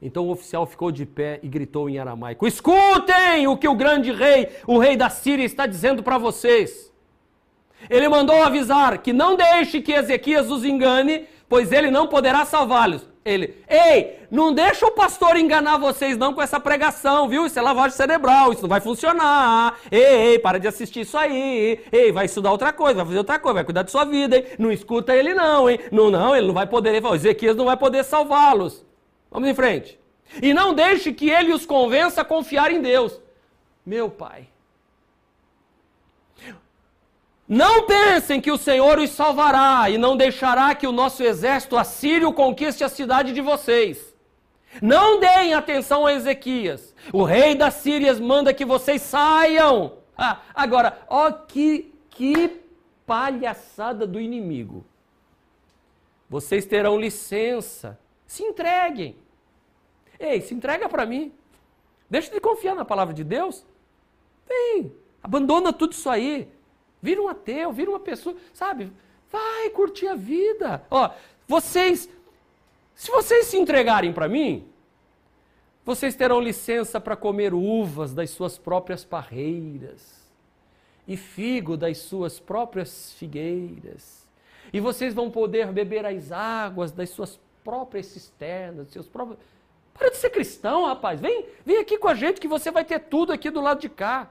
Então 0.00 0.26
o 0.26 0.30
oficial 0.30 0.66
ficou 0.66 0.90
de 0.90 1.06
pé 1.06 1.38
e 1.42 1.48
gritou 1.48 1.88
em 1.88 1.98
aramaico: 1.98 2.46
Escutem 2.46 3.46
o 3.46 3.56
que 3.56 3.68
o 3.68 3.74
grande 3.74 4.10
rei, 4.10 4.48
o 4.66 4.78
rei 4.78 4.96
da 4.96 5.08
Síria, 5.08 5.44
está 5.44 5.66
dizendo 5.66 6.02
para 6.02 6.18
vocês. 6.18 6.92
Ele 7.88 8.08
mandou 8.08 8.42
avisar 8.42 8.98
que 8.98 9.12
não 9.12 9.36
deixe 9.36 9.80
que 9.80 9.92
Ezequias 9.92 10.50
os 10.50 10.64
engane, 10.64 11.26
pois 11.48 11.70
ele 11.70 11.90
não 11.90 12.08
poderá 12.08 12.44
salvá-los. 12.44 13.11
Ele, 13.24 13.62
ei, 13.68 14.18
não 14.30 14.52
deixa 14.52 14.84
o 14.84 14.90
pastor 14.90 15.36
enganar 15.36 15.76
vocês 15.78 16.16
não 16.16 16.34
com 16.34 16.42
essa 16.42 16.58
pregação, 16.58 17.28
viu? 17.28 17.46
Isso 17.46 17.56
é 17.56 17.62
lavagem 17.62 17.96
cerebral, 17.96 18.52
isso 18.52 18.62
não 18.62 18.68
vai 18.68 18.80
funcionar. 18.80 19.78
Ei, 19.92 20.32
ei, 20.32 20.38
para 20.40 20.58
de 20.58 20.66
assistir 20.66 21.02
isso 21.02 21.16
aí. 21.16 21.80
Ei, 21.92 22.10
vai 22.10 22.24
estudar 22.24 22.50
outra 22.50 22.72
coisa, 22.72 22.96
vai 22.96 23.06
fazer 23.06 23.18
outra 23.18 23.38
coisa, 23.38 23.54
vai 23.54 23.64
cuidar 23.64 23.82
da 23.82 23.88
sua 23.88 24.04
vida, 24.04 24.36
hein? 24.36 24.46
Não 24.58 24.72
escuta 24.72 25.14
ele 25.14 25.34
não, 25.34 25.70
hein? 25.70 25.78
Não, 25.92 26.10
não, 26.10 26.34
ele 26.34 26.48
não 26.48 26.54
vai 26.54 26.66
poder, 26.66 26.94
ele 26.94 27.06
Ezequias 27.14 27.54
não 27.54 27.66
vai 27.66 27.76
poder 27.76 28.02
salvá-los. 28.02 28.84
Vamos 29.30 29.48
em 29.48 29.54
frente. 29.54 30.00
E 30.42 30.52
não 30.52 30.74
deixe 30.74 31.12
que 31.12 31.30
ele 31.30 31.52
os 31.52 31.64
convença 31.64 32.22
a 32.22 32.24
confiar 32.24 32.72
em 32.72 32.80
Deus. 32.80 33.20
Meu 33.86 34.10
pai, 34.10 34.48
não 37.54 37.84
pensem 37.84 38.40
que 38.40 38.50
o 38.50 38.56
Senhor 38.56 38.98
os 38.98 39.10
salvará 39.10 39.90
e 39.90 39.98
não 39.98 40.16
deixará 40.16 40.74
que 40.74 40.86
o 40.86 40.90
nosso 40.92 41.22
exército 41.22 41.76
assírio 41.76 42.32
conquiste 42.32 42.82
a 42.82 42.88
cidade 42.88 43.30
de 43.30 43.42
vocês. 43.42 44.16
Não 44.80 45.20
deem 45.20 45.52
atenção 45.52 46.06
a 46.06 46.14
Ezequias. 46.14 46.94
O 47.12 47.24
rei 47.24 47.54
da 47.54 47.70
Síria 47.70 48.18
manda 48.18 48.54
que 48.54 48.64
vocês 48.64 49.02
saiam. 49.02 49.98
Ah, 50.16 50.40
agora, 50.54 51.02
ó 51.10 51.30
que, 51.30 51.94
que 52.08 52.58
palhaçada 53.06 54.06
do 54.06 54.18
inimigo. 54.18 54.82
Vocês 56.30 56.64
terão 56.64 56.98
licença. 56.98 57.98
Se 58.26 58.42
entreguem. 58.42 59.14
Ei, 60.18 60.40
se 60.40 60.54
entrega 60.54 60.88
para 60.88 61.04
mim. 61.04 61.30
Deixa 62.08 62.32
de 62.32 62.40
confiar 62.40 62.74
na 62.74 62.86
palavra 62.86 63.12
de 63.12 63.22
Deus. 63.22 63.62
Vem, 64.48 64.90
abandona 65.22 65.70
tudo 65.70 65.92
isso 65.92 66.08
aí. 66.08 66.50
Vira 67.02 67.20
um 67.20 67.28
ateu, 67.28 67.72
vira 67.72 67.90
uma 67.90 67.98
pessoa, 67.98 68.36
sabe? 68.54 68.92
Vai 69.30 69.70
curtir 69.70 70.06
a 70.06 70.14
vida. 70.14 70.84
Ó, 70.88 71.10
vocês, 71.48 72.08
se 72.94 73.10
vocês 73.10 73.46
se 73.46 73.58
entregarem 73.58 74.12
para 74.12 74.28
mim, 74.28 74.68
vocês 75.84 76.14
terão 76.14 76.40
licença 76.40 77.00
para 77.00 77.16
comer 77.16 77.52
uvas 77.52 78.14
das 78.14 78.30
suas 78.30 78.56
próprias 78.56 79.04
parreiras 79.04 80.22
e 81.08 81.16
figo 81.16 81.76
das 81.76 81.98
suas 81.98 82.38
próprias 82.38 83.12
figueiras. 83.14 84.28
E 84.72 84.78
vocês 84.78 85.12
vão 85.12 85.28
poder 85.28 85.72
beber 85.72 86.06
as 86.06 86.30
águas 86.30 86.92
das 86.92 87.10
suas 87.10 87.40
próprias 87.64 88.06
cisternas, 88.06 88.88
seus 88.88 89.08
próprios. 89.08 89.40
Para 89.92 90.10
de 90.10 90.16
ser 90.18 90.30
cristão, 90.30 90.86
rapaz. 90.86 91.20
Vem, 91.20 91.46
vem 91.66 91.78
aqui 91.78 91.98
com 91.98 92.08
a 92.08 92.14
gente 92.14 92.40
que 92.40 92.48
você 92.48 92.70
vai 92.70 92.84
ter 92.84 93.00
tudo 93.00 93.32
aqui 93.32 93.50
do 93.50 93.60
lado 93.60 93.80
de 93.80 93.88
cá. 93.88 94.30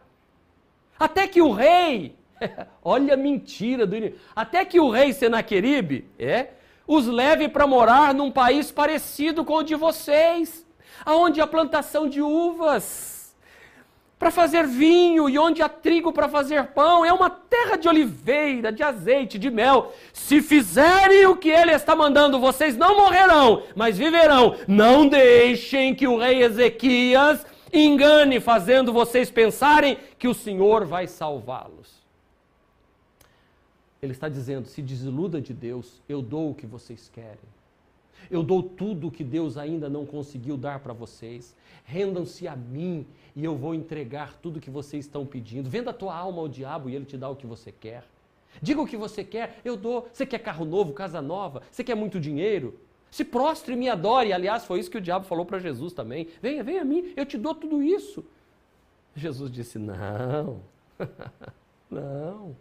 Até 0.97 1.27
que 1.27 1.41
o 1.41 1.51
rei 1.51 2.15
Olha 2.83 3.13
a 3.13 3.17
mentira 3.17 3.85
do 3.85 3.95
inimigo. 3.95 4.19
Até 4.35 4.63
que 4.65 4.79
o 4.79 4.89
rei 4.89 5.13
Senaqueribe 5.13 6.09
é, 6.17 6.49
os 6.87 7.07
leve 7.07 7.47
para 7.47 7.67
morar 7.67 8.13
num 8.13 8.31
país 8.31 8.71
parecido 8.71 9.45
com 9.45 9.55
o 9.55 9.63
de 9.63 9.75
vocês, 9.75 10.65
aonde 11.05 11.41
há 11.41 11.47
plantação 11.47 12.07
de 12.07 12.21
uvas 12.21 13.21
para 14.21 14.29
fazer 14.29 14.67
vinho 14.67 15.27
e 15.27 15.39
onde 15.39 15.63
há 15.63 15.69
trigo 15.69 16.13
para 16.13 16.29
fazer 16.29 16.67
pão. 16.67 17.03
É 17.03 17.11
uma 17.11 17.27
terra 17.27 17.75
de 17.75 17.89
oliveira, 17.89 18.71
de 18.71 18.83
azeite, 18.83 19.39
de 19.39 19.49
mel. 19.49 19.93
Se 20.13 20.43
fizerem 20.43 21.25
o 21.25 21.35
que 21.35 21.49
ele 21.49 21.71
está 21.71 21.95
mandando, 21.95 22.39
vocês 22.39 22.77
não 22.77 22.97
morrerão, 22.97 23.63
mas 23.75 23.97
viverão. 23.97 24.57
Não 24.67 25.07
deixem 25.07 25.95
que 25.95 26.07
o 26.07 26.19
rei 26.19 26.43
Ezequias 26.43 27.43
engane, 27.73 28.39
fazendo 28.39 28.93
vocês 28.93 29.31
pensarem 29.31 29.97
que 30.19 30.27
o 30.27 30.35
Senhor 30.35 30.85
vai 30.85 31.07
salvá-los. 31.07 32.00
Ele 34.01 34.13
está 34.13 34.27
dizendo: 34.27 34.67
se 34.67 34.81
desiluda 34.81 35.39
de 35.39 35.53
Deus, 35.53 36.01
eu 36.09 36.21
dou 36.21 36.51
o 36.51 36.55
que 36.55 36.65
vocês 36.65 37.09
querem. 37.13 37.37
Eu 38.29 38.41
dou 38.41 38.63
tudo 38.63 39.07
o 39.07 39.11
que 39.11 39.23
Deus 39.23 39.57
ainda 39.57 39.89
não 39.89 40.05
conseguiu 40.05 40.57
dar 40.57 40.79
para 40.79 40.93
vocês. 40.93 41.55
Rendam-se 41.83 42.47
a 42.47 42.55
mim 42.55 43.05
e 43.35 43.43
eu 43.43 43.55
vou 43.55 43.75
entregar 43.75 44.33
tudo 44.41 44.57
o 44.57 44.61
que 44.61 44.69
vocês 44.69 45.05
estão 45.05 45.25
pedindo. 45.25 45.69
Venda 45.69 45.91
a 45.91 45.93
tua 45.93 46.15
alma 46.15 46.39
ao 46.39 46.47
diabo 46.47 46.89
e 46.89 46.95
ele 46.95 47.05
te 47.05 47.17
dá 47.17 47.29
o 47.29 47.35
que 47.35 47.45
você 47.45 47.71
quer. 47.71 48.03
Diga 48.61 48.81
o 48.81 48.87
que 48.87 48.97
você 48.97 49.23
quer, 49.23 49.59
eu 49.63 49.77
dou. 49.77 50.07
Você 50.11 50.25
quer 50.25 50.39
carro 50.39 50.65
novo, 50.65 50.93
casa 50.93 51.21
nova? 51.21 51.61
Você 51.71 51.83
quer 51.83 51.95
muito 51.95 52.19
dinheiro? 52.19 52.79
Se 53.09 53.23
prostre 53.23 53.73
e 53.73 53.77
me 53.77 53.89
adore. 53.89 54.33
Aliás, 54.33 54.65
foi 54.65 54.79
isso 54.79 54.89
que 54.89 54.97
o 54.97 55.01
diabo 55.01 55.25
falou 55.25 55.45
para 55.45 55.59
Jesus 55.59 55.93
também. 55.93 56.27
Venha, 56.41 56.63
venha 56.63 56.81
a 56.81 56.85
mim, 56.85 57.13
eu 57.15 57.25
te 57.25 57.37
dou 57.37 57.53
tudo 57.53 57.83
isso. 57.83 58.25
Jesus 59.15 59.51
disse: 59.51 59.77
Não, 59.77 60.61
não. 61.89 62.55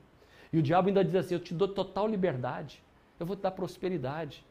E 0.53 0.59
o 0.59 0.63
diabo 0.63 0.89
ainda 0.89 1.05
diz 1.05 1.15
assim: 1.15 1.35
Eu 1.35 1.41
te 1.41 1.55
dou 1.55 1.69
total 1.69 2.09
liberdade, 2.09 2.83
eu 3.19 3.27
vou 3.27 3.37
te 3.37 3.43
dar 3.43 3.51
prosperidade. 3.51 4.45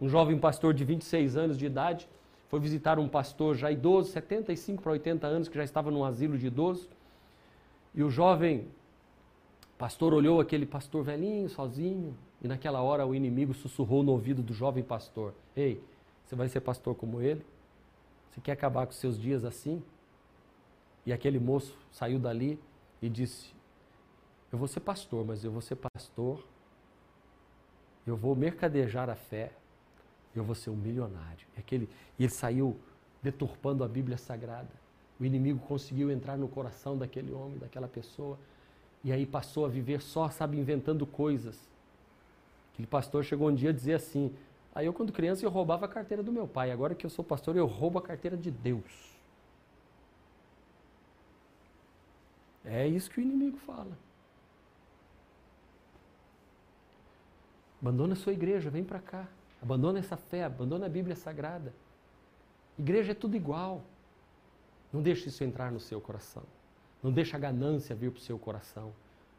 Um 0.00 0.08
jovem 0.08 0.38
pastor 0.38 0.74
de 0.74 0.84
26 0.84 1.36
anos 1.36 1.56
de 1.56 1.66
idade 1.66 2.08
foi 2.48 2.60
visitar 2.60 2.98
um 2.98 3.08
pastor 3.08 3.56
já 3.56 3.70
idoso, 3.70 4.10
75 4.10 4.82
para 4.82 4.92
80 4.92 5.26
anos, 5.26 5.48
que 5.48 5.56
já 5.56 5.64
estava 5.64 5.90
num 5.90 6.04
asilo 6.04 6.36
de 6.36 6.46
idoso. 6.46 6.88
E 7.94 8.02
o 8.02 8.10
jovem 8.10 8.68
pastor 9.78 10.12
olhou 10.12 10.40
aquele 10.40 10.66
pastor 10.66 11.02
velhinho, 11.04 11.48
sozinho, 11.48 12.16
e 12.42 12.48
naquela 12.48 12.82
hora 12.82 13.06
o 13.06 13.14
inimigo 13.14 13.54
sussurrou 13.54 14.02
no 14.02 14.12
ouvido 14.12 14.42
do 14.42 14.52
jovem 14.52 14.82
pastor: 14.82 15.32
Ei, 15.56 15.82
você 16.24 16.34
vai 16.34 16.48
ser 16.48 16.60
pastor 16.60 16.94
como 16.94 17.20
ele? 17.20 17.44
Você 18.30 18.40
quer 18.40 18.52
acabar 18.52 18.86
com 18.86 18.92
seus 18.92 19.18
dias 19.18 19.44
assim? 19.44 19.82
E 21.06 21.12
aquele 21.12 21.38
moço 21.38 21.76
saiu 21.92 22.18
dali 22.18 22.58
e 23.00 23.08
disse: 23.08 23.54
Eu 24.54 24.58
vou 24.58 24.68
ser 24.68 24.78
pastor, 24.78 25.26
mas 25.26 25.42
eu 25.42 25.50
vou 25.50 25.60
ser 25.60 25.74
pastor, 25.74 26.38
eu 28.06 28.16
vou 28.16 28.36
mercadejar 28.36 29.10
a 29.10 29.16
fé, 29.16 29.50
eu 30.32 30.44
vou 30.44 30.54
ser 30.54 30.70
um 30.70 30.76
milionário. 30.76 31.44
E, 31.56 31.58
aquele, 31.58 31.90
e 32.16 32.22
ele 32.22 32.30
saiu 32.32 32.76
deturpando 33.20 33.82
a 33.82 33.88
Bíblia 33.88 34.16
Sagrada. 34.16 34.70
O 35.18 35.24
inimigo 35.24 35.58
conseguiu 35.66 36.08
entrar 36.08 36.36
no 36.36 36.46
coração 36.46 36.96
daquele 36.96 37.32
homem, 37.32 37.58
daquela 37.58 37.88
pessoa, 37.88 38.38
e 39.02 39.10
aí 39.10 39.26
passou 39.26 39.66
a 39.66 39.68
viver 39.68 40.00
só, 40.00 40.30
sabe, 40.30 40.56
inventando 40.56 41.04
coisas. 41.04 41.58
Aquele 42.72 42.86
pastor 42.86 43.24
chegou 43.24 43.48
um 43.48 43.54
dia 43.56 43.70
a 43.70 43.72
dizer 43.72 43.94
assim: 43.94 44.32
Aí 44.72 44.86
eu, 44.86 44.92
quando 44.92 45.12
criança, 45.12 45.44
eu 45.44 45.50
roubava 45.50 45.86
a 45.86 45.88
carteira 45.88 46.22
do 46.22 46.30
meu 46.30 46.46
pai, 46.46 46.70
agora 46.70 46.94
que 46.94 47.04
eu 47.04 47.10
sou 47.10 47.24
pastor, 47.24 47.56
eu 47.56 47.66
roubo 47.66 47.98
a 47.98 48.02
carteira 48.02 48.36
de 48.36 48.52
Deus. 48.52 49.18
É 52.64 52.86
isso 52.86 53.10
que 53.10 53.18
o 53.18 53.20
inimigo 53.20 53.56
fala. 53.56 53.98
Abandona 57.84 58.14
sua 58.14 58.32
igreja, 58.32 58.70
vem 58.70 58.82
para 58.82 58.98
cá. 58.98 59.28
Abandona 59.60 59.98
essa 59.98 60.16
fé, 60.16 60.44
abandona 60.44 60.86
a 60.86 60.88
Bíblia 60.88 61.14
Sagrada. 61.14 61.74
Igreja 62.78 63.12
é 63.12 63.14
tudo 63.14 63.36
igual. 63.36 63.82
Não 64.90 65.02
deixe 65.02 65.28
isso 65.28 65.44
entrar 65.44 65.70
no 65.70 65.78
seu 65.78 66.00
coração. 66.00 66.44
Não 67.02 67.12
deixe 67.12 67.36
a 67.36 67.38
ganância 67.38 67.94
vir 67.94 68.10
para 68.10 68.18
o 68.20 68.22
seu 68.22 68.38
coração. 68.38 68.90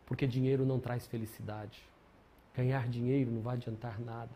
Porque 0.06 0.28
dinheiro 0.28 0.64
não 0.64 0.80
traz 0.80 1.08
felicidade. 1.08 1.82
Ganhar 2.56 2.88
dinheiro 2.88 3.32
não 3.32 3.41
vai 3.41 3.56
adiantar 3.56 4.00
nada. 4.00 4.32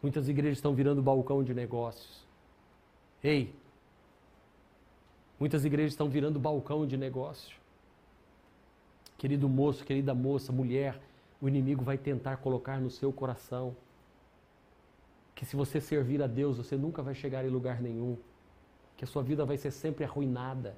Muitas 0.00 0.28
igrejas 0.28 0.58
estão 0.58 0.72
virando 0.72 1.02
balcão 1.02 1.42
de 1.42 1.52
negócios. 1.52 2.24
Ei, 3.22 3.52
Muitas 5.40 5.64
igrejas 5.64 5.94
estão 5.94 6.10
virando 6.10 6.38
balcão 6.38 6.86
de 6.86 6.98
negócio. 6.98 7.56
Querido 9.16 9.48
moço, 9.48 9.82
querida 9.82 10.14
moça, 10.14 10.52
mulher, 10.52 11.00
o 11.40 11.48
inimigo 11.48 11.82
vai 11.82 11.96
tentar 11.96 12.36
colocar 12.38 12.80
no 12.80 12.90
seu 12.90 13.12
coração 13.12 13.74
que 15.34 15.46
se 15.46 15.56
você 15.56 15.80
servir 15.80 16.22
a 16.22 16.26
Deus, 16.26 16.58
você 16.58 16.76
nunca 16.76 17.02
vai 17.02 17.14
chegar 17.14 17.44
em 17.46 17.48
lugar 17.48 17.80
nenhum, 17.80 18.18
que 18.94 19.04
a 19.04 19.06
sua 19.06 19.22
vida 19.22 19.42
vai 19.42 19.56
ser 19.56 19.70
sempre 19.70 20.04
arruinada. 20.04 20.76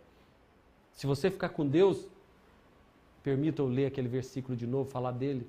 Se 0.93 1.05
você 1.05 1.31
ficar 1.33 1.49
com 1.49 1.67
Deus, 1.67 2.07
permita 3.25 3.61
eu 3.61 3.67
ler 3.67 3.87
aquele 3.87 4.07
versículo 4.07 4.57
de 4.57 4.67
novo, 4.67 4.89
falar 4.89 5.11
dele. 5.11 5.49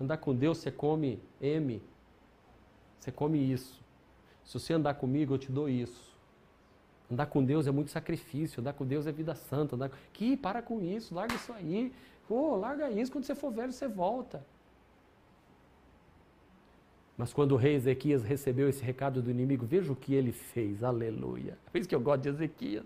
Andar 0.00 0.18
com 0.18 0.32
Deus, 0.32 0.58
você 0.58 0.70
come 0.70 1.20
M, 1.40 1.82
você 3.00 3.10
come 3.10 3.38
isso. 3.38 3.82
Se 4.44 4.54
você 4.54 4.74
andar 4.74 4.94
comigo, 4.94 5.34
eu 5.34 5.38
te 5.38 5.50
dou 5.50 5.68
isso. 5.68 6.14
Andar 7.10 7.26
com 7.26 7.44
Deus 7.44 7.66
é 7.66 7.72
muito 7.72 7.90
sacrifício, 7.90 8.60
andar 8.60 8.74
com 8.74 8.84
Deus 8.84 9.08
é 9.08 9.12
vida 9.12 9.34
santa. 9.34 9.74
Andar... 9.74 9.90
Que 10.12 10.36
para 10.36 10.62
com 10.62 10.80
isso, 10.80 11.14
larga 11.14 11.34
isso 11.34 11.52
aí. 11.52 11.92
Pô, 12.28 12.56
larga 12.56 12.90
isso, 12.90 13.12
quando 13.12 13.24
você 13.24 13.34
for 13.34 13.52
velho 13.52 13.72
você 13.72 13.86
volta. 13.86 14.44
Mas 17.16 17.32
quando 17.32 17.52
o 17.52 17.56
rei 17.56 17.74
Ezequias 17.74 18.22
recebeu 18.22 18.68
esse 18.68 18.84
recado 18.84 19.22
do 19.22 19.30
inimigo, 19.30 19.64
veja 19.64 19.90
o 19.90 19.96
que 19.96 20.14
ele 20.14 20.32
fez, 20.32 20.84
aleluia. 20.84 21.56
É 21.72 21.78
isso 21.78 21.88
que 21.88 21.94
eu 21.94 22.00
gosto 22.00 22.22
de 22.22 22.28
Ezequias. 22.28 22.84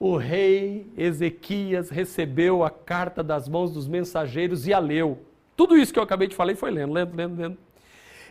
O 0.00 0.16
rei 0.16 0.90
Ezequias 0.96 1.90
recebeu 1.90 2.64
a 2.64 2.70
carta 2.70 3.22
das 3.22 3.48
mãos 3.48 3.72
dos 3.72 3.86
mensageiros 3.86 4.66
e 4.66 4.74
a 4.74 4.80
leu. 4.80 5.20
Tudo 5.56 5.76
isso 5.76 5.92
que 5.92 5.98
eu 5.98 6.02
acabei 6.02 6.26
de 6.26 6.34
falar 6.34 6.56
foi 6.56 6.72
lendo, 6.72 6.92
lendo, 6.92 7.14
lendo, 7.14 7.40
lendo. 7.40 7.58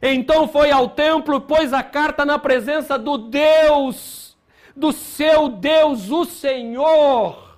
Então 0.01 0.47
foi 0.49 0.72
ao 0.72 0.89
templo, 0.89 1.39
pôs 1.39 1.72
a 1.72 1.82
carta 1.82 2.26
na 2.26 2.38
presença 2.38 2.99
do 2.99 3.18
Deus 3.18 4.32
do 4.76 4.91
seu 4.91 5.49
Deus, 5.49 6.09
o 6.09 6.26
Senhor. 6.26 7.51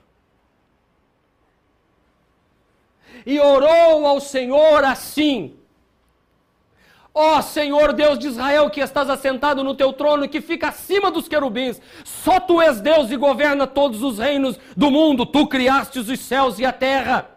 E 3.26 3.40
orou 3.40 4.06
ao 4.06 4.20
Senhor 4.20 4.84
assim: 4.84 5.56
Ó 7.16 7.38
oh, 7.38 7.42
Senhor 7.44 7.94
Deus 7.94 8.18
de 8.18 8.28
Israel, 8.28 8.72
que 8.72 8.82
estás 8.82 9.08
assentado 9.08 9.64
no 9.64 9.76
teu 9.76 9.94
trono 9.94 10.26
e 10.26 10.28
que 10.28 10.42
fica 10.42 10.70
acima 10.70 11.12
dos 11.12 11.28
querubins, 11.28 11.80
só 12.04 12.40
tu 12.40 12.60
és 12.60 12.82
Deus 12.82 13.12
e 13.12 13.18
governa 13.18 13.68
todos 13.68 14.02
os 14.02 14.18
reinos 14.18 14.58
do 14.76 14.90
mundo, 14.90 15.24
tu 15.24 15.46
criastes 15.46 16.10
os 16.10 16.20
céus 16.20 16.58
e 16.58 16.66
a 16.66 16.72
terra. 16.72 17.30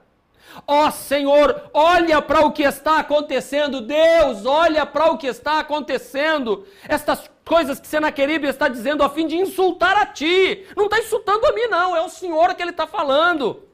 Ó 0.66 0.86
oh, 0.86 0.90
Senhor, 0.90 1.70
olha 1.74 2.22
para 2.22 2.46
o 2.46 2.52
que 2.52 2.62
está 2.62 3.00
acontecendo, 3.00 3.82
Deus, 3.82 4.46
olha 4.46 4.86
para 4.86 5.10
o 5.10 5.18
que 5.18 5.26
está 5.26 5.58
acontecendo. 5.58 6.66
Estas 6.88 7.30
coisas 7.44 7.78
que 7.78 7.86
Senaqueribe 7.86 8.46
está 8.46 8.68
dizendo 8.68 9.02
a 9.02 9.10
fim 9.10 9.26
de 9.26 9.36
insultar 9.36 9.98
a 9.98 10.06
ti. 10.06 10.64
Não 10.74 10.86
está 10.86 10.98
insultando 10.98 11.44
a 11.44 11.52
mim, 11.52 11.66
não, 11.68 11.94
é 11.94 12.00
o 12.00 12.08
Senhor 12.08 12.54
que 12.54 12.62
ele 12.62 12.70
está 12.70 12.86
falando. 12.86 13.65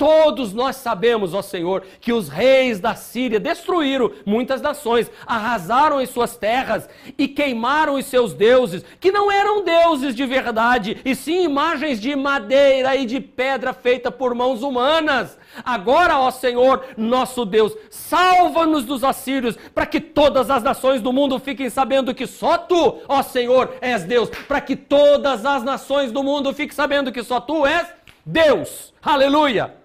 Todos 0.00 0.54
nós 0.54 0.76
sabemos, 0.76 1.34
ó 1.34 1.42
Senhor, 1.42 1.82
que 2.00 2.10
os 2.10 2.30
reis 2.30 2.80
da 2.80 2.94
Síria 2.94 3.38
destruíram 3.38 4.10
muitas 4.24 4.62
nações, 4.62 5.10
arrasaram 5.26 5.98
as 5.98 6.08
suas 6.08 6.38
terras 6.38 6.88
e 7.18 7.28
queimaram 7.28 7.96
os 7.96 8.06
seus 8.06 8.32
deuses, 8.32 8.82
que 8.98 9.12
não 9.12 9.30
eram 9.30 9.62
deuses 9.62 10.14
de 10.14 10.24
verdade, 10.24 10.96
e 11.04 11.14
sim 11.14 11.44
imagens 11.44 12.00
de 12.00 12.16
madeira 12.16 12.96
e 12.96 13.04
de 13.04 13.20
pedra 13.20 13.74
feita 13.74 14.10
por 14.10 14.34
mãos 14.34 14.62
humanas. 14.62 15.38
Agora, 15.62 16.18
ó 16.18 16.30
Senhor, 16.30 16.82
nosso 16.96 17.44
Deus, 17.44 17.76
salva-nos 17.90 18.86
dos 18.86 19.04
assírios, 19.04 19.54
para 19.74 19.84
que 19.84 20.00
todas 20.00 20.48
as 20.48 20.62
nações 20.62 21.02
do 21.02 21.12
mundo 21.12 21.38
fiquem 21.38 21.68
sabendo 21.68 22.14
que 22.14 22.26
só 22.26 22.56
tu, 22.56 23.02
ó 23.06 23.22
Senhor, 23.22 23.74
és 23.82 24.02
Deus, 24.04 24.30
para 24.48 24.62
que 24.62 24.76
todas 24.76 25.44
as 25.44 25.62
nações 25.62 26.10
do 26.10 26.24
mundo 26.24 26.54
fiquem 26.54 26.74
sabendo 26.74 27.12
que 27.12 27.22
só 27.22 27.38
tu 27.38 27.66
és 27.66 27.86
Deus. 28.24 28.94
Aleluia! 29.02 29.79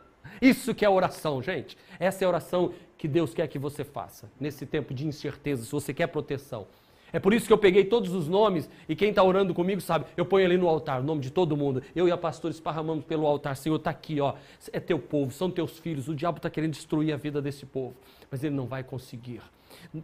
Isso 0.45 0.75
que 0.75 0.85
é 0.85 0.89
oração, 0.89 1.41
gente. 1.41 1.75
Essa 1.99 2.23
é 2.23 2.25
a 2.25 2.29
oração 2.29 2.71
que 2.99 3.07
Deus 3.07 3.33
quer 3.33 3.47
que 3.47 3.57
você 3.57 3.83
faça 3.83 4.29
nesse 4.39 4.63
tempo 4.63 4.93
de 4.93 5.07
incerteza, 5.07 5.63
se 5.63 5.71
você 5.71 5.91
quer 5.91 6.05
proteção. 6.07 6.67
É 7.11 7.19
por 7.19 7.33
isso 7.33 7.47
que 7.47 7.53
eu 7.53 7.57
peguei 7.57 7.85
todos 7.85 8.13
os 8.13 8.27
nomes 8.27 8.69
e 8.87 8.95
quem 8.95 9.09
está 9.09 9.23
orando 9.23 9.55
comigo 9.55 9.81
sabe, 9.81 10.05
eu 10.15 10.25
ponho 10.25 10.45
ali 10.45 10.57
no 10.57 10.67
altar 10.67 11.01
o 11.01 11.03
nome 11.03 11.21
de 11.21 11.31
todo 11.31 11.57
mundo. 11.57 11.81
Eu 11.95 12.07
e 12.07 12.11
a 12.11 12.17
pastora 12.17 12.53
esparramamos 12.53 13.05
pelo 13.05 13.25
altar. 13.25 13.55
Senhor, 13.55 13.77
está 13.77 13.89
aqui, 13.89 14.21
ó. 14.21 14.35
É 14.71 14.79
teu 14.79 14.99
povo, 14.99 15.31
são 15.31 15.49
teus 15.49 15.79
filhos. 15.79 16.07
O 16.07 16.13
diabo 16.13 16.37
está 16.37 16.49
querendo 16.49 16.73
destruir 16.73 17.11
a 17.11 17.17
vida 17.17 17.41
desse 17.41 17.65
povo, 17.65 17.95
mas 18.29 18.43
ele 18.43 18.53
não 18.53 18.67
vai 18.67 18.83
conseguir, 18.83 19.41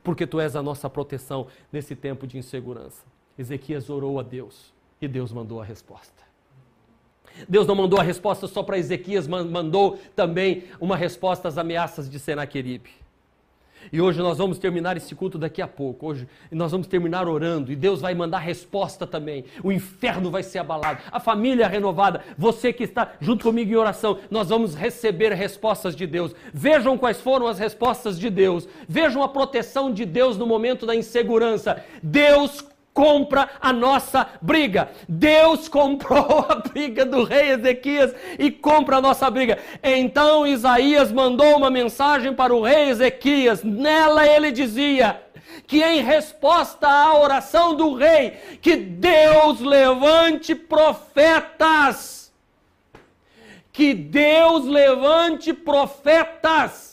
porque 0.04 0.26
tu 0.26 0.40
és 0.40 0.56
a 0.56 0.64
nossa 0.64 0.90
proteção 0.90 1.48
nesse 1.72 1.96
tempo 1.96 2.26
de 2.26 2.40
insegurança. 2.40 3.04
Ezequias 3.38 3.90
orou 3.92 4.20
a 4.20 4.24
Deus 4.24 4.74
e 5.00 5.08
Deus 5.08 5.32
mandou 5.32 5.62
a 5.62 5.66
resposta. 5.66 6.31
Deus 7.48 7.68
não 7.68 7.76
mandou 7.76 8.00
a 8.00 8.04
resposta 8.04 8.48
só 8.48 8.64
para 8.64 8.78
Ezequias, 8.78 9.28
mandou 9.28 10.00
também 10.16 10.64
uma 10.80 10.96
resposta 10.96 11.48
às 11.48 11.58
ameaças 11.58 12.10
de 12.10 12.20
Senaqueribe. 12.20 13.02
E 13.92 14.02
hoje 14.02 14.20
nós 14.20 14.38
vamos 14.38 14.58
terminar 14.58 14.98
esse 14.98 15.16
culto 15.16 15.38
daqui 15.38 15.62
a 15.62 15.68
pouco. 15.68 16.08
Hoje 16.08 16.28
nós 16.52 16.72
vamos 16.72 16.88
terminar 16.88 17.28
orando 17.28 17.72
e 17.72 17.76
Deus 17.76 18.02
vai 18.02 18.14
mandar 18.14 18.40
resposta 18.40 19.08
também. 19.08 19.46
O 19.64 19.72
inferno 19.72 20.30
vai 20.30 20.44
ser 20.44 20.60
abalado. 20.60 21.02
A 21.12 21.20
família 21.20 21.68
renovada, 21.68 22.22
você 22.38 22.72
que 22.72 22.84
está 22.84 23.14
junto 23.20 23.44
comigo 23.44 23.72
em 23.72 23.76
oração, 23.76 24.20
nós 24.30 24.50
vamos 24.50 24.76
receber 24.76 25.34
respostas 25.34 25.96
de 25.96 26.06
Deus. 26.06 26.36
Vejam 26.54 26.98
quais 26.98 27.20
foram 27.20 27.48
as 27.48 27.58
respostas 27.58 28.20
de 28.20 28.30
Deus. 28.30 28.68
Vejam 28.88 29.24
a 29.24 29.30
proteção 29.30 29.92
de 29.92 30.06
Deus 30.06 30.38
no 30.38 30.46
momento 30.46 30.86
da 30.86 30.96
insegurança. 30.96 31.84
Deus 32.04 32.64
compra 32.94 33.50
a 33.60 33.72
nossa 33.74 34.28
briga. 34.42 34.90
Deus 35.08 35.68
comprou 35.68 36.46
a 36.50 36.56
briga 36.56 37.06
do 37.06 37.24
rei 37.24 37.52
Ezequias 37.52 38.14
e 38.38 38.52
compra 38.52 38.98
a 38.98 39.02
nossa 39.02 39.30
briga. 39.30 39.58
Então 39.84 40.46
Isaías 40.46 41.12
mandou 41.12 41.58
uma 41.58 41.70
mensagem 41.70 42.34
para 42.34 42.54
o 42.54 42.62
rei 42.62 42.90
Ezequias. 42.90 43.64
Nela 43.64 44.28
ele 44.28 44.52
dizia: 44.52 45.22
que 45.68 45.84
em 45.84 46.02
resposta 46.02 46.88
à 46.88 47.18
oração 47.18 47.76
do 47.76 47.94
rei, 47.94 48.32
que 48.62 48.76
Deus 48.76 49.60
levante 49.60 50.56
profetas. 50.56 52.22
Que 53.74 53.94
Deus 53.94 54.66
levante 54.66 55.54
profetas 55.54 56.92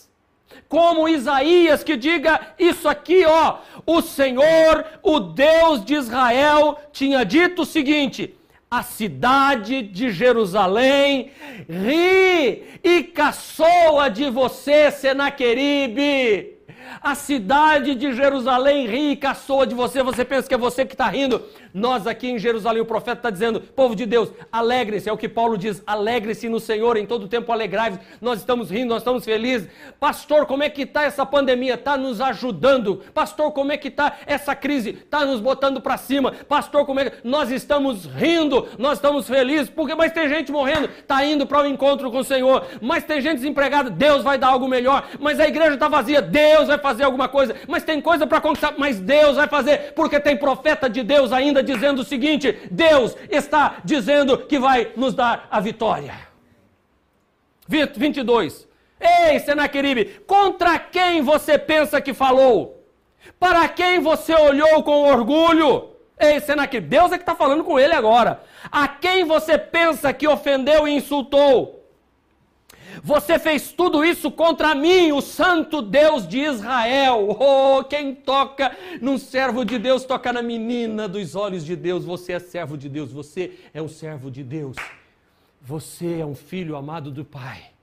como 0.69 1.09
Isaías 1.09 1.83
que 1.83 1.97
diga 1.97 2.55
isso 2.59 2.89
aqui, 2.89 3.25
ó. 3.25 3.59
O 3.89 4.03
Senhor, 4.03 4.85
o 5.03 5.19
Deus 5.19 5.83
de 5.83 5.95
Israel, 5.95 6.79
tinha 6.93 7.25
dito 7.25 7.63
o 7.63 7.65
seguinte: 7.65 8.35
a 8.71 8.83
cidade 8.83 9.81
de 9.81 10.11
Jerusalém 10.11 11.31
ri 11.67 12.81
e 12.85 13.03
caçoa 13.05 14.11
de 14.11 14.29
você, 14.29 14.91
Senaqueribe. 14.91 16.58
A 17.01 17.15
cidade 17.15 17.95
de 17.95 18.13
Jerusalém 18.13 18.87
ri 18.87 19.13
e 19.13 19.17
caçoa 19.17 19.67
de 19.67 19.75
você. 19.75 20.03
Você 20.03 20.25
pensa 20.25 20.49
que 20.49 20.55
é 20.55 20.59
você 20.59 20.85
que 20.85 20.95
está 20.95 21.07
rindo. 21.07 21.43
Nós 21.73 22.07
aqui 22.07 22.29
em 22.29 22.39
Jerusalém, 22.39 22.81
o 22.81 22.87
profeta 22.87 23.19
está 23.19 23.31
dizendo, 23.31 23.61
povo 23.61 23.95
de 23.95 24.07
Deus, 24.07 24.31
alegrem-se, 24.51 25.09
é 25.09 25.13
o 25.13 25.19
que 25.19 25.29
Paulo 25.29 25.59
diz, 25.59 25.83
alegre-se 25.87 26.49
no 26.49 26.59
Senhor, 26.59 26.97
em 26.97 27.07
todo 27.07 27.29
tempo 27.29 27.53
alegrai-vos, 27.53 28.01
nós 28.21 28.41
estamos 28.41 28.71
rindo, 28.71 28.89
nós 28.89 29.03
estamos 29.03 29.25
felizes. 29.25 29.69
Pastor, 30.01 30.47
como 30.47 30.63
é 30.63 30.71
que 30.71 30.83
está 30.83 31.05
essa 31.05 31.27
pandemia? 31.27 31.75
Está 31.75 31.97
nos 31.97 32.21
ajudando. 32.21 33.03
Pastor, 33.13 33.53
como 33.53 33.71
é 33.71 33.77
que 33.77 33.89
está 33.89 34.17
essa 34.27 34.55
crise? 34.55 34.91
Está 34.91 35.25
nos 35.25 35.41
botando 35.41 35.81
para 35.81 35.97
cima. 35.97 36.33
Pastor, 36.49 36.87
como 36.87 37.01
é 37.01 37.11
que... 37.11 37.29
Nós 37.29 37.51
estamos 37.51 38.07
rindo, 38.07 38.67
nós 38.79 38.95
estamos 38.95 39.29
felizes, 39.29 39.69
porque 39.69 39.95
mas 39.95 40.13
tem 40.13 40.29
gente 40.29 40.51
morrendo, 40.51 40.89
está 40.99 41.25
indo 41.25 41.47
para 41.47 41.61
o 41.61 41.63
um 41.63 41.67
encontro 41.67 42.11
com 42.11 42.19
o 42.19 42.25
Senhor, 42.25 42.65
mas 42.81 43.05
tem 43.05 43.21
gente 43.21 43.37
desempregada, 43.37 43.91
Deus 43.91 44.23
vai 44.23 44.39
dar 44.39 44.49
algo 44.49 44.69
melhor, 44.69 45.07
mas 45.21 45.39
a 45.39 45.47
igreja 45.47 45.75
está 45.75 45.89
vazia, 45.89 46.23
Deus 46.23 46.69
vai 46.69 46.78
fazer 46.79 47.05
alguma 47.05 47.29
coisa, 47.29 47.55
mas 47.67 47.83
tem 47.83 48.01
coisa 48.01 48.27
para 48.27 48.41
conquistar, 48.41 48.75
mas 48.79 49.01
Deus 49.01 49.37
vai 49.37 49.49
fazer, 49.49 49.93
porque 49.95 50.19
tem 50.19 50.37
profeta 50.37 50.89
de 50.89 51.03
Deus 51.03 51.33
ainda 51.33 51.63
dizendo 51.63 52.01
o 52.01 52.05
seguinte: 52.05 52.57
Deus 52.71 53.17
está 53.31 53.77
dizendo 53.85 54.39
que 54.39 54.59
vai 54.59 54.93
nos 54.97 55.15
dar 55.15 55.47
a 55.51 55.61
vitória. 55.61 56.15
22. 57.69 58.67
Ei, 59.01 59.39
Senaqueribe, 59.41 60.23
contra 60.27 60.79
quem 60.79 61.23
você 61.23 61.59
pensa 61.59 62.01
que 62.01 62.15
falou? 62.15 62.85
Para 63.39 63.69
quem 63.69 64.01
você 64.01 64.35
olhou 64.35 64.83
com 64.83 65.03
orgulho? 65.03 65.91
Ei, 66.19 66.41
Senaqueribe, 66.41 66.89
Deus 66.89 67.13
é 67.13 67.17
que 67.17 67.23
está 67.23 67.35
falando 67.35 67.63
com 67.63 67.79
ele 67.79 67.95
agora. 67.95 68.41
A 68.73 68.89
quem 68.89 69.25
você 69.25 69.57
pensa 69.57 70.13
que 70.13 70.27
ofendeu 70.27 70.89
e 70.89 70.97
insultou? 70.97 71.78
Você 73.03 73.39
fez 73.39 73.73
tudo 73.73 74.05
isso 74.05 74.31
contra 74.31 74.75
mim, 74.75 75.13
o 75.13 75.21
santo 75.21 75.81
Deus 75.83 76.27
de 76.27 76.39
Israel. 76.39 77.37
Oh, 77.39 77.85
quem 77.85 78.15
toca 78.15 78.77
num 79.01 79.19
servo 79.19 79.65
de 79.65 79.79
Deus 79.79 80.05
toca 80.05 80.33
na 80.33 80.43
menina 80.43 81.09
dos 81.09 81.35
olhos 81.35 81.65
de 81.65 81.77
Deus. 81.77 82.05
Você 82.05 82.33
é 82.33 82.39
servo 82.39 82.77
de 82.77 82.89
Deus, 82.89 83.13
você 83.13 83.53
é 83.73 83.81
um 83.81 83.89
servo 83.89 84.31
de 84.31 84.43
Deus. 84.43 84.77
Você 85.61 86.21
é 86.21 86.27
um 86.27 86.35
filho 86.35 86.77
amado 86.77 87.11
do 87.11 87.25
Pai. 87.25 87.78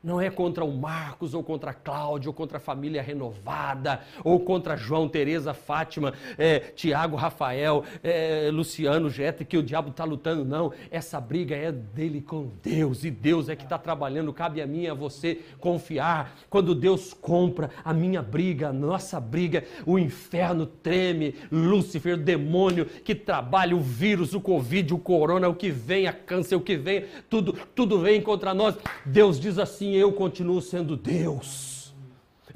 Não 0.00 0.20
é 0.20 0.30
contra 0.30 0.64
o 0.64 0.72
Marcos, 0.72 1.34
ou 1.34 1.42
contra 1.42 1.72
a 1.72 1.74
Cláudia, 1.74 2.30
ou 2.30 2.34
contra 2.34 2.58
a 2.58 2.60
família 2.60 3.02
renovada, 3.02 4.00
ou 4.22 4.38
contra 4.38 4.76
João, 4.76 5.08
Tereza, 5.08 5.52
Fátima, 5.52 6.14
é, 6.38 6.60
Tiago, 6.60 7.16
Rafael, 7.16 7.82
é, 8.00 8.48
Luciano, 8.52 9.10
Jeta, 9.10 9.44
que 9.44 9.58
o 9.58 9.62
diabo 9.62 9.90
está 9.90 10.04
lutando, 10.04 10.44
não. 10.44 10.72
Essa 10.88 11.20
briga 11.20 11.56
é 11.56 11.72
dele 11.72 12.20
com 12.20 12.48
Deus, 12.62 13.02
e 13.02 13.10
Deus 13.10 13.48
é 13.48 13.56
que 13.56 13.64
está 13.64 13.76
trabalhando. 13.76 14.32
Cabe 14.32 14.62
a 14.62 14.66
mim 14.68 14.82
e 14.82 14.88
a 14.88 14.94
você 14.94 15.40
confiar. 15.58 16.32
Quando 16.48 16.76
Deus 16.76 17.12
compra 17.12 17.68
a 17.84 17.92
minha 17.92 18.22
briga, 18.22 18.68
a 18.68 18.72
nossa 18.72 19.18
briga, 19.18 19.64
o 19.84 19.98
inferno 19.98 20.64
treme, 20.64 21.34
Lúcifer, 21.50 22.14
o 22.14 22.22
demônio 22.22 22.86
que 22.86 23.16
trabalha, 23.16 23.74
o 23.74 23.80
vírus, 23.80 24.32
o 24.32 24.40
Covid, 24.40 24.94
o 24.94 24.98
corona, 24.98 25.48
o 25.48 25.56
que 25.56 25.72
vem, 25.72 26.06
a 26.06 26.12
câncer, 26.12 26.54
o 26.54 26.60
que 26.60 26.76
vem, 26.76 27.06
tudo, 27.28 27.52
tudo 27.74 27.98
vem 27.98 28.22
contra 28.22 28.54
nós. 28.54 28.76
Deus 29.04 29.40
diz 29.40 29.58
assim 29.58 29.87
assim 29.88 29.96
eu 29.96 30.12
continuo 30.12 30.60
sendo 30.60 30.96
Deus. 30.96 31.67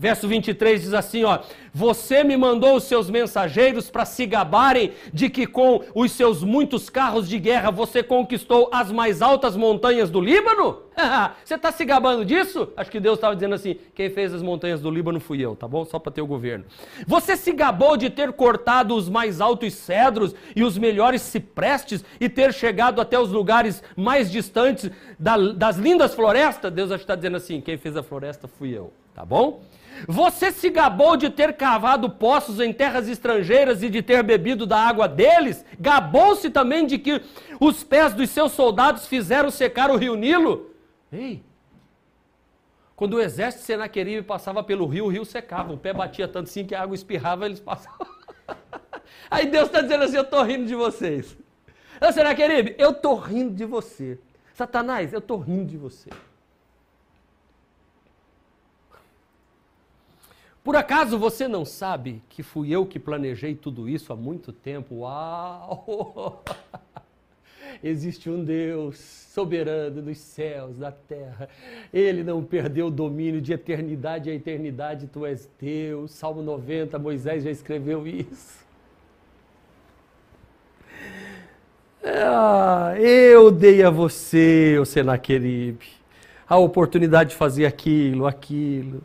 Verso 0.02 0.26
23 0.26 0.82
diz 0.82 0.94
assim, 0.94 1.22
ó: 1.22 1.38
Você 1.72 2.24
me 2.24 2.36
mandou 2.36 2.74
os 2.74 2.82
seus 2.82 3.08
mensageiros 3.08 3.88
para 3.88 4.04
se 4.04 4.26
gabarem 4.26 4.90
de 5.14 5.30
que 5.30 5.46
com 5.46 5.80
os 5.94 6.10
seus 6.10 6.42
muitos 6.42 6.90
carros 6.90 7.28
de 7.28 7.38
guerra 7.38 7.70
você 7.70 8.02
conquistou 8.02 8.68
as 8.72 8.90
mais 8.90 9.22
altas 9.22 9.54
montanhas 9.54 10.10
do 10.10 10.20
Líbano? 10.20 10.82
você 11.44 11.54
está 11.54 11.70
se 11.70 11.84
gabando 11.84 12.24
disso? 12.24 12.72
Acho 12.76 12.90
que 12.90 12.98
Deus 12.98 13.16
estava 13.16 13.36
dizendo 13.36 13.54
assim: 13.54 13.76
quem 13.94 14.10
fez 14.10 14.34
as 14.34 14.42
montanhas 14.42 14.80
do 14.80 14.90
Líbano 14.90 15.20
fui 15.20 15.40
eu, 15.40 15.54
tá 15.54 15.68
bom? 15.68 15.84
Só 15.84 16.00
para 16.00 16.10
ter 16.10 16.20
o 16.20 16.26
governo. 16.26 16.64
Você 17.06 17.36
se 17.36 17.52
gabou 17.52 17.96
de 17.96 18.10
ter 18.10 18.32
cortado 18.32 18.96
os 18.96 19.08
mais 19.08 19.40
altos 19.40 19.72
cedros 19.74 20.34
e 20.56 20.64
os 20.64 20.76
melhores 20.76 21.22
ciprestes 21.22 22.04
e 22.20 22.28
ter 22.28 22.52
chegado 22.52 23.00
até 23.00 23.20
os 23.20 23.30
lugares 23.30 23.84
mais 23.96 24.32
distantes 24.32 24.90
da, 25.16 25.36
das 25.36 25.76
lindas 25.76 26.12
florestas? 26.12 26.72
Deus 26.72 26.90
está 26.90 27.14
dizendo 27.14 27.36
assim: 27.36 27.60
quem 27.60 27.78
fez 27.78 27.96
a 27.96 28.02
floresta 28.02 28.48
fui 28.48 28.76
eu, 28.76 28.92
tá 29.14 29.24
bom? 29.24 29.62
Você 30.06 30.50
se 30.50 30.70
gabou 30.70 31.16
de 31.16 31.30
ter 31.30 31.56
cavado 31.56 32.10
poços 32.10 32.60
em 32.60 32.72
terras 32.72 33.08
estrangeiras 33.08 33.82
e 33.82 33.88
de 33.88 34.02
ter 34.02 34.22
bebido 34.22 34.66
da 34.66 34.78
água 34.78 35.08
deles? 35.08 35.64
Gabou-se 35.78 36.48
também 36.50 36.86
de 36.86 36.98
que 36.98 37.20
os 37.60 37.84
pés 37.84 38.12
dos 38.12 38.30
seus 38.30 38.52
soldados 38.52 39.06
fizeram 39.06 39.50
secar 39.50 39.90
o 39.90 39.96
rio 39.96 40.16
Nilo? 40.16 40.70
Ei! 41.12 41.42
Quando 42.94 43.14
o 43.14 43.20
exército 43.20 43.62
de 43.62 43.66
Senaqueribe 43.66 44.22
passava 44.22 44.62
pelo 44.62 44.86
rio, 44.86 45.06
o 45.06 45.08
rio 45.08 45.24
secava. 45.24 45.72
O 45.72 45.78
pé 45.78 45.92
batia 45.92 46.28
tanto 46.28 46.48
assim 46.48 46.64
que 46.64 46.74
a 46.74 46.82
água 46.82 46.94
espirrava, 46.94 47.46
eles 47.46 47.58
passavam. 47.58 48.06
Aí 49.30 49.46
Deus 49.46 49.66
está 49.66 49.80
dizendo 49.80 50.04
assim: 50.04 50.16
Eu 50.16 50.22
estou 50.22 50.42
rindo 50.42 50.66
de 50.66 50.74
vocês. 50.74 51.36
Senaqueribe, 52.12 52.74
eu 52.78 52.90
estou 52.90 53.16
rindo 53.16 53.54
de 53.54 53.64
você. 53.64 54.18
Satanás, 54.54 55.12
eu 55.12 55.18
estou 55.18 55.38
rindo 55.38 55.66
de 55.66 55.76
você. 55.76 56.10
Por 60.64 60.76
acaso 60.76 61.18
você 61.18 61.48
não 61.48 61.64
sabe 61.64 62.22
que 62.28 62.40
fui 62.40 62.70
eu 62.70 62.86
que 62.86 62.98
planejei 62.98 63.54
tudo 63.54 63.88
isso 63.88 64.12
há 64.12 64.16
muito 64.16 64.52
tempo? 64.52 65.00
Uau! 65.00 66.44
Existe 67.82 68.30
um 68.30 68.44
Deus 68.44 68.98
soberano 69.00 70.00
dos 70.00 70.18
céus, 70.18 70.78
da 70.78 70.92
terra. 70.92 71.48
Ele 71.92 72.22
não 72.22 72.44
perdeu 72.44 72.86
o 72.86 72.90
domínio 72.90 73.40
de 73.40 73.52
eternidade 73.52 74.30
a 74.30 74.34
eternidade, 74.34 75.08
tu 75.08 75.26
és 75.26 75.50
Deus. 75.60 76.12
Salmo 76.12 76.42
90, 76.42 76.96
Moisés 76.96 77.42
já 77.42 77.50
escreveu 77.50 78.06
isso. 78.06 78.62
Ah, 82.04 82.94
eu 83.00 83.50
dei 83.50 83.82
a 83.82 83.90
você, 83.90 84.76
o 84.80 84.84
Senaqueribe, 84.84 85.88
a 86.48 86.56
oportunidade 86.56 87.30
de 87.30 87.36
fazer 87.36 87.64
aquilo, 87.66 88.26
aquilo 88.26 89.02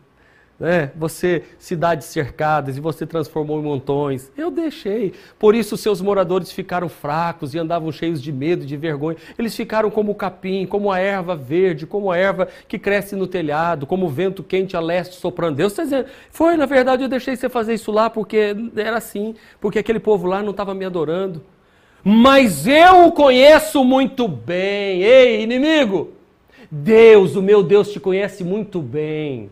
né? 0.60 0.92
Você, 0.96 1.44
cidades 1.60 2.08
cercadas, 2.08 2.78
e 2.78 2.82
você 2.82 3.06
transformou 3.06 3.60
em 3.60 3.64
montões. 3.64 4.32
Eu 4.36 4.50
deixei. 4.50 5.14
Por 5.38 5.54
isso 5.54 5.78
seus 5.78 6.02
moradores 6.02 6.52
ficaram 6.52 6.90
fracos 6.90 7.54
e 7.54 7.60
andavam 7.60 7.92
cheios 7.92 8.22
de 8.22 8.32
medo, 8.32 8.66
de 8.66 8.76
vergonha. 8.76 9.18
Eles 9.38 9.56
ficaram 9.56 9.92
como 9.92 10.12
o 10.12 10.16
capim, 10.16 10.66
como 10.66 10.92
a 10.92 11.00
erva 11.00 11.36
verde, 11.36 11.86
como 11.86 12.12
a 12.12 12.18
erva 12.18 12.48
que 12.68 12.80
cresce 12.80 13.16
no 13.16 13.28
telhado, 13.28 13.86
como 13.86 14.08
o 14.08 14.10
vento 14.10 14.44
quente 14.44 14.76
a 14.76 14.80
leste 14.80 15.16
soprando. 15.16 15.58
Deus 15.58 15.74
está 15.74 15.84
dizendo, 15.84 16.08
foi, 16.32 16.58
na 16.58 16.66
verdade, 16.66 17.04
eu 17.04 17.10
deixei 17.10 17.36
você 17.36 17.48
fazer 17.48 17.76
isso 17.76 17.92
lá 17.92 18.10
porque 18.10 18.56
era 18.76 18.98
assim, 18.98 19.36
porque 19.62 19.80
aquele 19.80 20.00
povo 20.00 20.28
lá 20.28 20.42
não 20.42 20.52
estava 20.52 20.74
me 20.74 20.86
adorando. 20.86 21.44
Mas 22.04 22.66
eu 22.66 23.08
o 23.08 23.12
conheço 23.12 23.84
muito 23.84 24.28
bem. 24.28 25.04
Ei, 25.04 25.44
inimigo! 25.44 26.14
Deus, 26.70 27.36
o 27.36 27.42
meu 27.42 27.64
Deus, 27.64 27.92
te 27.92 28.00
conhece 28.00 28.44
muito 28.44 28.82
bem. 28.82 29.50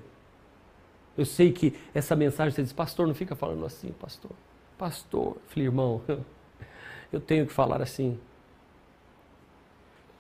Eu 1.18 1.26
sei 1.26 1.52
que 1.52 1.74
essa 1.94 2.16
mensagem 2.16 2.52
você 2.52 2.64
diz, 2.64 2.74
pastor, 2.74 3.08
não 3.08 3.14
fica 3.14 3.36
falando 3.36 3.66
assim, 3.66 3.92
pastor. 4.00 4.32
Pastor, 4.78 5.38
falei, 5.48 5.68
irmão, 5.68 6.02
eu 7.12 7.22
tenho 7.22 7.46
que 7.46 7.54
falar 7.54 7.82
assim. 7.82 8.20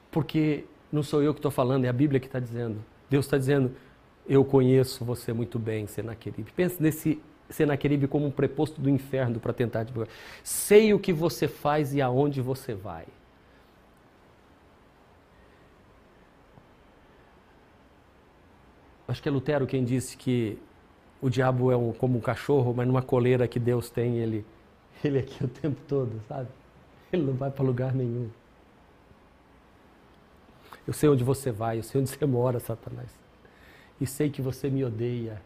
Porque 0.10 0.66
não 0.92 1.04
sou 1.04 1.22
eu 1.22 1.34
que 1.34 1.40
estou 1.40 1.52
falando, 1.52 1.86
é 1.86 1.90
a 1.90 1.94
Bíblia 1.94 2.20
que 2.20 2.28
está 2.28 2.40
dizendo. 2.40 2.84
Deus 3.10 3.26
está 3.26 3.38
dizendo, 3.38 3.76
eu 4.28 4.46
conheço 4.46 5.04
você 5.04 5.34
muito 5.34 5.60
bem, 5.60 5.86
Senaqueribe. 5.88 6.52
Pense 6.54 6.82
nesse 6.82 7.22
Senaqueribe 7.50 8.08
como 8.08 8.26
um 8.26 8.32
preposto 8.32 8.80
do 8.82 8.90
inferno 8.90 9.40
para 9.40 9.54
tentar 9.54 9.84
divulgar. 9.84 10.12
Sei 10.44 10.94
o 10.94 11.00
que 11.00 11.12
você 11.12 11.48
faz 11.48 11.94
e 11.94 12.02
aonde 12.02 12.42
você 12.42 12.74
vai. 12.74 13.06
Acho 19.08 19.22
que 19.22 19.30
é 19.30 19.32
Lutero 19.32 19.68
quem 19.68 19.84
disse 19.84 20.18
que 20.18 20.58
o 21.22 21.30
diabo 21.30 21.72
é 21.72 21.78
um, 21.78 21.92
como 21.94 22.18
um 22.18 22.22
cachorro, 22.22 22.74
mas 22.74 22.88
numa 22.88 23.02
coleira 23.02 23.48
que 23.48 23.60
Deus 23.60 23.90
tem, 23.90 24.18
ele, 24.18 24.46
ele 25.04 25.18
é 25.18 25.22
aqui 25.22 25.44
o 25.44 25.48
tempo 25.48 25.80
todo, 25.88 26.12
sabe? 26.28 26.48
Ele 27.12 27.24
não 27.24 27.34
vai 27.34 27.50
para 27.50 27.64
lugar 27.64 27.94
nenhum. 27.94 28.30
Eu 30.88 30.94
sei 30.94 31.10
onde 31.10 31.24
você 31.24 31.52
vai, 31.52 31.80
eu 31.80 31.84
sei 31.84 32.02
onde 32.02 32.10
você 32.12 32.26
mora, 32.26 32.60
Satanás. 32.60 33.10
E 34.00 34.06
sei 34.06 34.30
que 34.30 34.42
você 34.42 34.70
me 34.70 34.84
odeia. 34.84 35.42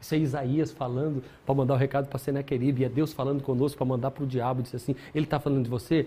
Isso 0.00 0.14
é 0.14 0.18
Isaías 0.18 0.70
falando 0.70 1.24
para 1.44 1.54
mandar 1.54 1.74
o 1.74 1.76
um 1.76 1.80
recado 1.80 2.06
para 2.06 2.18
Senaqueribe, 2.18 2.82
e 2.82 2.84
é 2.84 2.88
Deus 2.88 3.12
falando 3.12 3.42
conosco 3.42 3.78
para 3.78 3.86
mandar 3.86 4.10
para 4.12 4.22
o 4.22 4.26
diabo, 4.26 4.62
disse 4.62 4.76
assim, 4.76 4.94
ele 5.14 5.24
está 5.24 5.40
falando 5.40 5.64
de 5.64 5.70
você, 5.70 6.06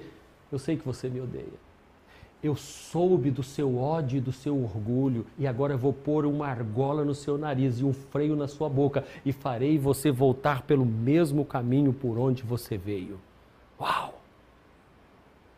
eu 0.52 0.58
sei 0.58 0.78
que 0.78 0.86
você 0.86 1.10
me 1.10 1.20
odeia. 1.20 1.71
Eu 2.44 2.56
soube 2.56 3.30
do 3.30 3.44
seu 3.44 3.78
ódio 3.78 4.18
e 4.18 4.22
do 4.22 4.32
seu 4.32 4.62
orgulho, 4.64 5.28
e 5.38 5.46
agora 5.46 5.78
vou 5.78 5.94
pôr 5.94 6.26
uma 6.26 6.48
argola 6.48 7.06
no 7.06 7.14
seu 7.14 7.38
nariz 7.38 7.80
e 7.80 7.86
um 7.86 7.94
freio 7.94 8.36
na 8.36 8.48
sua 8.48 8.68
boca, 8.68 9.06
e 9.24 9.32
farei 9.32 9.78
você 9.78 10.10
voltar 10.10 10.64
pelo 10.64 10.86
mesmo 10.86 11.46
caminho 11.46 11.94
por 11.94 12.18
onde 12.18 12.42
você 12.42 12.78
veio. 12.78 13.20
Uau! 13.80 14.20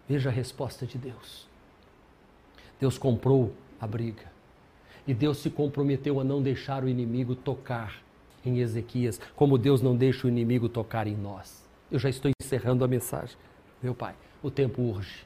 Veja 0.08 0.30
a 0.30 0.34
resposta 0.34 0.86
de 0.86 0.98
Deus. 0.98 1.48
Deus 2.80 2.98
comprou 2.98 3.54
a 3.80 3.88
briga. 3.88 4.32
E 5.08 5.14
Deus 5.14 5.38
se 5.38 5.50
comprometeu 5.50 6.20
a 6.20 6.24
não 6.24 6.42
deixar 6.42 6.84
o 6.84 6.90
inimigo 6.90 7.34
tocar 7.34 8.02
em 8.46 8.60
Ezequias, 8.60 9.22
como 9.36 9.58
Deus 9.58 9.82
não 9.82 9.96
deixa 9.96 10.28
o 10.28 10.30
inimigo 10.30 10.68
tocar 10.68 11.08
em 11.08 11.16
nós. 11.16 11.64
Eu 11.90 11.98
já 11.98 12.10
estou 12.10 12.30
encerrando 12.42 12.84
a 12.84 12.88
mensagem. 12.88 13.38
Meu 13.82 13.96
Pai, 13.96 14.16
o 14.42 14.52
tempo 14.52 14.82
urge. 14.82 15.26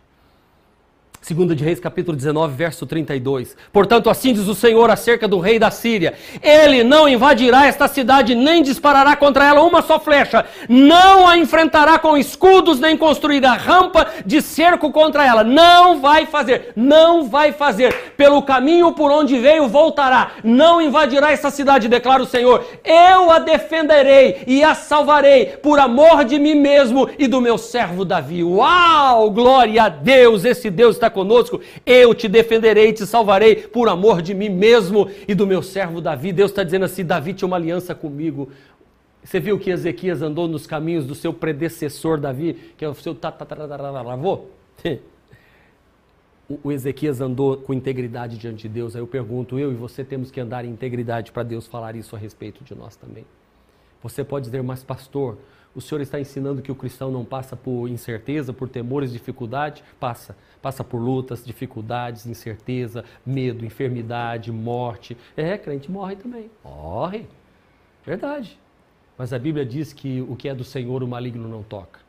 Segunda 1.27 1.53
de 1.53 1.61
Reis, 1.61 1.77
capítulo 1.77 2.15
19, 2.15 2.55
verso 2.55 2.85
32. 2.85 3.57
Portanto, 3.73 4.09
assim 4.09 4.31
diz 4.31 4.47
o 4.47 4.55
Senhor 4.55 4.89
acerca 4.89 5.27
do 5.27 5.39
rei 5.39 5.59
da 5.59 5.69
Síria: 5.69 6.13
Ele 6.41 6.85
não 6.85 7.05
invadirá 7.05 7.67
esta 7.67 7.85
cidade, 7.89 8.33
nem 8.33 8.63
disparará 8.63 9.13
contra 9.13 9.43
ela 9.43 9.61
uma 9.61 9.81
só 9.81 9.99
flecha, 9.99 10.45
não 10.69 11.27
a 11.27 11.37
enfrentará 11.37 11.99
com 11.99 12.15
escudos, 12.15 12.79
nem 12.79 12.95
construirá 12.95 13.55
rampa 13.55 14.07
de 14.25 14.41
cerco 14.41 14.89
contra 14.89 15.25
ela. 15.27 15.43
Não 15.43 15.99
vai 15.99 16.25
fazer, 16.25 16.71
não 16.77 17.25
vai 17.25 17.51
fazer. 17.51 17.93
Pelo 18.15 18.41
caminho 18.41 18.93
por 18.93 19.11
onde 19.11 19.37
veio, 19.37 19.67
voltará. 19.67 20.31
Não 20.41 20.81
invadirá 20.81 21.33
esta 21.33 21.51
cidade, 21.51 21.89
declara 21.89 22.23
o 22.23 22.25
Senhor. 22.25 22.65
Eu 22.85 23.29
a 23.31 23.39
defenderei 23.39 24.43
e 24.47 24.63
a 24.63 24.73
salvarei, 24.73 25.57
por 25.61 25.77
amor 25.77 26.23
de 26.23 26.39
mim 26.39 26.55
mesmo 26.55 27.09
e 27.19 27.27
do 27.27 27.41
meu 27.41 27.57
servo 27.57 28.05
Davi. 28.05 28.45
Uau! 28.45 29.29
Glória 29.29 29.83
a 29.83 29.89
Deus! 29.89 30.45
Esse 30.45 30.69
Deus 30.69 30.95
está 30.95 31.16
conosco, 31.17 31.59
eu 31.83 32.13
te 32.13 32.27
defenderei, 32.27 32.93
te 32.93 33.07
salvarei 33.07 33.55
por 33.55 33.89
amor 33.89 34.21
de 34.21 34.35
mim 34.35 34.49
mesmo 34.49 35.09
e 35.27 35.33
do 35.33 35.47
meu 35.47 35.63
servo 35.63 35.99
Davi. 35.99 36.31
Deus 36.31 36.51
está 36.51 36.63
dizendo 36.63 36.85
assim: 36.85 37.03
Davi 37.03 37.33
tinha 37.33 37.47
uma 37.47 37.57
aliança 37.57 37.95
comigo. 37.95 38.49
Você 39.23 39.39
viu 39.39 39.57
que 39.57 39.71
Ezequias 39.71 40.21
andou 40.21 40.47
nos 40.47 40.67
caminhos 40.67 41.05
do 41.05 41.15
seu 41.15 41.33
predecessor 41.33 42.19
Davi, 42.19 42.73
que 42.77 42.85
é 42.85 42.89
o 42.89 42.93
seu 42.93 43.15
tataravô? 43.15 44.45
O 46.63 46.71
Ezequias 46.71 47.19
andou 47.19 47.57
com 47.57 47.73
integridade 47.73 48.37
diante 48.37 48.61
de 48.61 48.69
Deus. 48.69 48.95
Aí 48.95 49.01
eu 49.01 49.07
pergunto, 49.07 49.59
eu 49.59 49.69
e 49.69 49.75
você 49.75 50.01
temos 50.01 50.31
que 50.31 50.39
andar 50.39 50.63
em 50.63 50.69
integridade 50.69 51.29
para 51.29 51.43
Deus 51.43 51.67
falar 51.67 51.93
isso 51.93 52.15
a 52.15 52.19
respeito 52.19 52.63
de 52.63 52.73
nós 52.73 52.95
também. 52.95 53.25
Você 54.01 54.23
pode 54.23 54.45
dizer, 54.45 54.63
mas 54.63 54.81
pastor, 54.81 55.37
o 55.77 55.81
senhor 55.81 56.01
está 56.01 56.19
ensinando 56.19 56.59
que 56.59 56.71
o 56.71 56.75
cristão 56.75 57.11
não 57.11 57.23
passa 57.23 57.55
por 57.55 57.87
incerteza, 57.87 58.51
por 58.51 58.67
temores, 58.67 59.11
dificuldade? 59.13 59.83
Passa. 59.99 60.35
Passa 60.59 60.83
por 60.83 60.97
lutas, 60.97 61.45
dificuldades, 61.45 62.25
incerteza, 62.25 63.05
medo, 63.23 63.63
enfermidade, 63.63 64.51
morte. 64.51 65.15
É, 65.37 65.55
crente 65.55 65.91
morre 65.91 66.15
também. 66.15 66.49
Morre. 66.63 67.27
Verdade. 68.03 68.59
Mas 69.15 69.31
a 69.31 69.37
Bíblia 69.37 69.63
diz 69.63 69.93
que 69.93 70.19
o 70.21 70.35
que 70.35 70.49
é 70.49 70.55
do 70.55 70.63
Senhor 70.63 71.03
o 71.03 71.07
maligno 71.07 71.47
não 71.47 71.61
toca. 71.61 71.99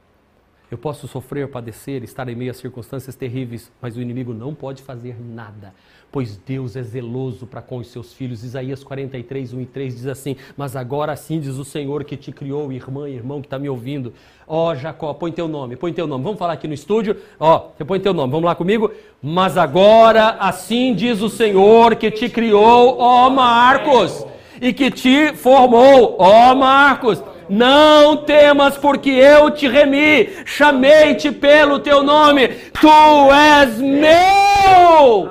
Eu 0.71 0.77
posso 0.77 1.09
sofrer, 1.09 1.49
padecer, 1.49 2.03
estar 2.03 2.29
em 2.29 2.35
meio 2.35 2.51
a 2.51 2.55
circunstâncias 2.55 3.17
terríveis, 3.17 3.73
mas 3.81 3.97
o 3.97 4.03
inimigo 4.03 4.35
não 4.35 4.55
pode 4.55 4.83
fazer 4.83 5.17
nada, 5.19 5.73
pois 6.13 6.37
Deus 6.37 6.77
é 6.77 6.83
zeloso 6.83 7.47
para 7.47 7.63
com 7.63 7.79
os 7.79 7.87
seus 7.87 8.13
filhos. 8.13 8.45
Isaías 8.45 8.85
43, 8.85 9.55
1 9.55 9.61
e 9.63 9.67
3 9.67 9.95
diz 9.97 10.07
assim: 10.07 10.37
Mas 10.59 10.77
agora 10.77 11.13
assim 11.13 11.41
diz 11.41 11.57
o 11.57 11.65
Senhor 11.65 12.05
que 12.05 12.19
te 12.19 12.33
criou, 12.33 12.71
irmã 12.71 13.09
e 13.09 13.15
irmão 13.15 13.41
que 13.41 13.47
está 13.47 13.59
me 13.59 13.67
ouvindo. 13.67 14.13
Ó 14.47 14.71
oh, 14.71 14.75
Jacó, 14.75 15.15
põe 15.15 15.33
teu 15.33 15.49
nome, 15.49 15.75
põe 15.75 15.91
teu 15.91 16.07
nome. 16.07 16.23
Vamos 16.23 16.39
falar 16.39 16.53
aqui 16.53 16.69
no 16.69 16.75
estúdio. 16.75 17.17
Ó, 17.41 17.57
oh, 17.57 17.71
você 17.75 17.85
põe 17.87 17.99
teu 17.99 18.13
nome, 18.13 18.31
vamos 18.31 18.45
lá 18.45 18.55
comigo. 18.55 18.91
Mas 19.23 19.57
agora 19.57 20.37
assim 20.39 20.95
diz 20.95 21.23
o 21.23 21.31
Senhor 21.31 21.97
que 21.97 22.11
te 22.11 22.29
criou, 22.29 22.99
ó 22.99 23.27
oh, 23.27 23.31
Marcos, 23.31 24.27
e 24.61 24.71
que 24.75 24.91
te 24.91 25.33
formou, 25.35 26.17
ó 26.19 26.55
Marcos 26.55 27.23
não 27.49 28.17
temas, 28.17 28.77
porque 28.77 29.11
eu 29.11 29.51
te 29.51 29.69
remi, 29.69 30.31
chamei-te 30.45 31.31
pelo 31.31 31.79
teu 31.79 32.03
nome, 32.03 32.49
tu 32.49 33.33
és 33.33 33.79
meu. 33.79 35.29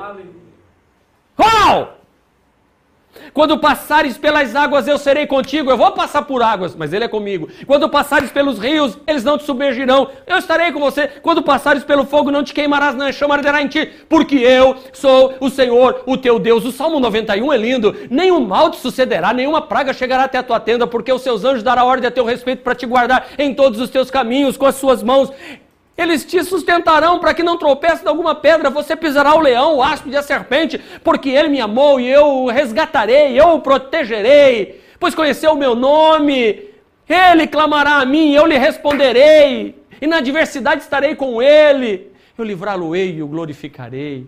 Uau! 1.40 1.97
Quando 3.38 3.60
passares 3.60 4.18
pelas 4.18 4.56
águas, 4.56 4.88
eu 4.88 4.98
serei 4.98 5.28
contigo. 5.28 5.70
Eu 5.70 5.78
vou 5.78 5.92
passar 5.92 6.24
por 6.24 6.42
águas, 6.42 6.76
mas 6.76 6.92
Ele 6.92 7.06
é 7.06 7.08
comigo. 7.08 7.48
Quando 7.68 7.88
passares 7.88 8.32
pelos 8.32 8.58
rios, 8.58 8.98
eles 9.06 9.24
não 9.24 9.38
te 9.38 9.44
submergirão. 9.44 10.10
Eu 10.26 10.40
estarei 10.40 10.72
com 10.72 10.80
você. 10.80 11.08
Quando 11.22 11.44
passares 11.44 11.84
pelo 11.84 12.04
fogo, 12.04 12.32
não 12.32 12.44
te 12.44 12.52
queimarás, 12.52 12.96
não 12.96 13.12
chama 13.12 13.36
arderá 13.36 13.62
em 13.62 13.68
ti, 13.68 13.92
porque 14.10 14.38
eu 14.38 14.76
sou 14.92 15.36
o 15.40 15.52
Senhor, 15.52 16.02
o 16.08 16.18
teu 16.18 16.40
Deus. 16.40 16.66
O 16.66 16.72
Salmo 16.72 17.00
91 17.00 17.54
é 17.54 17.58
lindo. 17.58 17.96
Nenhum 18.10 18.40
mal 18.40 18.72
te 18.72 18.78
sucederá, 18.78 19.32
nenhuma 19.32 19.62
praga 19.62 19.94
chegará 19.94 20.24
até 20.24 20.40
a 20.40 20.44
tua 20.44 20.60
tenda, 20.60 20.88
porque 20.88 21.14
os 21.14 21.22
seus 21.22 21.46
anjos 21.46 21.62
darão 21.62 21.86
ordem 21.86 22.08
a 22.08 22.12
teu 22.12 22.26
respeito 22.26 22.64
para 22.64 22.74
te 22.74 22.88
guardar 22.88 23.28
em 23.38 23.54
todos 23.54 23.80
os 23.80 23.92
teus 23.92 24.10
caminhos 24.10 24.58
com 24.58 24.66
as 24.66 24.78
suas 24.78 25.04
mãos. 25.04 25.32
Eles 25.98 26.24
te 26.24 26.44
sustentarão 26.44 27.18
para 27.18 27.34
que 27.34 27.42
não 27.42 27.58
tropece 27.58 28.04
de 28.04 28.08
alguma 28.08 28.36
pedra. 28.36 28.70
Você 28.70 28.96
pisará 28.96 29.34
o 29.34 29.40
leão, 29.40 29.78
o 29.78 29.84
áspide 29.84 30.16
e 30.16 30.18
a 30.18 30.22
serpente, 30.22 30.80
porque 31.04 31.30
ele 31.30 31.50
me 31.50 31.60
amou 31.60 32.00
e 32.00 32.08
eu 32.08 32.44
o 32.44 32.50
resgatarei, 32.50 33.40
eu 33.40 33.56
o 33.56 33.62
protegerei, 33.62 34.80
pois 35.00 35.16
conheceu 35.16 35.54
o 35.54 35.58
meu 35.58 35.74
nome. 35.74 36.70
Ele 37.10 37.48
clamará 37.48 37.96
a 37.96 38.06
mim, 38.06 38.34
eu 38.34 38.46
lhe 38.46 38.58
responderei, 38.58 39.82
e 40.00 40.06
na 40.06 40.18
adversidade 40.18 40.82
estarei 40.82 41.16
com 41.16 41.42
ele. 41.42 42.12
Eu 42.38 42.46
livrá-lo-ei 42.46 43.16
e 43.16 43.24
o 43.24 43.28
glorificarei. 43.28 44.28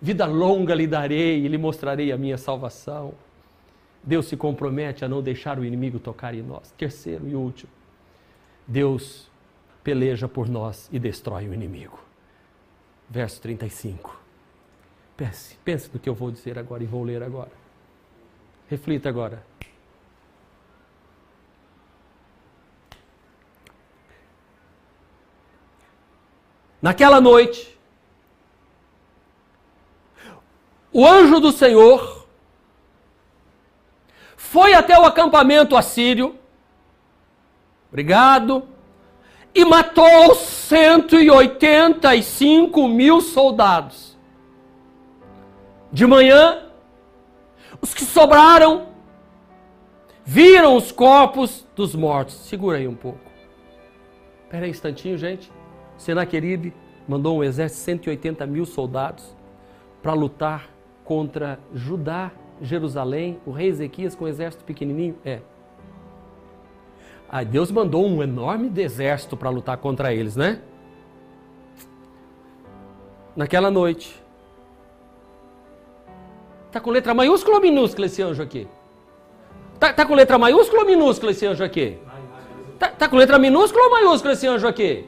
Vida 0.00 0.26
longa 0.26 0.74
lhe 0.74 0.86
darei 0.86 1.44
e 1.44 1.48
lhe 1.48 1.58
mostrarei 1.58 2.12
a 2.12 2.16
minha 2.16 2.38
salvação. 2.38 3.12
Deus 4.02 4.26
se 4.26 4.36
compromete 4.36 5.04
a 5.04 5.08
não 5.08 5.20
deixar 5.20 5.58
o 5.58 5.64
inimigo 5.64 5.98
tocar 5.98 6.34
em 6.34 6.42
nós. 6.42 6.72
Terceiro 6.78 7.28
e 7.28 7.34
último, 7.34 7.70
Deus 8.66 9.29
peleja 9.82 10.28
por 10.28 10.48
nós 10.48 10.88
e 10.92 10.98
destrói 10.98 11.48
o 11.48 11.54
inimigo. 11.54 11.98
Verso 13.08 13.40
35. 13.40 14.18
Pense, 15.16 15.56
pense 15.64 15.90
no 15.92 15.98
que 15.98 16.08
eu 16.08 16.14
vou 16.14 16.30
dizer 16.30 16.58
agora 16.58 16.82
e 16.82 16.86
vou 16.86 17.02
ler 17.02 17.22
agora. 17.22 17.50
Reflita 18.68 19.08
agora. 19.08 19.44
Naquela 26.80 27.20
noite, 27.20 27.78
o 30.92 31.06
anjo 31.06 31.38
do 31.38 31.52
Senhor 31.52 32.26
foi 34.36 34.72
até 34.72 34.98
o 34.98 35.04
acampamento 35.04 35.76
assírio. 35.76 36.38
Obrigado 37.88 38.69
e 39.54 39.64
matou 39.64 40.34
185 40.34 42.88
mil 42.88 43.20
soldados. 43.20 44.18
De 45.92 46.06
manhã, 46.06 46.62
os 47.80 47.92
que 47.92 48.04
sobraram 48.04 48.86
viram 50.24 50.76
os 50.76 50.92
corpos 50.92 51.66
dos 51.74 51.94
mortos. 51.94 52.34
Segura 52.34 52.78
aí 52.78 52.86
um 52.86 52.94
pouco. 52.94 53.18
Espera 54.44 54.64
aí 54.64 54.70
um 54.70 54.72
instantinho, 54.72 55.18
gente. 55.18 55.50
Senaqueribe 55.96 56.72
mandou 57.08 57.38
um 57.38 57.44
exército 57.44 57.80
de 57.80 57.84
180 57.84 58.46
mil 58.46 58.64
soldados 58.64 59.36
para 60.00 60.12
lutar 60.12 60.70
contra 61.04 61.58
Judá, 61.74 62.30
Jerusalém, 62.62 63.40
o 63.44 63.50
rei 63.50 63.68
Ezequias 63.68 64.14
com 64.14 64.24
um 64.24 64.28
exército 64.28 64.64
pequenininho. 64.64 65.16
É, 65.24 65.40
Aí 67.32 67.44
Deus 67.44 67.70
mandou 67.70 68.04
um 68.04 68.22
enorme 68.22 68.72
exército 68.80 69.36
para 69.36 69.48
lutar 69.50 69.76
contra 69.76 70.12
eles, 70.12 70.34
né? 70.34 70.60
Naquela 73.36 73.70
noite. 73.70 74.20
Tá 76.72 76.80
com 76.80 76.90
letra 76.90 77.14
maiúscula 77.14 77.56
ou 77.56 77.62
minúscula 77.62 78.06
esse 78.06 78.20
anjo 78.20 78.42
aqui? 78.42 78.66
Tá, 79.78 79.92
tá 79.92 80.04
com 80.04 80.14
letra 80.14 80.38
maiúscula 80.38 80.80
ou 80.80 80.86
minúscula 80.86 81.30
esse 81.30 81.46
anjo 81.46 81.62
aqui? 81.62 81.98
Tá, 82.80 82.88
tá, 82.88 83.08
com 83.08 83.16
letra 83.16 83.38
minúscula 83.38 83.84
ou 83.84 83.90
maiúscula 83.90 84.32
esse 84.32 84.48
anjo 84.48 84.66
aqui? 84.66 85.06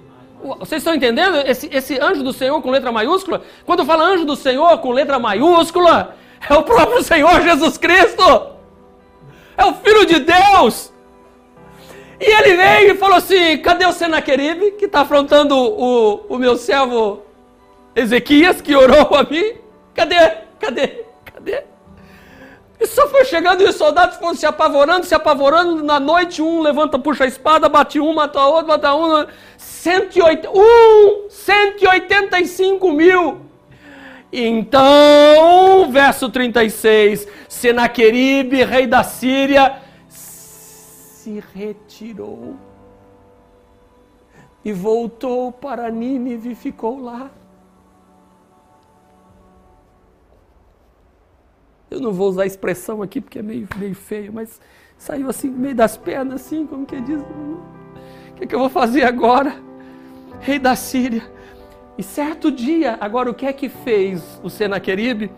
Vocês 0.60 0.80
estão 0.80 0.94
entendendo? 0.94 1.38
Esse, 1.38 1.68
esse 1.72 1.98
anjo 2.00 2.22
do 2.22 2.32
Senhor 2.32 2.60
com 2.62 2.70
letra 2.70 2.92
maiúscula? 2.92 3.42
Quando 3.64 3.84
fala 3.84 4.04
anjo 4.04 4.24
do 4.24 4.36
Senhor 4.36 4.78
com 4.78 4.92
letra 4.92 5.18
maiúscula, 5.18 6.16
é 6.48 6.54
o 6.54 6.62
próprio 6.62 7.02
Senhor 7.02 7.40
Jesus 7.42 7.76
Cristo. 7.78 8.22
É 9.56 9.64
o 9.64 9.74
Filho 9.74 10.06
de 10.06 10.20
Deus. 10.20 10.91
E 12.22 12.24
ele 12.24 12.56
veio 12.56 12.92
e 12.92 12.96
falou 12.96 13.16
assim: 13.16 13.58
cadê 13.58 13.84
o 13.84 13.92
Senaqueribe, 13.92 14.72
que 14.78 14.84
está 14.84 15.00
afrontando 15.00 15.56
o, 15.56 16.24
o 16.28 16.38
meu 16.38 16.56
servo 16.56 17.20
Ezequias, 17.96 18.60
que 18.60 18.76
orou 18.76 19.16
a 19.16 19.24
mim? 19.24 19.54
Cadê? 19.92 20.30
Cadê? 20.60 21.04
Cadê? 21.24 21.64
E 22.78 22.86
só 22.86 23.08
foi 23.08 23.24
chegando 23.24 23.62
e 23.62 23.68
os 23.68 23.74
soldados 23.74 24.18
foram 24.18 24.36
se 24.36 24.46
apavorando, 24.46 25.04
se 25.04 25.14
apavorando. 25.16 25.82
Na 25.82 25.98
noite, 25.98 26.40
um 26.40 26.60
levanta, 26.60 26.96
puxa 26.96 27.24
a 27.24 27.26
espada, 27.26 27.68
bate 27.68 27.98
um, 27.98 28.14
mata 28.14 28.40
outro, 28.40 28.68
mata 28.68 28.94
um. 28.94 29.26
108, 29.58 30.48
um, 30.48 31.28
185 31.28 32.92
mil. 32.92 33.40
Então, 34.32 35.90
verso 35.90 36.28
36, 36.28 37.26
Senaqueribe, 37.48 38.62
rei 38.62 38.86
da 38.86 39.02
Síria, 39.02 39.74
se 41.22 41.42
retirou 41.54 42.56
e 44.64 44.72
voltou 44.72 45.52
para 45.52 45.88
Nínive 45.88 46.50
e 46.50 46.54
ficou 46.54 47.00
lá. 47.00 47.30
Eu 51.88 52.00
não 52.00 52.12
vou 52.12 52.28
usar 52.28 52.42
a 52.42 52.46
expressão 52.46 53.02
aqui 53.02 53.20
porque 53.20 53.38
é 53.38 53.42
meio, 53.42 53.68
meio 53.76 53.94
feio, 53.94 54.32
mas 54.32 54.60
saiu 54.98 55.28
assim, 55.28 55.48
meio 55.48 55.76
das 55.76 55.96
pernas, 55.96 56.42
assim, 56.42 56.66
como 56.66 56.84
que 56.84 57.00
diz? 57.00 57.20
O 57.20 58.34
que, 58.34 58.44
é 58.44 58.46
que 58.46 58.54
eu 58.54 58.58
vou 58.58 58.70
fazer 58.70 59.04
agora? 59.04 59.54
Rei 60.40 60.58
da 60.58 60.74
Síria. 60.74 61.22
E 61.96 62.02
certo 62.02 62.50
dia, 62.50 62.98
agora 63.00 63.30
o 63.30 63.34
que 63.34 63.46
é 63.46 63.52
que 63.52 63.68
fez 63.68 64.40
o 64.42 64.50
Senaqueribe? 64.50 65.30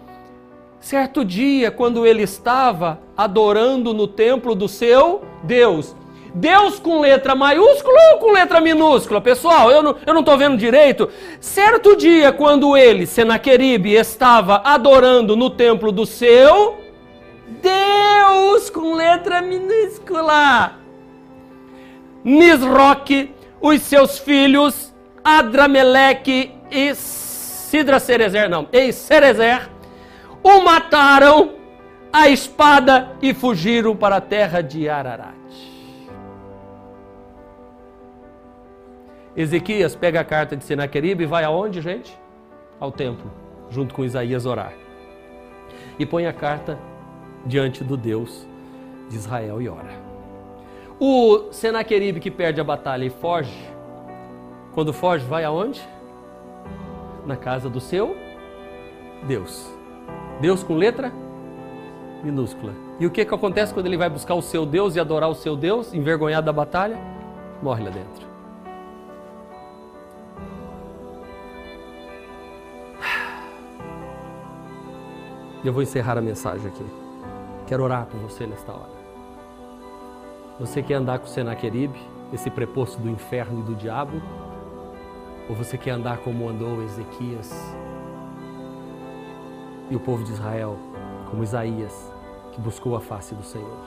Certo 0.85 1.24
dia, 1.24 1.70
quando 1.70 2.07
ele 2.07 2.24
estava 2.24 3.01
adorando 3.16 3.95
no 3.95 4.07
templo 4.07 4.55
do 4.55 4.68
seu 4.68 5.22
Deus, 5.43 5.97
Deus 6.35 6.78
com 6.78 7.01
letra 7.01 7.35
maiúscula 7.35 7.99
ou 8.12 8.18
com 8.18 8.32
letra 8.32 8.61
minúscula? 8.61 9.18
Pessoal, 9.18 9.70
eu 9.70 9.82
não, 9.82 9.97
eu 10.07 10.12
não 10.12 10.22
vendo 10.37 10.59
direito. 10.59 11.09
Certo 11.41 11.97
dia, 11.97 12.32
quando 12.32 12.76
ele, 12.76 13.07
Senaqueribe, 13.07 13.95
estava 13.95 14.61
adorando 14.62 15.35
no 15.35 15.49
templo 15.49 15.91
do 15.91 16.05
seu 16.05 16.78
Deus 17.62 18.68
com 18.68 18.93
letra 18.93 19.41
minúscula. 19.41 20.74
Nisroque, 22.22 23.30
os 23.59 23.80
seus 23.80 24.18
filhos, 24.18 24.95
Adrameleque 25.24 26.53
e 26.70 26.95
Sidra 26.95 27.99
Cerezer, 27.99 28.51
não, 28.51 28.68
e 28.70 28.93
Cerezer, 28.93 29.70
o 30.45 30.61
mataram 30.61 31.55
a 32.12 32.28
espada 32.28 33.16
e 33.22 33.32
fugiram 33.32 33.97
para 33.97 34.16
a 34.16 34.20
terra 34.20 34.61
de 34.61 34.88
Ararat. 34.88 35.34
Ezequias 39.34 39.97
pega 39.97 40.20
a 40.20 40.24
carta 40.24 40.57
de 40.57 40.62
Senaqueribe 40.62 41.24
e 41.24 41.26
vai 41.26 41.42
aonde, 41.42 41.80
gente? 41.80 42.16
Ao 42.78 42.92
templo, 42.92 43.28
junto 43.70 43.92
com 43.95 44.05
Isaías 44.05 44.47
orar. 44.47 44.74
E 45.99 46.07
põe 46.07 46.26
a 46.26 46.32
carta 46.32 46.78
diante 47.45 47.82
do 47.82 47.97
Deus 47.97 48.47
de 49.09 49.16
Israel 49.16 49.61
e 49.61 49.68
ora. 49.68 49.90
O 51.01 51.51
Senaqueribe 51.51 52.20
que 52.20 52.30
perde 52.30 52.61
a 52.61 52.64
batalha 52.64 53.05
e 53.05 53.11
foge, 53.11 53.66
quando 54.72 54.92
foge, 54.92 55.24
vai 55.24 55.42
aonde? 55.42 55.82
Na 57.26 57.36
casa 57.36 57.68
do 57.68 57.80
seu 57.80 58.16
Deus. 59.26 59.74
Deus 60.45 60.62
com 60.62 60.74
letra 60.74 61.11
minúscula. 62.22 62.74
E 63.01 63.07
o 63.07 63.11
que, 63.11 63.24
que 63.24 63.34
acontece 63.34 63.72
quando 63.72 63.86
ele 63.86 63.97
vai 63.97 64.11
buscar 64.11 64.34
o 64.34 64.42
seu 64.42 64.66
Deus 64.66 64.95
e 64.95 65.01
adorar 65.01 65.30
o 65.30 65.34
seu 65.34 65.57
Deus, 65.57 65.95
envergonhado 65.95 66.45
da 66.45 66.53
batalha? 66.53 66.99
Morre 67.62 67.82
lá 67.82 67.90
dentro. 67.90 68.26
Eu 75.64 75.72
vou 75.72 75.82
encerrar 75.82 76.18
a 76.18 76.20
mensagem 76.20 76.66
aqui. 76.66 76.84
Quero 77.66 77.82
orar 77.82 78.05
por 78.05 78.20
você 78.20 78.47
nesta 78.47 78.70
hora. 78.70 78.92
Você 80.61 80.82
quer 80.82 80.97
andar 80.97 81.20
com 81.20 81.24
o 81.24 81.28
Senaqueribe, 81.28 81.99
esse 82.34 82.51
preposto 82.51 83.01
do 83.01 83.09
inferno 83.09 83.61
e 83.61 83.62
do 83.62 83.74
diabo? 83.74 84.20
Ou 85.49 85.57
você 85.57 85.78
quer 85.78 85.92
andar 85.92 86.18
como 86.18 86.47
andou 86.51 86.82
Ezequias 86.82 87.51
e 89.91 89.97
o 89.97 90.01
povo 90.01 90.24
de 90.24 90.32
Israel, 90.32 90.76
como 91.30 91.43
Isaías, 91.43 92.12
que 92.53 92.61
buscou 92.61 92.97
a 92.97 93.01
face 93.01 93.35
do 93.35 93.43
Senhor? 93.43 93.78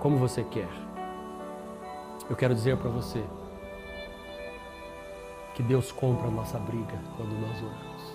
Como 0.00 0.16
você 0.16 0.42
quer? 0.44 0.68
Eu 2.28 2.36
quero 2.36 2.54
dizer 2.54 2.76
para 2.76 2.90
você 2.90 3.22
que 5.54 5.62
Deus 5.62 5.92
compra 5.92 6.28
a 6.28 6.30
nossa 6.30 6.58
briga 6.58 6.98
quando 7.16 7.32
nós 7.40 7.56
oramos. 7.62 8.12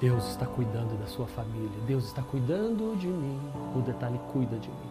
Deus 0.00 0.28
está 0.30 0.46
cuidando 0.46 0.98
da 0.98 1.06
sua 1.06 1.26
família. 1.26 1.78
Deus 1.86 2.06
está 2.06 2.22
cuidando 2.22 2.96
de 2.96 3.06
mim. 3.06 3.38
O 3.76 3.82
detalhe, 3.82 4.18
cuida 4.32 4.56
de 4.56 4.68
mim. 4.68 4.90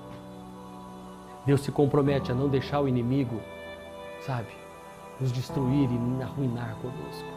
Deus 1.46 1.62
se 1.62 1.72
compromete 1.72 2.32
a 2.32 2.36
não 2.36 2.48
deixar 2.48 2.80
o 2.80 2.88
inimigo, 2.88 3.42
sabe, 4.22 4.50
nos 5.20 5.32
destruir 5.32 5.90
e 5.92 6.24
arruinar 6.24 6.76
conosco. 6.76 7.28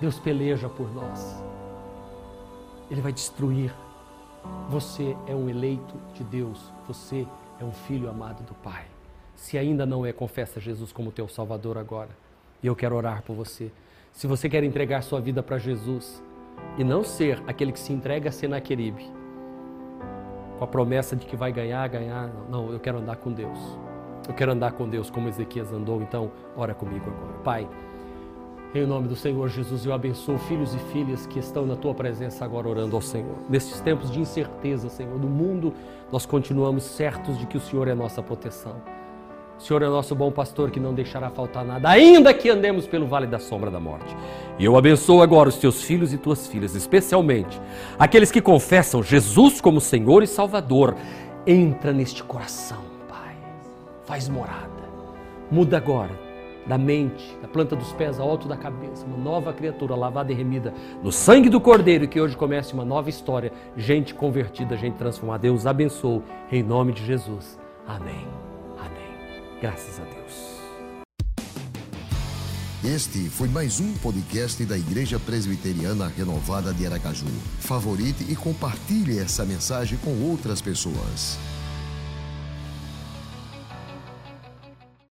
Deus 0.00 0.18
peleja 0.20 0.68
por 0.68 0.88
nós. 0.94 1.42
Ele 2.90 3.00
vai 3.00 3.12
destruir. 3.12 3.72
Você 4.68 5.16
é 5.26 5.34
um 5.34 5.48
eleito 5.48 5.94
de 6.14 6.24
Deus. 6.24 6.72
Você 6.86 7.26
é 7.60 7.64
um 7.64 7.72
filho 7.72 8.08
amado 8.08 8.42
do 8.44 8.54
Pai. 8.54 8.84
Se 9.34 9.56
ainda 9.56 9.86
não 9.86 10.04
é, 10.04 10.12
confessa 10.12 10.60
Jesus 10.60 10.92
como 10.92 11.12
teu 11.12 11.28
Salvador 11.28 11.78
agora. 11.78 12.10
E 12.62 12.66
eu 12.66 12.74
quero 12.74 12.96
orar 12.96 13.22
por 13.22 13.34
você. 13.34 13.70
Se 14.12 14.26
você 14.26 14.48
quer 14.48 14.64
entregar 14.64 15.02
sua 15.02 15.20
vida 15.20 15.42
para 15.42 15.58
Jesus, 15.58 16.22
e 16.76 16.84
não 16.84 17.02
ser 17.02 17.42
aquele 17.46 17.72
que 17.72 17.80
se 17.80 17.92
entrega 17.92 18.28
a 18.28 18.32
Senaqueribe 18.32 19.10
com 20.58 20.64
a 20.64 20.66
promessa 20.66 21.14
de 21.14 21.24
que 21.24 21.36
vai 21.36 21.52
ganhar, 21.52 21.86
ganhar. 21.88 22.30
Não, 22.50 22.72
eu 22.72 22.80
quero 22.80 22.98
andar 22.98 23.16
com 23.16 23.32
Deus. 23.32 23.58
Eu 24.26 24.34
quero 24.34 24.52
andar 24.52 24.72
com 24.72 24.88
Deus 24.88 25.08
como 25.08 25.28
Ezequias 25.28 25.72
andou. 25.72 26.02
Então, 26.02 26.30
ora 26.56 26.74
comigo 26.74 27.08
agora. 27.08 27.38
Pai, 27.44 27.68
em 28.74 28.86
nome 28.86 29.08
do 29.08 29.16
Senhor 29.16 29.48
Jesus, 29.48 29.86
eu 29.86 29.94
abençoo 29.94 30.36
filhos 30.38 30.74
e 30.74 30.78
filhas 30.92 31.26
que 31.26 31.38
estão 31.38 31.64
na 31.64 31.74
tua 31.74 31.94
presença 31.94 32.44
agora 32.44 32.68
orando 32.68 32.94
ao 32.94 33.00
Senhor. 33.00 33.36
Nestes 33.48 33.80
tempos 33.80 34.10
de 34.10 34.20
incerteza, 34.20 34.90
Senhor, 34.90 35.18
do 35.18 35.26
mundo, 35.26 35.72
nós 36.12 36.26
continuamos 36.26 36.84
certos 36.84 37.38
de 37.38 37.46
que 37.46 37.56
o 37.56 37.60
Senhor 37.60 37.88
é 37.88 37.94
nossa 37.94 38.22
proteção. 38.22 38.76
O 39.58 39.62
Senhor 39.62 39.82
é 39.82 39.86
nosso 39.86 40.14
bom 40.14 40.30
pastor 40.30 40.70
que 40.70 40.78
não 40.78 40.92
deixará 40.92 41.30
faltar 41.30 41.64
nada, 41.64 41.88
ainda 41.88 42.32
que 42.34 42.50
andemos 42.50 42.86
pelo 42.86 43.06
vale 43.06 43.26
da 43.26 43.38
sombra 43.38 43.70
da 43.70 43.80
morte. 43.80 44.14
E 44.58 44.64
eu 44.64 44.76
abençoo 44.76 45.22
agora 45.22 45.48
os 45.48 45.56
teus 45.56 45.82
filhos 45.82 46.12
e 46.12 46.18
tuas 46.18 46.46
filhas, 46.46 46.74
especialmente 46.74 47.60
aqueles 47.98 48.30
que 48.30 48.40
confessam 48.40 49.02
Jesus 49.02 49.60
como 49.62 49.80
Senhor 49.80 50.22
e 50.22 50.26
Salvador. 50.26 50.94
Entra 51.46 51.92
neste 51.92 52.22
coração, 52.22 52.82
Pai. 53.08 53.34
Faz 54.04 54.28
morada. 54.28 54.68
Muda 55.50 55.78
agora 55.78 56.27
da 56.68 56.78
mente, 56.78 57.36
da 57.40 57.48
planta 57.48 57.74
dos 57.74 57.92
pés 57.94 58.20
ao 58.20 58.28
alto 58.28 58.46
da 58.46 58.56
cabeça, 58.56 59.06
uma 59.06 59.16
nova 59.16 59.52
criatura 59.52 59.94
lavada 59.94 60.30
e 60.30 60.34
remida 60.34 60.72
no 61.02 61.10
sangue 61.10 61.48
do 61.48 61.60
Cordeiro, 61.60 62.06
que 62.06 62.20
hoje 62.20 62.36
comece 62.36 62.74
uma 62.74 62.84
nova 62.84 63.08
história, 63.08 63.52
gente 63.76 64.14
convertida, 64.14 64.76
gente 64.76 64.96
transformada. 64.96 65.42
Deus 65.42 65.66
abençoe, 65.66 66.22
em 66.52 66.62
nome 66.62 66.92
de 66.92 67.04
Jesus. 67.04 67.58
Amém. 67.86 68.48
Graças 69.60 70.00
a 70.00 70.04
Deus. 70.04 70.58
Este 72.84 73.28
foi 73.28 73.48
mais 73.48 73.80
um 73.80 73.92
podcast 73.94 74.64
da 74.64 74.78
Igreja 74.78 75.18
Presbiteriana 75.18 76.06
Renovada 76.16 76.72
de 76.72 76.86
Aracaju. 76.86 77.26
Favorite 77.58 78.24
e 78.30 78.36
compartilhe 78.36 79.18
essa 79.18 79.44
mensagem 79.44 79.98
com 79.98 80.30
outras 80.30 80.62
pessoas. 80.62 81.38